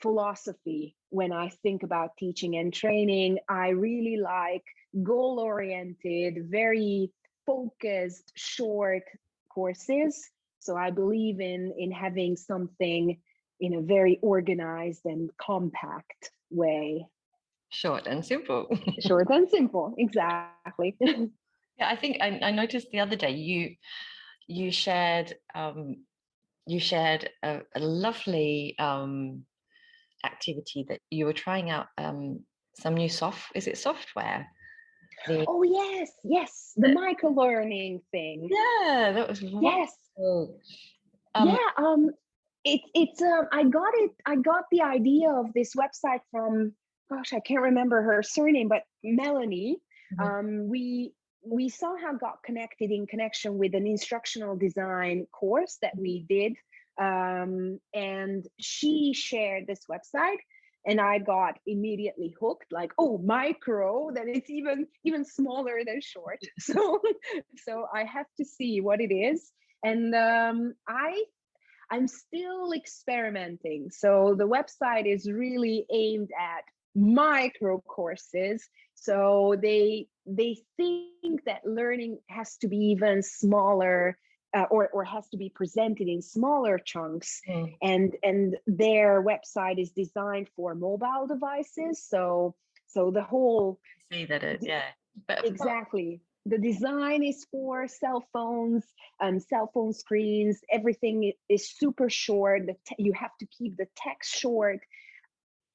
philosophy 0.00 0.96
when 1.10 1.32
I 1.32 1.48
think 1.62 1.82
about 1.82 2.16
teaching 2.18 2.56
and 2.56 2.72
training. 2.72 3.38
I 3.48 3.68
really 3.68 4.16
like 4.16 4.64
goal 5.02 5.40
oriented, 5.40 6.50
very 6.50 7.10
focused, 7.46 8.32
short 8.34 9.04
courses. 9.48 10.28
So 10.58 10.76
I 10.76 10.90
believe 10.90 11.40
in 11.40 11.72
in 11.78 11.92
having 11.92 12.36
something 12.36 13.18
in 13.60 13.74
a 13.74 13.80
very 13.80 14.18
organized 14.22 15.02
and 15.04 15.30
compact 15.36 16.30
way. 16.50 17.06
Short 17.70 18.06
and 18.06 18.24
simple. 18.24 18.66
Short 19.00 19.28
and 19.30 19.48
simple, 19.48 19.94
exactly. 19.98 20.96
yeah, 21.00 21.26
I 21.80 21.96
think 21.96 22.18
I, 22.20 22.38
I, 22.42 22.50
noticed 22.50 22.90
the 22.92 23.00
other 23.00 23.16
day 23.16 23.32
you 23.32 23.74
you 24.46 24.70
shared 24.70 25.34
um, 25.54 26.04
you 26.66 26.78
shared 26.78 27.28
a, 27.42 27.60
a 27.74 27.80
lovely 27.80 28.76
um, 28.78 29.44
activity 30.24 30.86
that 30.88 31.00
you 31.10 31.26
were 31.26 31.32
trying 31.32 31.70
out 31.70 31.86
um, 31.98 32.40
some 32.74 32.94
new 32.94 33.08
soft 33.08 33.52
is 33.54 33.66
it 33.66 33.78
software 33.78 34.46
the, 35.26 35.44
oh 35.48 35.62
yes 35.62 36.10
yes 36.24 36.72
the 36.76 36.88
micro 36.88 37.30
learning 37.30 38.00
thing 38.10 38.48
yeah 38.50 39.12
that 39.12 39.28
was 39.28 39.42
yes 39.42 39.96
um, 41.34 41.48
yeah 41.48 41.56
um 41.78 42.10
it, 42.64 42.80
it's 42.94 43.22
um 43.22 43.46
i 43.52 43.62
got 43.64 43.92
it 43.94 44.10
i 44.26 44.36
got 44.36 44.64
the 44.70 44.82
idea 44.82 45.30
of 45.30 45.52
this 45.54 45.74
website 45.74 46.20
from 46.30 46.72
gosh 47.10 47.32
i 47.32 47.40
can't 47.40 47.62
remember 47.62 48.02
her 48.02 48.22
surname 48.22 48.68
but 48.68 48.82
melanie. 49.02 49.76
Mm-hmm. 50.18 50.30
um 50.30 50.68
we 50.68 51.12
we 51.46 51.68
somehow 51.68 52.12
got 52.12 52.42
connected 52.42 52.90
in 52.90 53.06
connection 53.06 53.58
with 53.58 53.74
an 53.74 53.86
instructional 53.86 54.56
design 54.56 55.26
course 55.30 55.76
that 55.82 55.92
we 55.96 56.24
did 56.28 56.54
um, 57.00 57.80
and 57.92 58.46
she 58.60 59.12
shared 59.14 59.66
this 59.66 59.80
website 59.90 60.38
and 60.86 61.00
i 61.00 61.18
got 61.18 61.58
immediately 61.66 62.34
hooked 62.40 62.72
like 62.72 62.92
oh 62.98 63.18
micro 63.18 64.10
then 64.14 64.28
it's 64.28 64.48
even 64.48 64.86
even 65.04 65.24
smaller 65.24 65.80
than 65.86 66.00
short. 66.00 66.38
So 66.60 67.00
so 67.66 67.86
i 67.92 68.04
have 68.04 68.26
to 68.38 68.44
see 68.44 68.80
what 68.80 69.00
it 69.00 69.12
is 69.12 69.50
and 69.82 70.14
um, 70.14 70.74
i 70.88 71.24
i'm 71.90 72.08
still 72.08 72.72
experimenting. 72.72 73.90
So 73.90 74.34
the 74.36 74.48
website 74.48 75.06
is 75.06 75.30
really 75.30 75.86
aimed 75.92 76.30
at 76.38 76.64
micro 76.94 77.80
courses. 77.86 78.68
So 78.94 79.56
they 79.60 80.06
they 80.26 80.58
think 80.76 81.44
that 81.44 81.60
learning 81.64 82.18
has 82.28 82.56
to 82.58 82.68
be 82.68 82.76
even 82.76 83.22
smaller 83.22 84.18
uh, 84.56 84.66
or, 84.70 84.88
or 84.90 85.02
has 85.02 85.28
to 85.28 85.36
be 85.36 85.50
presented 85.52 86.06
in 86.06 86.22
smaller 86.22 86.78
chunks. 86.78 87.40
Mm. 87.48 87.74
and 87.82 88.16
and 88.22 88.56
their 88.66 89.22
website 89.22 89.80
is 89.80 89.90
designed 89.90 90.48
for 90.56 90.74
mobile 90.74 91.26
devices. 91.26 92.04
So 92.06 92.54
so 92.86 93.10
the 93.10 93.22
whole 93.22 93.80
see 94.12 94.24
that 94.26 94.44
it 94.44 94.60
yeah 94.62 94.82
but 95.26 95.44
exactly 95.44 96.20
the 96.46 96.58
design 96.58 97.22
is 97.22 97.46
for 97.50 97.88
cell 97.88 98.24
phones 98.32 98.84
and 99.20 99.36
um, 99.36 99.40
cell 99.40 99.70
phone 99.72 99.92
screens 99.92 100.60
everything 100.70 101.32
is 101.48 101.70
super 101.70 102.10
short 102.10 102.66
the 102.66 102.74
te- 102.86 103.02
you 103.02 103.12
have 103.12 103.36
to 103.40 103.46
keep 103.46 103.76
the 103.76 103.86
text 103.96 104.36
short. 104.36 104.80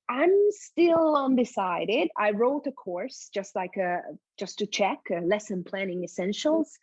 I'm 0.07 0.33
still 0.49 1.15
undecided. 1.15 2.09
I 2.17 2.31
wrote 2.31 2.65
a 2.65 2.71
course 2.71 3.29
just 3.33 3.55
like 3.55 3.77
a 3.77 4.01
just 4.39 4.59
to 4.59 4.65
check 4.65 4.99
uh, 5.11 5.21
lesson 5.21 5.63
planning 5.63 6.03
essentials. 6.03 6.77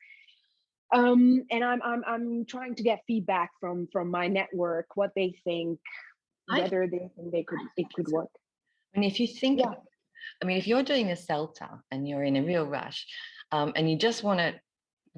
Um, 0.94 1.42
and 1.50 1.64
I'm, 1.64 1.82
I'm 1.82 2.04
i'm 2.06 2.44
trying 2.46 2.76
to 2.76 2.84
get 2.84 3.00
feedback 3.08 3.50
from 3.58 3.88
from 3.92 4.08
my 4.08 4.28
network 4.28 4.86
what 4.94 5.10
they 5.16 5.34
think 5.42 5.80
whether 6.46 6.84
I, 6.84 6.86
they 6.86 7.10
think 7.16 7.32
they 7.32 7.42
could 7.42 7.58
it 7.76 7.86
could 7.92 8.06
work. 8.08 8.30
And 8.94 9.04
if 9.04 9.18
you 9.18 9.26
think 9.26 9.58
yeah. 9.58 9.74
i 10.40 10.44
mean 10.44 10.58
if 10.58 10.68
you're 10.68 10.84
doing 10.84 11.10
a 11.10 11.16
CELTA 11.16 11.80
and 11.90 12.08
you're 12.08 12.22
in 12.22 12.36
a 12.36 12.42
real 12.42 12.66
rush 12.66 13.04
um, 13.52 13.72
and 13.76 13.90
you 13.90 13.96
just 13.96 14.22
want 14.22 14.40
to 14.40 14.54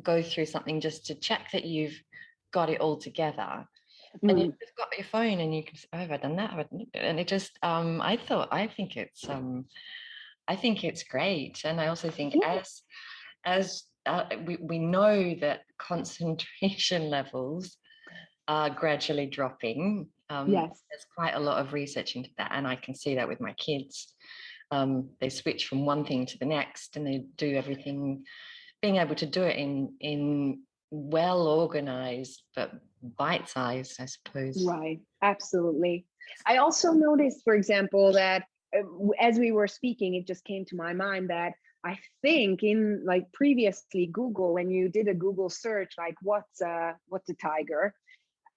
go 0.03 0.23
through 0.23 0.47
something 0.47 0.81
just 0.81 1.07
to 1.07 1.15
check 1.15 1.51
that 1.53 1.65
you've 1.65 2.01
got 2.53 2.71
it 2.71 2.81
all 2.81 2.97
together 2.97 3.67
mm. 4.23 4.31
and 4.31 4.39
you've 4.41 4.55
got 4.77 4.89
your 4.97 5.07
phone 5.07 5.41
and 5.41 5.55
you 5.55 5.63
can 5.63 5.77
say, 5.77 5.87
oh, 5.93 5.99
have 5.99 6.13
I 6.13 6.17
done 6.17 6.37
that? 6.37 6.69
And 6.95 7.21
it 7.21 7.29
just, 7.29 7.59
um, 7.63 8.01
I 8.01 8.17
thought, 8.17 8.49
I 8.53 8.67
think 8.67 8.97
it's, 8.97 9.29
um, 9.29 9.67
I 10.47 10.57
think 10.57 10.85
it's 10.85 11.03
great. 11.03 11.63
And 11.65 11.81
I 11.81 11.89
also 11.89 12.11
think 12.11 12.35
yeah. 12.35 12.55
as, 12.55 12.83
as 13.45 13.83
uh, 14.07 14.25
we, 14.47 14.57
we 14.61 14.79
know 14.79 15.35
that 15.41 15.61
concentration 15.79 17.11
levels 17.11 17.77
are 18.47 18.71
gradually 18.71 19.27
dropping. 19.27 20.09
Um, 20.31 20.51
yes. 20.51 20.83
There's 20.91 21.07
quite 21.15 21.35
a 21.35 21.41
lot 21.41 21.59
of 21.59 21.73
research 21.73 22.17
into 22.17 22.31
that. 22.39 22.53
And 22.55 22.67
I 22.67 22.77
can 22.77 22.95
see 22.95 23.15
that 23.17 23.29
with 23.29 23.41
my 23.41 23.53
kids. 23.55 24.15
Um, 24.71 25.11
they 25.21 25.31
switch 25.31 25.67
from 25.67 25.87
one 25.87 26.05
thing 26.05 26.27
to 26.27 26.39
the 26.39 26.45
next 26.45 26.97
and 26.97 27.07
they 27.07 27.25
do 27.37 27.55
everything, 27.57 28.25
being 28.83 28.97
able 28.97 29.15
to 29.17 29.27
do 29.27 29.43
it 29.43 29.57
in, 29.57 29.95
in 30.01 30.61
well 30.91 31.47
organized, 31.47 32.43
but 32.55 32.73
bite 33.17 33.49
sized, 33.49 34.01
I 34.01 34.07
suppose. 34.07 34.65
Right. 34.65 35.01
Absolutely. 35.23 36.07
I 36.47 36.59
also 36.59 36.93
noticed, 36.93 37.43
for 37.45 37.55
example, 37.55 38.13
that 38.13 38.45
uh, 38.77 38.83
as 39.21 39.39
we 39.39 39.53
were 39.53 39.69
speaking, 39.69 40.15
it 40.15 40.27
just 40.27 40.45
came 40.45 40.65
to 40.67 40.77
my 40.77 40.93
mind 40.93 41.31
that 41.31 41.53
I 41.85 41.99
think 42.23 42.63
in 42.63 43.05
like 43.05 43.31
previously 43.33 44.07
Google, 44.07 44.53
when 44.55 44.71
you 44.71 44.89
did 44.89 45.09
a 45.09 45.15
Google 45.15 45.49
search, 45.49 45.95
like 45.97 46.17
what's 46.23 46.61
a 46.61 46.97
what's 47.09 47.31
a 47.31 47.35
tiger, 47.35 47.95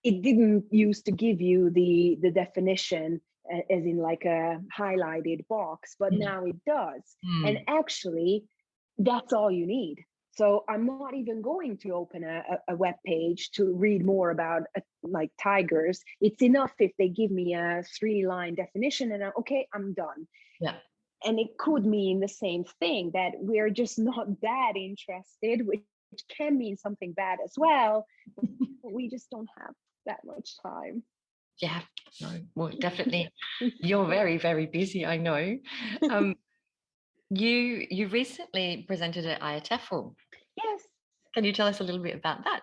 it 0.03 0.21
didn't 0.21 0.65
used 0.71 1.05
to 1.05 1.11
give 1.11 1.39
you 1.39 1.69
the 1.69 2.17
the 2.21 2.31
definition 2.31 3.21
as 3.49 3.85
in 3.85 3.97
like 3.97 4.25
a 4.25 4.59
highlighted 4.77 5.47
box, 5.47 5.95
but 5.99 6.13
mm. 6.13 6.19
now 6.19 6.45
it 6.45 6.57
does. 6.65 7.01
Mm. 7.25 7.49
And 7.49 7.57
actually, 7.67 8.45
that's 8.97 9.33
all 9.33 9.51
you 9.51 9.65
need. 9.65 9.97
So 10.33 10.63
I'm 10.69 10.85
not 10.85 11.13
even 11.13 11.41
going 11.41 11.77
to 11.79 11.89
open 11.89 12.23
a, 12.23 12.43
a, 12.69 12.75
web 12.75 12.95
page 13.05 13.51
to 13.55 13.73
read 13.75 14.05
more 14.05 14.31
about 14.31 14.63
uh, 14.77 14.81
like 15.03 15.29
tigers. 15.41 16.01
It's 16.21 16.41
enough 16.41 16.71
if 16.79 16.91
they 16.97 17.09
give 17.09 17.31
me 17.31 17.53
a 17.53 17.83
three 17.99 18.25
line 18.25 18.55
definition 18.55 19.11
and 19.11 19.25
I'm, 19.25 19.33
okay, 19.39 19.67
I'm 19.73 19.93
done. 19.93 20.27
Yeah 20.61 20.75
and 21.23 21.39
it 21.39 21.57
could 21.57 21.85
mean 21.85 22.19
the 22.19 22.27
same 22.27 22.63
thing 22.79 23.11
that 23.13 23.31
we're 23.35 23.69
just 23.69 23.99
not 23.99 24.27
that 24.41 24.73
interested 24.75 25.65
which 25.65 25.81
can 26.35 26.57
mean 26.57 26.77
something 26.77 27.13
bad 27.13 27.39
as 27.43 27.53
well 27.57 28.05
we 28.83 29.09
just 29.09 29.29
don't 29.29 29.49
have 29.57 29.73
that 30.05 30.19
much 30.25 30.55
time 30.61 31.03
yeah. 31.61 31.81
No. 32.21 32.29
Well 32.55 32.71
definitely. 32.79 33.29
You're 33.79 34.05
very 34.05 34.37
very 34.37 34.65
busy 34.65 35.05
i 35.05 35.17
know. 35.17 35.57
Um 36.09 36.35
you 37.29 37.87
you 37.89 38.07
recently 38.07 38.85
presented 38.87 39.25
at 39.25 39.41
IATEFL 39.41 40.13
yes. 40.63 40.81
Can 41.33 41.43
you 41.43 41.53
tell 41.53 41.67
us 41.67 41.79
a 41.79 41.83
little 41.83 42.01
bit 42.01 42.15
about 42.15 42.43
that? 42.43 42.61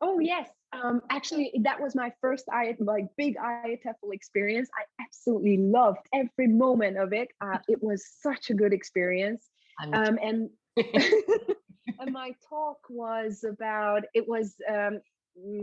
Oh 0.00 0.18
yes. 0.18 0.48
Um, 0.72 1.02
actually, 1.10 1.52
that 1.62 1.80
was 1.80 1.94
my 1.94 2.12
first 2.20 2.44
I 2.52 2.76
like 2.78 3.06
big 3.16 3.36
IATEFL 3.36 4.12
experience. 4.12 4.68
I 4.78 4.84
absolutely 5.02 5.56
loved 5.58 6.06
every 6.14 6.46
moment 6.46 6.96
of 6.96 7.12
it. 7.12 7.28
Uh, 7.40 7.58
it 7.68 7.82
was 7.82 8.04
such 8.20 8.50
a 8.50 8.54
good 8.54 8.72
experience. 8.72 9.48
Um, 9.92 10.18
and 10.22 10.50
and 10.76 12.12
my 12.12 12.32
talk 12.48 12.78
was 12.88 13.44
about 13.44 14.02
it 14.14 14.28
was 14.28 14.54
um, 14.68 15.00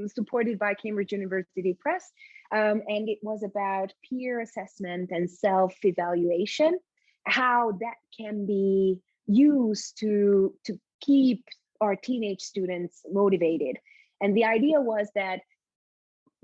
supported 0.07 0.59
by 0.59 0.74
Cambridge 0.74 1.11
University 1.11 1.78
Press, 1.80 2.11
um, 2.52 2.82
and 2.88 3.10
it 3.10 3.20
was 3.22 3.43
about 3.43 3.93
peer 4.08 4.39
assessment 4.39 5.10
and 5.12 5.30
self 5.30 5.76
evaluation, 5.84 6.78
how 7.26 7.74
that 7.80 7.95
can 8.18 8.45
be 8.45 9.00
used 9.28 9.98
to 10.00 10.54
to 10.66 10.80
keep 11.02 11.43
our 11.82 11.95
teenage 11.95 12.41
students 12.41 13.02
motivated. 13.12 13.78
And 14.22 14.36
the 14.36 14.45
idea 14.45 14.82
was 14.82 15.10
that 15.16 15.41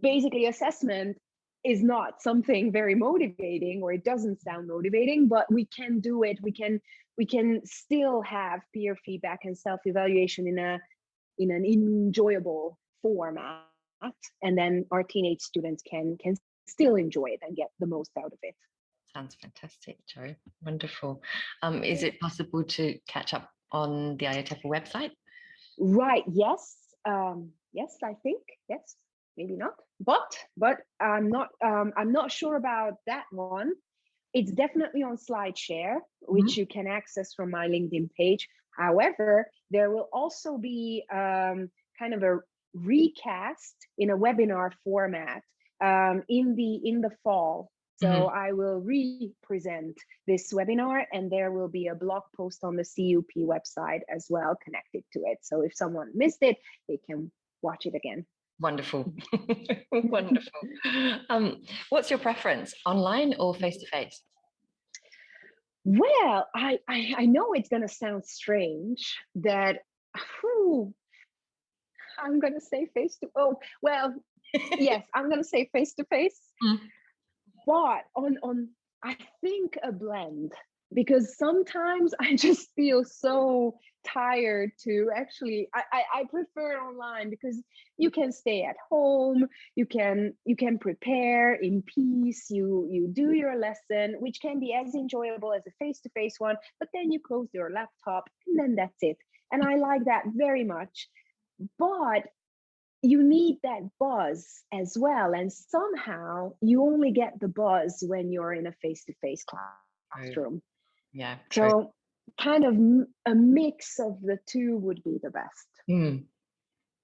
basically 0.02 0.46
assessment 0.46 1.18
is 1.64 1.82
not 1.82 2.22
something 2.22 2.72
very 2.72 2.94
motivating 2.94 3.82
or 3.82 3.94
it 3.94 4.04
doesn't 4.04 4.42
sound 4.42 4.68
motivating 4.68 5.30
but 5.30 5.52
we 5.52 5.66
can 5.66 6.02
do 6.02 6.24
it. 6.24 6.38
We 6.42 6.52
can 6.52 6.82
we 7.18 7.26
can 7.26 7.62
still 7.66 8.22
have 8.22 8.62
peer 8.74 8.98
feedback 9.06 9.40
and 9.44 9.58
self-evaluation 9.58 10.48
in 10.48 10.60
a 10.60 10.80
in 11.38 11.52
an 11.52 11.66
enjoyable 11.66 12.78
format 13.02 13.64
and 14.42 14.58
then 14.58 14.86
our 14.92 15.04
teenage 15.04 15.42
students 15.42 15.84
can 15.90 16.18
can 16.22 16.36
still 16.68 16.96
enjoy 16.96 17.28
it 17.28 17.40
and 17.42 17.56
get 17.56 17.70
the 17.80 17.88
most 17.88 18.12
out 18.18 18.32
of 18.32 18.40
it. 18.42 18.56
Sounds 19.14 19.36
fantastic 19.36 19.98
jo 20.08 20.36
wonderful. 20.64 21.22
Um, 21.62 21.84
is 21.84 22.04
it 22.04 22.20
possible 22.20 22.64
to 22.64 22.98
catch 23.08 23.34
up 23.34 23.50
on 23.72 24.18
the 24.18 24.26
IATEFL 24.26 24.66
website? 24.66 25.12
Right 25.80 26.24
yes 26.32 26.76
um, 27.06 27.52
yes 27.74 27.98
i 28.04 28.14
think 28.24 28.42
yes 28.70 28.96
maybe 29.38 29.56
not 29.56 29.74
but 30.00 30.38
but 30.58 30.78
i'm 31.00 31.30
not 31.30 31.50
um, 31.64 31.92
i'm 31.98 32.12
not 32.12 32.32
sure 32.32 32.56
about 32.56 32.94
that 33.08 33.26
one. 33.32 33.74
It's 34.34 34.52
definitely 34.52 35.04
on 35.04 35.18
slideshare 35.18 35.98
which 36.22 36.54
mm-hmm. 36.54 36.62
you 36.62 36.66
can 36.66 36.88
access 36.88 37.34
from 37.36 37.52
my 37.52 37.68
linkedin 37.68 38.10
page. 38.18 38.48
However 38.76 39.48
there 39.70 39.92
will 39.92 40.10
also 40.12 40.58
be 40.58 41.04
um, 41.12 41.70
kind 42.00 42.14
of 42.14 42.24
a 42.24 42.40
recast 42.74 43.76
in 43.98 44.10
a 44.10 44.18
webinar 44.18 44.72
format 44.84 45.44
um, 45.84 46.24
in 46.28 46.56
the 46.56 46.76
in 46.88 47.02
the 47.02 47.12
fall 47.24 47.70
so 47.98 48.08
mm-hmm. 48.08 48.38
I 48.38 48.52
will 48.52 48.82
re-present 48.82 49.96
this 50.28 50.52
webinar 50.52 51.06
and 51.14 51.32
there 51.32 51.52
will 51.52 51.70
be 51.70 51.88
a 51.88 51.96
blog 51.96 52.24
post 52.36 52.64
on 52.64 52.76
the 52.76 52.84
CUP 52.84 53.46
website 53.48 54.02
as 54.14 54.28
well 54.30 54.58
connected 54.64 55.04
to 55.14 55.20
it. 55.26 55.38
So 55.42 55.62
if 55.62 55.76
someone 55.76 56.12
missed 56.14 56.42
it, 56.42 56.58
they 56.90 57.00
can 57.06 57.32
watch 57.62 57.86
it 57.86 57.96
again. 57.96 58.26
Wonderful. 58.60 59.14
Wonderful. 59.92 60.52
Um, 61.30 61.62
what's 61.90 62.10
your 62.10 62.20
preference, 62.20 62.74
online 62.86 63.36
or 63.40 63.54
face 63.56 63.78
to 63.78 63.88
face? 63.88 64.22
Well, 65.86 66.48
I, 66.56 66.80
I, 66.88 67.14
I 67.20 67.26
know 67.26 67.54
it's 67.54 67.70
going 67.70 67.82
to 67.82 67.88
sound 67.88 68.26
strange 68.26 69.18
that 69.36 69.80
whew, 70.42 70.94
I'm 72.24 72.40
going 72.40 72.54
to 72.54 72.62
say 72.62 72.88
face 72.94 73.18
to 73.18 73.28
oh 73.36 73.60
well 73.82 74.14
yes 74.78 75.04
I'm 75.14 75.30
going 75.30 75.42
to 75.42 75.48
say 75.48 75.70
face 75.74 75.94
to 75.96 76.06
face, 76.06 76.40
Mm. 76.64 76.80
but 77.66 78.04
on 78.16 78.38
on 78.44 78.70
I 79.04 79.18
think 79.42 79.78
a 79.84 79.92
blend 79.92 80.54
because 80.94 81.38
sometimes 81.38 82.14
I 82.20 82.36
just 82.36 82.70
feel 82.76 83.04
so 83.04 83.76
tired 84.06 84.72
to 84.84 85.10
actually 85.16 85.70
I, 85.74 85.82
I 85.92 86.02
I 86.20 86.24
prefer 86.30 86.78
online 86.78 87.30
because 87.30 87.58
you 87.98 88.12
can 88.12 88.32
stay 88.34 88.64
at 88.64 88.76
home 88.90 89.48
you 89.76 89.86
can 89.86 90.34
you 90.46 90.58
can 90.58 90.78
prepare 90.78 91.54
in 91.56 91.82
peace 91.84 92.48
you 92.50 92.88
you 92.92 93.08
do 93.08 93.32
your 93.32 93.56
lesson 93.58 94.16
which 94.20 94.40
can 94.42 94.60
be 94.60 94.74
as 94.74 94.94
enjoyable 94.94 95.54
as 95.54 95.64
a 95.68 95.72
face-to-face 95.80 96.36
one 96.40 96.58
but 96.80 96.90
then 96.94 97.12
you 97.14 97.20
close 97.26 97.48
your 97.54 97.70
laptop 97.72 98.26
and 98.48 98.60
then 98.60 98.76
that's 98.76 99.02
it. 99.02 99.18
And 99.52 99.64
i 99.64 99.76
like 99.76 100.06
that 100.06 100.24
very 100.36 100.66
much 100.66 101.08
but 101.78 102.24
you 103.02 103.22
need 103.24 103.58
that 103.64 103.82
buzz 104.00 104.62
as 104.74 104.98
well 104.98 105.34
and 105.34 105.52
somehow 105.52 106.54
you 106.62 106.82
only 106.84 107.12
get 107.12 107.40
the 107.40 107.48
buzz 107.50 108.02
when 108.08 108.32
you're 108.32 108.54
in 108.54 108.66
a 108.68 108.72
face-to-face 108.82 109.44
classroom 110.14 110.62
Yeah. 111.12 111.38
True. 111.50 111.70
so 111.70 111.94
kind 112.40 112.64
of 112.64 112.74
a 113.26 113.36
mix 113.36 114.00
of 114.00 114.22
the 114.22 114.40
two 114.46 114.78
would 114.78 115.04
be 115.04 115.20
the 115.22 115.30
best 115.32 115.68
Mm. 115.90 116.26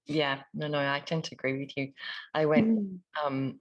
Yeah. 0.06 0.42
No, 0.54 0.66
no, 0.66 0.78
I 0.78 1.00
tend 1.00 1.24
to 1.24 1.34
agree 1.34 1.58
with 1.60 1.76
you. 1.76 1.92
I 2.34 2.46
went 2.46 2.78
Mm. 2.78 2.98
um 3.22 3.60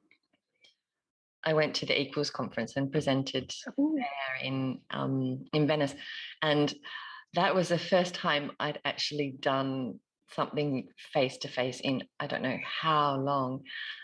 I 1.43 1.53
went 1.53 1.75
to 1.75 1.85
the 1.85 1.99
Eaquals 1.99 2.29
conference 2.31 2.75
and 2.77 2.91
presented 2.91 3.53
Ooh. 3.79 3.95
there 3.97 4.47
in 4.47 4.81
um 4.89 5.45
in 5.53 5.67
Venice. 5.67 5.93
And 6.41 6.73
that 7.33 7.53
was 7.53 7.67
the 7.69 7.77
first 7.77 8.15
time 8.15 8.51
I'd 8.59 8.79
actually 8.85 9.31
done 9.39 9.99
something 10.33 10.87
face 11.13 11.37
to 11.39 11.47
face 11.47 11.79
in 11.81 12.03
I 12.19 12.27
don't 12.27 12.41
know 12.41 12.57
how 12.63 13.17
long. 13.17 13.63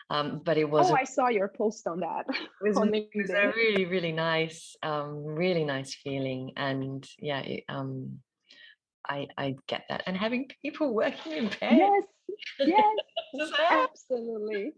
Um, 0.10 0.42
but 0.46 0.58
it 0.58 0.70
was 0.70 0.92
oh 0.92 0.94
a- 0.94 1.00
i 1.00 1.04
saw 1.04 1.30
your 1.30 1.48
post 1.48 1.88
on 1.88 2.02
that 2.02 2.26
it 2.30 2.50
was, 2.62 2.78
on 2.78 2.94
it 2.94 3.10
was 3.16 3.32
a 3.32 3.52
really 3.56 3.86
really 3.86 4.12
nice 4.12 4.76
um 4.84 5.24
really 5.24 5.64
nice 5.64 5.96
feeling 5.96 6.52
and 6.58 7.04
yeah 7.18 7.40
it, 7.40 7.64
um 7.70 8.20
I 9.10 9.28
I 9.36 9.56
get 9.68 9.86
that 9.90 10.04
and 10.06 10.16
having 10.16 10.48
people 10.62 10.94
working 11.02 11.32
in 11.32 11.50
pairs 11.50 12.04
yes 12.60 12.84
yes 13.34 13.52
absolutely 13.72 14.74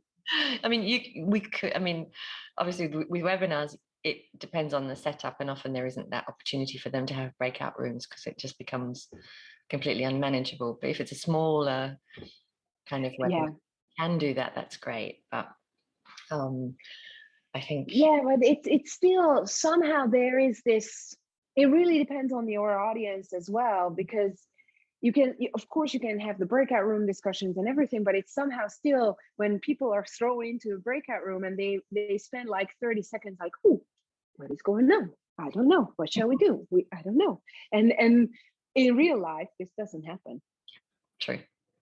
I 0.63 0.67
mean, 0.67 0.83
you 0.83 1.25
we 1.25 1.39
could. 1.39 1.73
I 1.75 1.79
mean, 1.79 2.07
obviously 2.57 2.87
with 2.87 3.07
with 3.09 3.21
webinars, 3.21 3.75
it 4.03 4.17
depends 4.37 4.73
on 4.73 4.87
the 4.87 4.95
setup, 4.95 5.37
and 5.39 5.49
often 5.49 5.73
there 5.73 5.85
isn't 5.85 6.09
that 6.11 6.25
opportunity 6.27 6.77
for 6.77 6.89
them 6.89 7.05
to 7.05 7.13
have 7.13 7.37
breakout 7.37 7.79
rooms 7.79 8.05
because 8.05 8.25
it 8.25 8.37
just 8.37 8.57
becomes 8.57 9.07
completely 9.69 10.03
unmanageable. 10.03 10.77
But 10.79 10.89
if 10.89 10.99
it's 11.01 11.11
a 11.11 11.15
smaller 11.15 11.97
kind 12.89 13.05
of 13.05 13.13
webinar, 13.13 13.29
yeah 13.29 13.47
can 13.97 14.17
do 14.17 14.33
that. 14.33 14.53
That's 14.55 14.77
great. 14.77 15.23
But 15.31 15.47
um, 16.31 16.75
I 17.55 17.61
think 17.61 17.87
yeah 17.89 18.19
but 18.23 18.39
it's 18.41 18.67
it's 18.67 18.93
still 18.93 19.47
somehow 19.47 20.05
there 20.05 20.37
is 20.37 20.61
this 20.63 21.15
it 21.55 21.65
really 21.65 21.97
depends 21.97 22.31
on 22.31 22.47
your 22.47 22.77
audience 22.77 23.33
as 23.33 23.49
well 23.49 23.89
because 23.89 24.43
you 25.01 25.11
can 25.11 25.33
of 25.55 25.67
course 25.67 25.91
you 25.91 25.99
can 25.99 26.19
have 26.19 26.37
the 26.37 26.45
breakout 26.45 26.85
room 26.85 27.07
discussions 27.07 27.57
and 27.57 27.67
everything 27.67 28.03
but 28.03 28.13
it's 28.13 28.33
somehow 28.33 28.67
still 28.67 29.17
when 29.37 29.59
people 29.59 29.91
are 29.91 30.05
thrown 30.05 30.45
into 30.45 30.75
a 30.75 30.79
breakout 30.79 31.23
room 31.25 31.45
and 31.45 31.57
they 31.57 31.79
they 31.91 32.19
spend 32.19 32.47
like 32.47 32.69
30 32.79 33.01
seconds 33.01 33.37
like 33.39 33.53
oh 33.65 33.81
what 34.35 34.51
is 34.51 34.61
going 34.61 34.91
on 34.91 35.09
i 35.39 35.49
don't 35.49 35.67
know 35.67 35.91
what 35.95 36.13
shall 36.13 36.27
we 36.27 36.35
do 36.35 36.67
we 36.69 36.85
i 36.93 37.01
don't 37.01 37.17
know 37.17 37.41
and 37.71 37.91
and 37.91 38.29
in 38.77 38.95
real 38.95 39.19
life 39.19 39.49
this 39.59 39.69
doesn't 39.77 40.03
happen 40.03 40.41
true, 41.19 41.39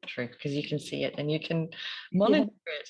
true, 0.08 0.28
because 0.28 0.54
you 0.54 0.68
can 0.68 0.80
see 0.80 1.04
it 1.04 1.16
and 1.18 1.32
you 1.32 1.40
can 1.40 1.70
monitor 2.14 2.50
it. 2.80 2.90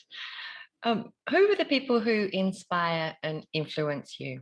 Um, 0.83 1.11
who 1.29 1.51
are 1.51 1.55
the 1.55 1.65
people 1.65 1.99
who 1.99 2.29
inspire 2.31 3.15
and 3.23 3.45
influence 3.53 4.19
you? 4.19 4.41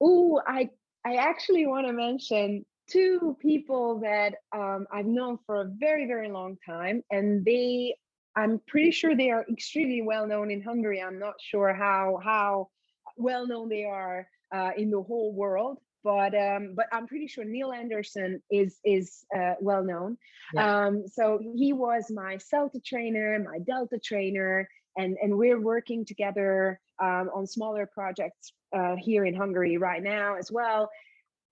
Oh, 0.00 0.40
I 0.46 0.70
I 1.04 1.16
actually 1.16 1.66
want 1.66 1.86
to 1.86 1.92
mention 1.92 2.64
two 2.90 3.36
people 3.40 4.00
that 4.00 4.34
um, 4.52 4.86
I've 4.92 5.06
known 5.06 5.38
for 5.46 5.60
a 5.60 5.70
very 5.78 6.06
very 6.06 6.28
long 6.28 6.56
time, 6.66 7.02
and 7.10 7.44
they 7.44 7.94
I'm 8.34 8.60
pretty 8.66 8.90
sure 8.90 9.14
they 9.14 9.30
are 9.30 9.46
extremely 9.48 10.02
well 10.02 10.26
known 10.26 10.50
in 10.50 10.60
Hungary. 10.60 11.00
I'm 11.00 11.20
not 11.20 11.34
sure 11.38 11.72
how 11.72 12.20
how 12.22 12.68
well 13.16 13.46
known 13.46 13.68
they 13.68 13.84
are 13.84 14.26
uh, 14.52 14.72
in 14.76 14.90
the 14.90 15.00
whole 15.00 15.32
world, 15.32 15.78
but 16.04 16.34
um, 16.34 16.74
but 16.76 16.86
I'm 16.92 17.06
pretty 17.06 17.26
sure 17.26 17.44
Neil 17.44 17.72
Anderson 17.72 18.42
is 18.50 18.78
is 18.84 19.24
uh, 19.34 19.54
well 19.58 19.82
known. 19.82 20.18
Yeah. 20.52 20.86
Um, 20.86 21.08
so 21.08 21.40
he 21.56 21.72
was 21.72 22.10
my 22.10 22.36
Celta 22.36 22.84
trainer, 22.84 23.38
my 23.42 23.58
Delta 23.58 23.98
trainer, 23.98 24.68
and 24.96 25.16
and 25.20 25.36
we're 25.36 25.60
working 25.60 26.04
together 26.04 26.78
um, 27.02 27.30
on 27.34 27.46
smaller 27.46 27.86
projects 27.86 28.52
uh, 28.76 28.96
here 28.96 29.24
in 29.24 29.34
Hungary 29.34 29.78
right 29.78 30.02
now 30.02 30.36
as 30.36 30.52
well. 30.52 30.90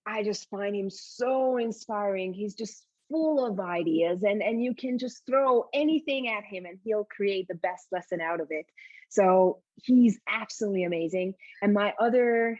I 0.05 0.23
just 0.23 0.49
find 0.49 0.75
him 0.75 0.89
so 0.89 1.57
inspiring. 1.57 2.33
He's 2.33 2.55
just 2.55 2.85
full 3.09 3.45
of 3.45 3.59
ideas 3.59 4.23
and 4.23 4.41
and 4.41 4.63
you 4.63 4.73
can 4.73 4.97
just 4.97 5.25
throw 5.25 5.65
anything 5.73 6.29
at 6.29 6.43
him 6.43 6.65
and 6.65 6.79
he'll 6.83 7.03
create 7.03 7.47
the 7.47 7.55
best 7.55 7.87
lesson 7.91 8.21
out 8.21 8.39
of 8.39 8.47
it. 8.49 8.65
So 9.09 9.59
he's 9.83 10.19
absolutely 10.27 10.83
amazing. 10.85 11.35
And 11.61 11.73
my 11.73 11.93
other 11.99 12.59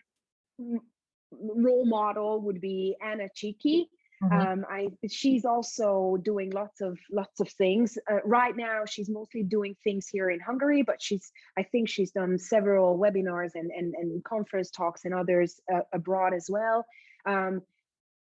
role 1.40 1.86
model 1.86 2.42
would 2.42 2.62
be 2.62 2.96
Anna 3.02 3.28
Chiki. 3.36 3.86
Um, 4.32 4.66
I 4.70 4.88
she's 5.10 5.44
also 5.44 6.18
doing 6.24 6.52
lots 6.52 6.80
of 6.80 6.98
lots 7.12 7.42
of 7.42 7.50
things. 7.50 7.98
Uh, 8.10 8.20
right 8.24 8.56
now, 8.56 8.86
she's 8.86 9.10
mostly 9.10 9.44
doing 9.44 9.76
things 9.84 10.08
here 10.08 10.30
in 10.30 10.40
Hungary, 10.40 10.82
but 10.82 11.02
she's 11.02 11.32
I 11.58 11.64
think 11.64 11.90
she's 11.90 12.12
done 12.12 12.38
several 12.38 12.98
webinars 12.98 13.52
and 13.56 13.70
and, 13.72 13.94
and 13.96 14.24
conference 14.24 14.72
talks 14.72 15.04
and 15.04 15.14
others 15.14 15.60
uh, 15.74 15.82
abroad 15.92 16.34
as 16.34 16.48
well. 16.50 16.86
Um, 17.26 17.64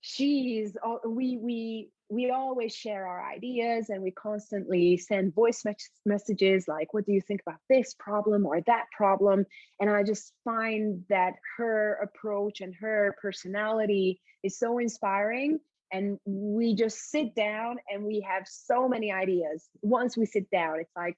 she's 0.02 0.76
al- 0.84 1.02
we 1.06 1.38
we 1.38 1.90
we 2.12 2.30
always 2.30 2.76
share 2.76 3.08
our 3.08 3.26
ideas 3.26 3.90
and 3.90 4.04
we 4.04 4.12
constantly 4.12 4.98
send 4.98 5.34
voice 5.34 5.64
mes- 5.64 5.90
messages 6.06 6.68
like 6.68 6.94
what 6.94 7.06
do 7.06 7.14
you 7.14 7.22
think 7.22 7.42
about 7.48 7.60
this 7.70 7.96
problem 7.98 8.46
or 8.46 8.60
that 8.68 8.86
problem? 8.96 9.46
And 9.80 9.90
i 9.90 10.04
just 10.04 10.34
find 10.44 11.04
that 11.10 11.34
her 11.58 12.00
approach 12.04 12.60
and 12.60 12.76
her 12.82 13.16
personality 13.22 14.20
is 14.44 14.60
so 14.60 14.78
inspiring. 14.78 15.60
And 15.94 16.20
we 16.26 16.76
just 16.76 17.10
sit 17.10 17.36
down 17.36 17.78
and 17.90 18.04
we 18.04 18.26
have 18.30 18.44
so 18.48 18.88
many 18.88 19.12
ideas. 19.12 19.68
Once 19.82 20.18
we 20.18 20.26
sit 20.26 20.50
down 20.52 20.82
it's 20.82 20.92
like 20.96 21.18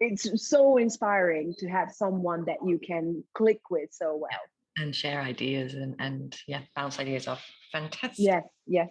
it's 0.00 0.48
so 0.48 0.78
inspiring 0.78 1.54
to 1.58 1.68
have 1.68 1.92
someone 1.92 2.44
that 2.46 2.58
you 2.64 2.78
can 2.84 3.22
click 3.34 3.60
with 3.70 3.90
so 3.92 4.16
well. 4.16 4.40
And 4.78 4.94
share 4.94 5.20
ideas 5.20 5.74
and 5.74 5.94
and 6.00 6.36
yeah, 6.48 6.62
bounce 6.74 6.98
ideas 6.98 7.28
off. 7.28 7.44
Fantastic. 7.70 8.24
yes 8.24 8.44
yes 8.66 8.88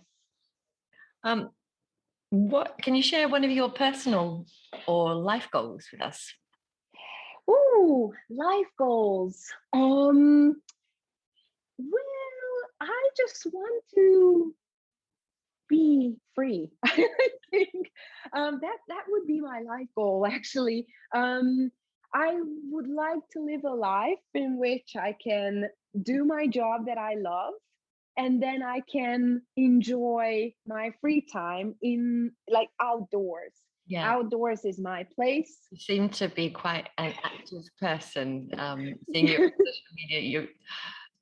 Um, 1.28 1.49
what 2.30 2.78
can 2.82 2.95
you 2.95 3.03
share 3.03 3.28
one 3.28 3.43
of 3.43 3.51
your 3.51 3.69
personal 3.69 4.45
or 4.88 5.13
life 5.13 5.49
goals 5.51 5.86
with 5.91 6.01
us? 6.01 6.34
Ooh, 7.49 8.13
life 8.30 8.71
goals. 8.78 9.45
Um, 9.73 10.55
well, 11.78 12.69
I 12.80 13.09
just 13.17 13.45
want 13.51 13.84
to 13.95 14.55
be 15.67 16.15
free. 16.34 16.71
I 16.86 17.09
think 17.51 17.91
um, 18.32 18.59
that 18.61 18.78
that 18.88 19.03
would 19.09 19.28
be 19.28 19.41
my 19.41 19.59
life 19.59 19.89
goal. 19.95 20.25
Actually, 20.25 20.88
um, 21.13 21.71
I 22.13 22.39
would 22.71 22.88
like 22.88 23.28
to 23.34 23.43
live 23.43 23.65
a 23.65 23.73
life 23.73 24.23
in 24.34 24.57
which 24.57 24.95
I 24.97 25.13
can 25.21 25.65
do 26.01 26.23
my 26.23 26.47
job 26.47 26.86
that 26.86 26.97
I 26.97 27.15
love, 27.15 27.53
and 28.18 28.41
then 28.41 28.63
I 28.63 28.82
can 28.91 29.41
enjoy 29.55 30.53
my 30.65 30.91
free 31.01 31.22
time 31.22 31.76
in 31.82 32.32
like 32.49 32.70
outdoors. 32.82 33.53
Yeah, 33.89 34.11
Outdoors 34.11 34.65
is 34.65 34.80
my 34.80 35.05
place. 35.15 35.59
you 35.72 35.78
seem 35.80 36.09
to 36.09 36.28
be 36.28 36.49
quite 36.49 36.89
an 36.97 37.13
active 37.24 37.63
person. 37.80 38.49
Um, 38.57 38.95
seeing 39.13 39.28
your 39.28 39.38
social 39.49 39.93
media, 39.95 40.20
you 40.20 40.47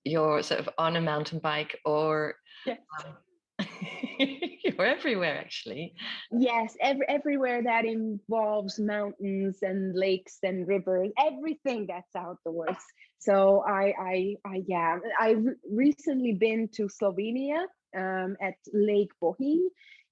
you're 0.04 0.42
sort 0.42 0.60
of 0.62 0.70
on 0.78 0.96
a 0.96 1.02
mountain 1.02 1.40
bike 1.40 1.80
or 1.86 2.36
Yes. 2.66 2.80
um, 3.06 3.16
you're 4.20 4.86
everywhere 4.86 5.38
actually. 5.38 5.94
Yes, 6.32 6.76
every, 6.82 7.06
everywhere 7.08 7.62
that 7.64 7.86
involves 7.86 8.80
mountains 8.80 9.60
and 9.62 9.96
lakes 9.96 10.38
and 10.42 10.68
rivers, 10.68 11.12
everything 11.20 11.86
that's 11.88 12.16
outdoors. 12.16 12.78
So 13.26 13.64
I, 13.68 13.94
I, 14.00 14.36
I 14.46 14.64
yeah, 14.68 15.00
I 15.20 15.32
re- 15.32 15.56
recently 15.70 16.34
been 16.34 16.70
to 16.76 16.84
Slovenia 16.88 17.66
um, 17.98 18.38
at 18.42 18.56
Lake 18.74 19.12
Bohinj, 19.22 19.62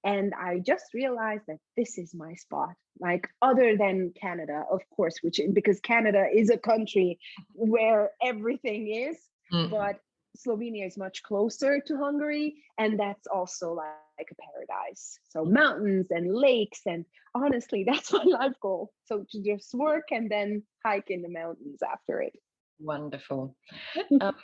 and 0.04 0.32
I 0.34 0.58
just 0.58 0.86
realized 0.94 1.44
that 1.48 1.58
this 1.76 1.98
is 1.98 2.14
my 2.14 2.34
spot. 2.34 2.74
Like 3.00 3.28
other 3.42 3.76
than 3.76 4.12
Canada, 4.20 4.64
of 4.70 4.80
course, 4.96 5.16
which 5.22 5.40
because 5.52 5.80
Canada 5.80 6.26
is 6.32 6.50
a 6.50 6.58
country 6.58 7.18
where 7.54 8.10
everything 8.22 8.92
is, 8.94 9.16
Mm. 9.52 9.70
but 9.70 9.96
Slovenia 10.38 10.86
is 10.86 10.96
much 10.96 11.22
closer 11.22 11.80
to 11.86 11.96
Hungary, 11.98 12.56
and 12.78 12.98
that's 12.98 13.26
also 13.26 13.74
like 13.74 13.94
a 14.00 14.06
paradise. 14.16 15.18
So 15.28 15.44
mountains 15.44 16.06
and 16.10 16.34
lakes, 16.34 16.80
and 16.86 17.04
honestly, 17.34 17.84
that's 17.88 18.12
my 18.12 18.24
life 18.24 18.58
goal. 18.60 18.92
So 19.04 19.24
to 19.30 19.42
just 19.42 19.74
work 19.74 20.04
and 20.10 20.30
then 20.30 20.62
hike 20.84 21.10
in 21.10 21.22
the 21.22 21.28
mountains 21.28 21.80
after 21.82 22.22
it. 22.22 22.34
Wonderful. 22.78 23.56
Um, 24.20 24.34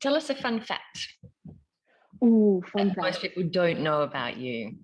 tell 0.00 0.14
us 0.14 0.30
a 0.30 0.34
fun 0.34 0.60
fact 0.60 1.08
Ooh, 2.24 2.62
fun 2.72 2.88
that 2.88 2.96
most 2.96 3.20
fact. 3.20 3.34
people 3.34 3.44
don't 3.50 3.80
know 3.80 4.02
about 4.02 4.36
you. 4.36 4.76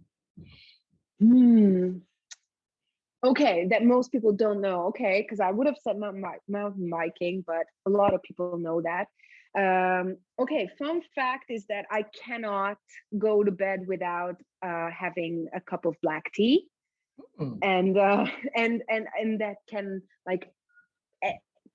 Hmm. 1.20 1.99
Okay, 3.24 3.66
that 3.70 3.85
most 3.85 4.11
people 4.11 4.33
don't 4.33 4.61
know. 4.61 4.87
Okay, 4.87 5.22
because 5.22 5.39
I 5.39 5.51
would 5.51 5.66
have 5.66 5.76
said 5.83 5.97
mountain, 5.99 6.24
mountain 6.49 6.91
biking, 6.91 7.45
but 7.47 7.66
a 7.87 7.91
lot 7.91 8.14
of 8.14 8.22
people 8.22 8.59
know 8.59 8.83
that. 8.83 9.07
Um, 9.57 10.16
okay, 10.41 10.68
fun 10.78 11.03
fact 11.14 11.51
is 11.51 11.66
that 11.66 11.85
I 11.91 12.05
cannot 12.24 12.78
go 13.18 13.45
to 13.45 13.53
bed 13.53 13.87
without 13.87 14.37
uh, 14.64 14.89
having 14.91 15.47
a 15.55 15.61
cup 15.61 15.85
of 15.85 15.95
black 16.03 16.33
tea, 16.35 16.66
Mm. 17.41 17.59
and 17.62 17.99
uh, 17.99 18.26
and 18.57 18.83
and 18.89 19.07
and 19.20 19.41
that 19.41 19.57
can 19.68 20.03
like 20.26 20.51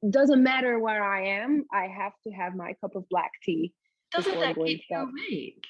doesn't 0.09 0.43
matter 0.43 0.79
where 0.79 1.03
I 1.03 1.41
am. 1.41 1.65
I 1.71 1.87
have 1.87 2.13
to 2.25 2.33
have 2.33 2.55
my 2.55 2.73
cup 2.81 2.95
of 2.95 3.07
black 3.09 3.31
tea. 3.43 3.73
Doesn't 4.11 4.39
that 4.39 4.55
keep 4.55 4.81
you 4.89 4.97
awake? 4.97 5.65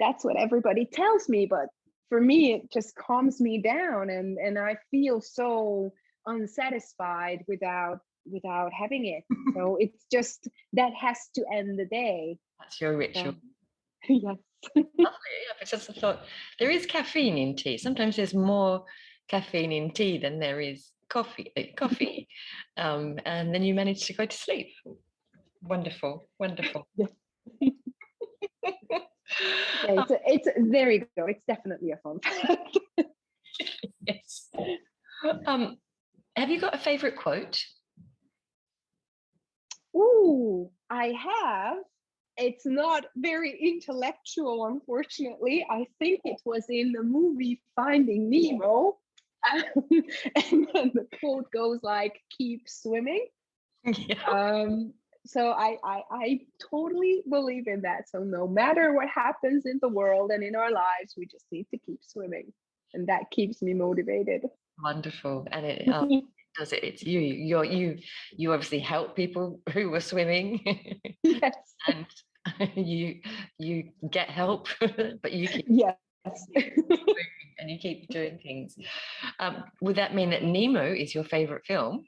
that's 0.00 0.24
what 0.24 0.36
everybody 0.36 0.86
tells 0.86 1.28
me 1.28 1.46
but 1.46 1.66
for 2.08 2.20
me 2.20 2.54
it 2.54 2.72
just 2.72 2.96
calms 2.96 3.40
me 3.40 3.60
down 3.62 4.10
and 4.10 4.38
and 4.38 4.58
i 4.58 4.76
feel 4.90 5.20
so 5.20 5.92
unsatisfied 6.26 7.44
without 7.46 8.00
without 8.26 8.72
having 8.72 9.06
it 9.06 9.24
so 9.54 9.76
it's 9.78 10.06
just 10.10 10.48
that 10.72 10.92
has 10.98 11.18
to 11.34 11.44
end 11.54 11.78
the 11.78 11.86
day 11.86 12.36
That's 12.58 12.80
your 12.80 12.96
ritual. 12.96 13.28
Um, 13.28 13.40
yes 14.08 14.36
Lovely, 14.76 14.90
yeah, 14.98 15.56
because 15.58 15.88
I 15.88 15.94
thought 15.94 16.24
there 16.58 16.70
is 16.70 16.84
caffeine 16.84 17.38
in 17.38 17.56
tea. 17.56 17.78
Sometimes 17.78 18.16
there's 18.16 18.34
more 18.34 18.84
caffeine 19.26 19.72
in 19.72 19.90
tea 19.90 20.18
than 20.18 20.38
there 20.38 20.60
is 20.60 20.90
coffee. 21.10 21.52
uh, 21.56 21.62
Coffee, 21.76 22.28
um, 22.76 23.18
and 23.26 23.54
then 23.54 23.62
you 23.62 23.74
manage 23.74 24.06
to 24.06 24.14
go 24.14 24.24
to 24.24 24.36
sleep. 24.36 24.68
Wonderful, 25.62 26.28
wonderful. 26.38 26.86
yeah, 26.96 27.06
it's, 29.82 30.10
a, 30.10 30.18
it's 30.26 30.46
a- 30.48 30.52
there 30.70 30.90
you 30.90 31.04
go 31.16 31.26
it's 31.26 31.42
definitely 31.46 31.92
a 31.92 31.96
fun 31.98 32.18
fact 32.20 32.78
yes. 34.06 34.48
Um, 35.46 35.76
have 36.36 36.50
you 36.50 36.60
got 36.60 36.74
a 36.74 36.78
favorite 36.78 37.16
quote? 37.16 37.62
Ooh, 39.94 40.70
I 40.88 41.12
have. 41.12 41.78
It's 42.36 42.64
not 42.64 43.04
very 43.16 43.58
intellectual, 43.60 44.66
unfortunately. 44.66 45.66
I 45.68 45.86
think 45.98 46.20
it 46.24 46.40
was 46.44 46.64
in 46.70 46.92
the 46.92 47.02
movie 47.02 47.60
Finding 47.76 48.30
Nemo. 48.30 48.98
and 49.52 50.68
then 50.72 50.92
the 50.94 51.06
quote 51.18 51.50
goes 51.50 51.80
like, 51.82 52.20
keep 52.36 52.68
swimming. 52.68 53.26
yeah. 53.84 54.22
Um, 54.30 54.92
so 55.26 55.50
I, 55.50 55.76
I 55.84 56.02
I 56.10 56.40
totally 56.70 57.22
believe 57.28 57.66
in 57.66 57.82
that. 57.82 58.08
So 58.08 58.20
no 58.20 58.46
matter 58.48 58.94
what 58.94 59.08
happens 59.08 59.66
in 59.66 59.78
the 59.82 59.88
world 59.88 60.30
and 60.30 60.42
in 60.42 60.56
our 60.56 60.70
lives, 60.70 61.14
we 61.16 61.26
just 61.26 61.44
need 61.52 61.66
to 61.70 61.78
keep 61.78 62.00
swimming. 62.02 62.52
And 62.94 63.06
that 63.08 63.30
keeps 63.30 63.62
me 63.62 63.74
motivated. 63.74 64.42
Wonderful, 64.82 65.46
and 65.52 65.66
it 65.66 65.88
um, 65.88 66.22
does 66.58 66.72
it. 66.72 66.82
It's 66.82 67.02
you. 67.02 67.20
You're 67.20 67.64
you. 67.64 67.98
You 68.32 68.52
obviously 68.52 68.80
help 68.80 69.14
people 69.14 69.60
who 69.72 69.90
were 69.90 70.00
swimming, 70.00 70.60
yes. 71.22 71.54
and 71.86 72.06
you 72.74 73.20
you 73.58 73.90
get 74.10 74.30
help, 74.30 74.68
but 74.80 75.32
you 75.32 75.48
keep 75.48 75.66
Yes. 75.68 75.96
and 77.58 77.70
you 77.70 77.78
keep 77.78 78.08
doing 78.08 78.38
things. 78.42 78.76
Um, 79.38 79.64
would 79.80 79.96
that 79.96 80.14
mean 80.14 80.30
that 80.30 80.42
Nemo 80.42 80.92
is 80.92 81.14
your 81.14 81.24
favorite 81.24 81.64
film? 81.66 82.04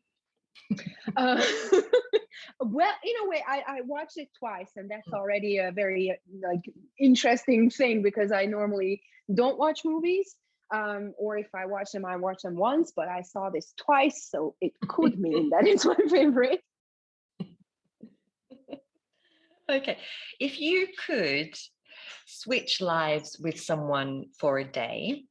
Uh, 1.17 1.43
well, 2.61 2.93
in 3.05 3.15
a 3.25 3.29
way, 3.29 3.43
I, 3.47 3.63
I 3.67 3.81
watched 3.83 4.19
it 4.19 4.29
twice, 4.39 4.71
and 4.77 4.91
that's 4.91 5.09
Mm. 5.09 5.19
already 5.19 5.59
a 5.59 5.73
very 5.73 6.19
like 6.43 6.65
interesting 6.99 7.71
thing 7.71 8.03
because 8.03 8.33
I 8.33 8.47
normally 8.47 9.03
don't 9.33 9.59
watch 9.59 9.85
movies. 9.85 10.37
Um, 10.73 11.13
or 11.19 11.37
if 11.37 11.55
I 11.55 11.67
watch 11.67 11.93
them, 11.93 12.07
I 12.07 12.17
watch 12.17 12.43
them 12.43 12.57
once, 12.57 12.93
but 12.97 13.07
I 13.07 13.21
saw 13.21 13.51
this 13.51 13.75
twice, 13.77 14.27
so 14.31 14.55
it 14.61 14.73
could 14.89 15.19
mean 15.19 15.51
that 15.51 15.67
it's 15.67 15.85
my 15.85 15.97
favorite. 16.09 16.63
Okay, 19.71 19.99
if 20.41 20.61
you 20.61 20.89
could 21.07 21.55
switch 22.27 22.81
lives 22.81 23.39
with 23.39 23.61
someone 23.61 24.27
for 24.39 24.59
a 24.59 24.65
day, 24.65 25.25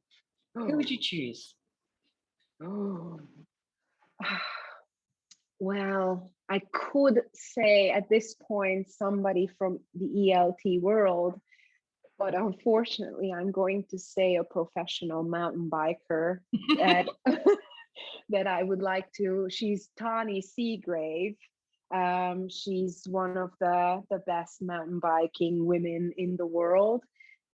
who 0.54 0.76
would 0.76 0.86
oh. 0.86 0.88
you 0.88 0.98
choose? 0.98 1.54
Oh. 2.62 3.20
Well, 5.64 6.32
I 6.48 6.60
could 6.72 7.20
say 7.34 7.90
at 7.90 8.08
this 8.08 8.34
point 8.34 8.90
somebody 8.90 9.48
from 9.56 9.78
the 9.94 10.32
ELT 10.34 10.80
world, 10.80 11.40
but 12.18 12.34
unfortunately, 12.34 13.32
I'm 13.32 13.52
going 13.52 13.84
to 13.90 13.98
say 13.98 14.34
a 14.34 14.44
professional 14.44 15.22
mountain 15.22 15.70
biker 15.70 16.40
that 16.78 17.06
that 18.30 18.46
I 18.46 18.62
would 18.62 18.82
like 18.82 19.12
to. 19.18 19.46
She's 19.50 19.88
Tahnée 19.98 20.42
Seagrave. 20.42 21.36
Um, 21.92 22.48
she's 22.48 23.02
one 23.06 23.36
of 23.36 23.50
the 23.60 24.02
the 24.10 24.18
best 24.26 24.62
mountain 24.62 24.98
biking 24.98 25.66
women 25.66 26.12
in 26.16 26.36
the 26.36 26.46
world. 26.46 27.04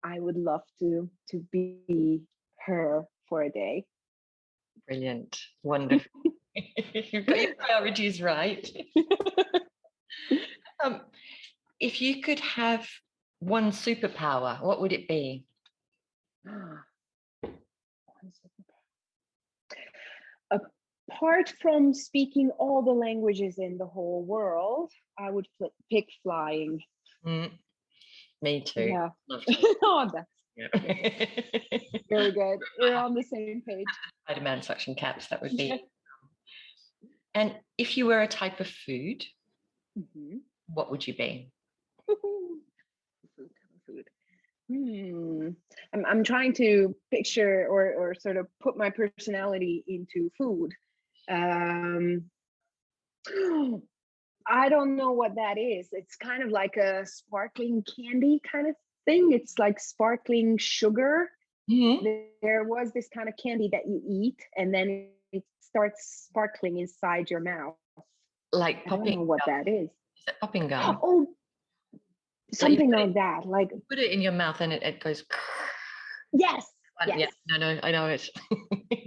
I 0.04 0.20
would 0.20 0.38
love 0.38 0.62
to 0.80 1.10
to 1.32 1.40
be 1.52 2.22
her 2.66 3.04
for 3.28 3.44
a 3.44 3.50
day. 3.50 3.86
Brilliant, 4.88 5.40
wonderful. 5.64 6.22
You've 6.94 7.26
got 7.26 7.42
your 7.42 7.56
priorities 7.56 8.22
right. 8.22 8.70
um, 10.84 11.02
if 11.80 12.02
you 12.02 12.22
could 12.22 12.40
have 12.40 12.88
one 13.40 13.72
superpower, 13.72 14.62
what 14.62 14.82
would 14.82 14.94
it 14.94 15.08
be? 15.08 15.46
Apart 21.16 21.54
from 21.62 21.94
speaking 21.94 22.50
all 22.58 22.82
the 22.82 22.92
languages 22.92 23.58
in 23.58 23.78
the 23.78 23.86
whole 23.86 24.24
world, 24.24 24.92
I 25.18 25.30
would 25.32 25.48
pick 25.90 26.10
flying. 26.24 26.82
Mm, 27.26 27.52
me 28.42 28.62
too. 28.62 28.82
Yeah. 28.82 29.10
Oh, 29.84 30.10
that's 30.14 30.28
Yeah. 30.58 30.68
very 32.10 32.32
good. 32.32 32.60
We're 32.80 32.96
on 32.96 33.14
the 33.14 33.24
same 33.34 33.62
page. 33.68 33.86
Spider-Man 34.28 34.62
suction 34.62 34.96
caps, 34.96 35.28
that 35.28 35.42
would 35.42 35.56
be. 35.56 35.82
And 37.34 37.56
if 37.78 37.98
you 37.98 38.08
were 38.08 38.22
a 38.22 38.28
type 38.28 38.60
of 38.60 38.68
food, 38.68 39.24
Mhm. 39.98 40.42
what 40.68 40.92
would 40.92 41.08
you 41.08 41.14
be? 41.16 41.52
Food. 43.86 44.08
Hmm. 44.70 45.50
I'm, 45.94 46.06
I'm 46.06 46.24
trying 46.24 46.54
to 46.56 46.94
picture 47.12 47.68
or, 47.70 47.94
or 47.94 48.16
sort 48.16 48.36
of 48.38 48.48
put 48.62 48.76
my 48.78 48.90
personality 48.90 49.84
into 49.88 50.30
food. 50.38 50.74
Um, 51.30 52.26
I 54.48 54.70
don't 54.70 54.96
know 54.96 55.12
what 55.12 55.36
that 55.36 55.58
is. 55.58 55.90
It's 55.92 56.16
kind 56.16 56.44
of 56.44 56.50
like 56.50 56.78
a 56.78 57.06
sparkling 57.06 57.84
candy 57.96 58.40
kind 58.50 58.68
of 58.68 58.76
thing. 59.06 59.32
It's 59.32 59.58
like 59.58 59.80
sparkling 59.80 60.58
sugar. 60.58 61.30
There- 61.68 62.26
There 62.44 62.64
was 62.64 62.92
this 62.94 63.08
kind 63.10 63.28
of 63.28 63.34
candy 63.42 63.70
that 63.72 63.88
you 63.88 64.00
eat 64.08 64.40
and 64.56 64.72
then 64.72 65.10
it 65.32 65.44
starts 65.62 66.28
sparkling 66.30 66.78
inside 66.78 67.32
your 67.32 67.40
mouth. 67.40 67.76
Like 68.54 68.78
I 68.86 68.90
don't 68.90 68.90
know 68.92 68.98
popping 68.98 69.28
what 69.28 69.42
gum. 69.46 69.64
that 69.66 69.68
is. 69.68 69.90
Is 69.90 70.24
it 70.28 70.36
popping 70.40 70.68
gum? 70.68 71.00
Oh, 71.02 71.26
So 72.54 72.68
something 72.68 72.94
it- 72.94 72.96
like 72.96 73.14
that. 73.16 73.48
Like 73.48 73.72
Put 73.90 73.98
it 73.98 74.12
in 74.12 74.22
your 74.22 74.32
mouth 74.32 74.62
and 74.62 74.72
it, 74.72 74.84
it 74.84 75.00
goes. 75.04 75.24
yes, 76.34 76.72
and 77.00 77.10
Yeah, 77.10 77.18
yes. 77.18 77.34
no, 77.50 77.58
no, 77.58 77.80
I 77.84 77.92
know 77.92 78.08
it. 78.08 78.30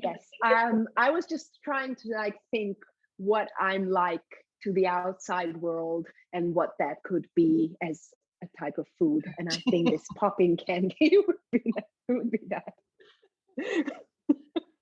yes. 0.03 0.25
Um, 0.45 0.87
I 0.97 1.11
was 1.11 1.27
just 1.27 1.59
trying 1.65 1.97
to 1.97 2.09
like 2.17 2.37
think 2.53 2.77
what 3.17 3.49
I'm 3.61 3.91
like 3.91 4.21
to 4.63 4.73
the 4.73 4.87
outside 4.87 5.57
world 5.57 6.07
and 6.33 6.55
what 6.55 6.71
that 6.79 7.03
could 7.05 7.27
be 7.35 7.75
as 7.83 8.09
a 8.43 8.47
type 8.59 8.79
of 8.79 8.87
food. 8.99 9.25
And 9.39 9.49
I 9.49 9.57
think 9.69 9.91
this 9.91 10.05
popping 10.17 10.57
candy 10.57 10.95
would 11.27 11.37
be 11.51 11.73
that. 11.75 11.85
Would 12.09 12.31
be 12.31 12.41
that. 12.51 12.75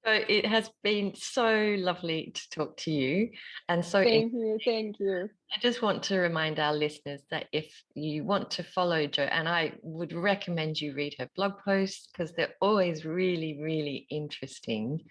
So 0.07 0.13
it 0.13 0.47
has 0.47 0.71
been 0.85 1.15
so 1.17 1.75
lovely 1.79 2.31
to 2.33 2.51
talk 2.51 2.77
to 2.79 2.93
you 2.93 3.31
and 3.69 3.85
so 3.85 4.05
Thank 4.05 4.33
you. 4.33 4.59
Thank 4.65 5.01
you. 5.01 5.29
I 5.53 5.59
just 5.61 5.83
want 5.83 6.05
to 6.05 6.19
remind 6.19 6.61
our 6.61 6.73
listeners 6.73 7.23
that 7.33 7.47
if 7.53 7.69
you 7.95 8.23
want 8.23 8.53
to 8.53 8.63
follow 8.63 9.09
Jo, 9.09 9.25
and 9.25 9.49
I 9.49 9.73
would 9.83 10.13
recommend 10.13 10.81
you 10.81 10.95
read 10.95 11.17
her 11.19 11.29
blog 11.35 11.55
posts 11.65 12.09
because 12.13 12.33
they're 12.33 12.55
always 12.61 13.05
really, 13.05 13.59
really 13.61 14.07
interesting, 14.09 15.03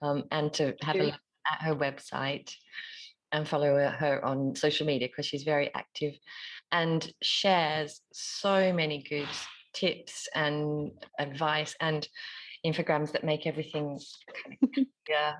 um, 0.00 0.24
and 0.30 0.52
to 0.54 0.74
have 0.82 0.96
a 0.96 1.04
look 1.04 1.20
at 1.50 1.62
her 1.62 1.74
website 1.74 2.54
and 3.32 3.48
follow 3.48 3.74
her- 3.74 3.90
her 3.90 4.24
on 4.24 4.54
social 4.54 4.86
media 4.86 5.08
because 5.08 5.26
she's 5.26 5.44
very 5.44 5.74
active 5.74 6.14
and 6.70 7.12
shares 7.20 8.00
so 8.12 8.72
many 8.72 9.02
good 9.02 9.28
tips 9.72 10.28
and 10.34 10.92
advice 11.18 11.74
and 11.80 12.08
infograms 12.64 13.12
that 13.12 13.24
make 13.24 13.46
everything 13.46 13.98
kind 14.44 14.58
of 14.62 14.68
clear. 15.06 15.34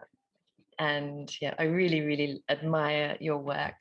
And 0.78 1.30
yeah, 1.40 1.54
I 1.58 1.64
really, 1.64 2.00
really 2.00 2.42
admire 2.48 3.16
your 3.20 3.38
work. 3.38 3.76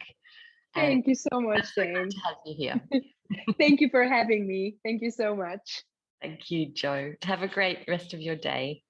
and 0.75 1.03
Thank 1.03 1.07
you 1.07 1.15
so 1.15 1.39
much, 1.39 1.59
it's 1.59 1.75
so 1.75 1.83
good 1.83 1.95
Jane. 1.95 2.09
to 2.09 2.17
have 2.25 2.35
you 2.45 2.55
here. 2.57 2.81
Thank 3.57 3.79
you 3.81 3.89
for 3.89 4.03
having 4.03 4.47
me. 4.47 4.77
Thank 4.83 5.01
you 5.01 5.11
so 5.11 5.35
much. 5.35 5.83
Thank 6.21 6.51
you, 6.51 6.73
Jo. 6.73 7.13
Have 7.23 7.41
a 7.43 7.47
great 7.47 7.85
rest 7.87 8.13
of 8.13 8.19
your 8.21 8.35
day. 8.35 8.83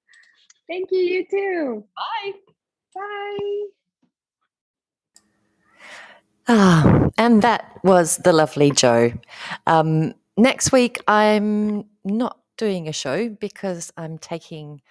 Thank 0.68 0.90
you, 0.92 1.00
you 1.00 1.26
too. 1.30 1.84
Bye. 1.96 2.32
Bye. 2.96 3.64
Ah, 6.48 7.10
and 7.18 7.44
that 7.44 7.80
was 7.84 8.18
the 8.18 8.34
lovely 8.34 8.72
Jo. 8.72 9.12
Um, 9.68 10.16
next 10.36 10.72
week, 10.72 10.98
I'm 11.08 11.86
not 12.04 12.39
doing 12.60 12.88
a 12.88 12.94
show 12.94 13.30
because 13.30 13.92
I'm 13.98 14.20
taking 14.20 14.82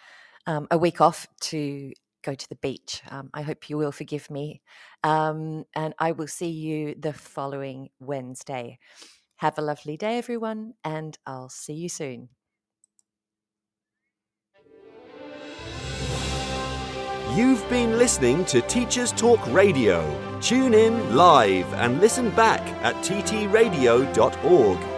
um, 0.46 0.66
a 0.70 0.78
week 0.78 1.00
off 1.00 1.28
to 1.42 1.92
go 2.24 2.34
to 2.34 2.48
the 2.48 2.56
beach. 2.56 3.02
Um, 3.10 3.30
I 3.34 3.42
hope 3.42 3.70
you 3.70 3.76
will 3.76 3.92
forgive 3.92 4.30
me. 4.30 4.62
Um, 5.04 5.64
and 5.76 5.94
I 5.98 6.12
will 6.12 6.26
see 6.26 6.48
you 6.50 6.96
the 6.98 7.12
following 7.12 7.90
Wednesday. 8.00 8.78
Have 9.36 9.58
a 9.58 9.62
lovely 9.62 9.96
day, 9.96 10.18
everyone, 10.18 10.74
and 10.82 11.16
I'll 11.26 11.50
see 11.50 11.74
you 11.74 11.88
soon. 11.88 12.30
You've 17.34 17.68
been 17.68 17.98
listening 17.98 18.46
to 18.46 18.62
Teachers 18.62 19.12
Talk 19.12 19.46
Radio. 19.48 20.02
Tune 20.40 20.72
in 20.74 21.14
live 21.14 21.72
and 21.74 22.00
listen 22.00 22.30
back 22.30 22.62
at 22.82 22.94
ttradio.org. 23.04 24.97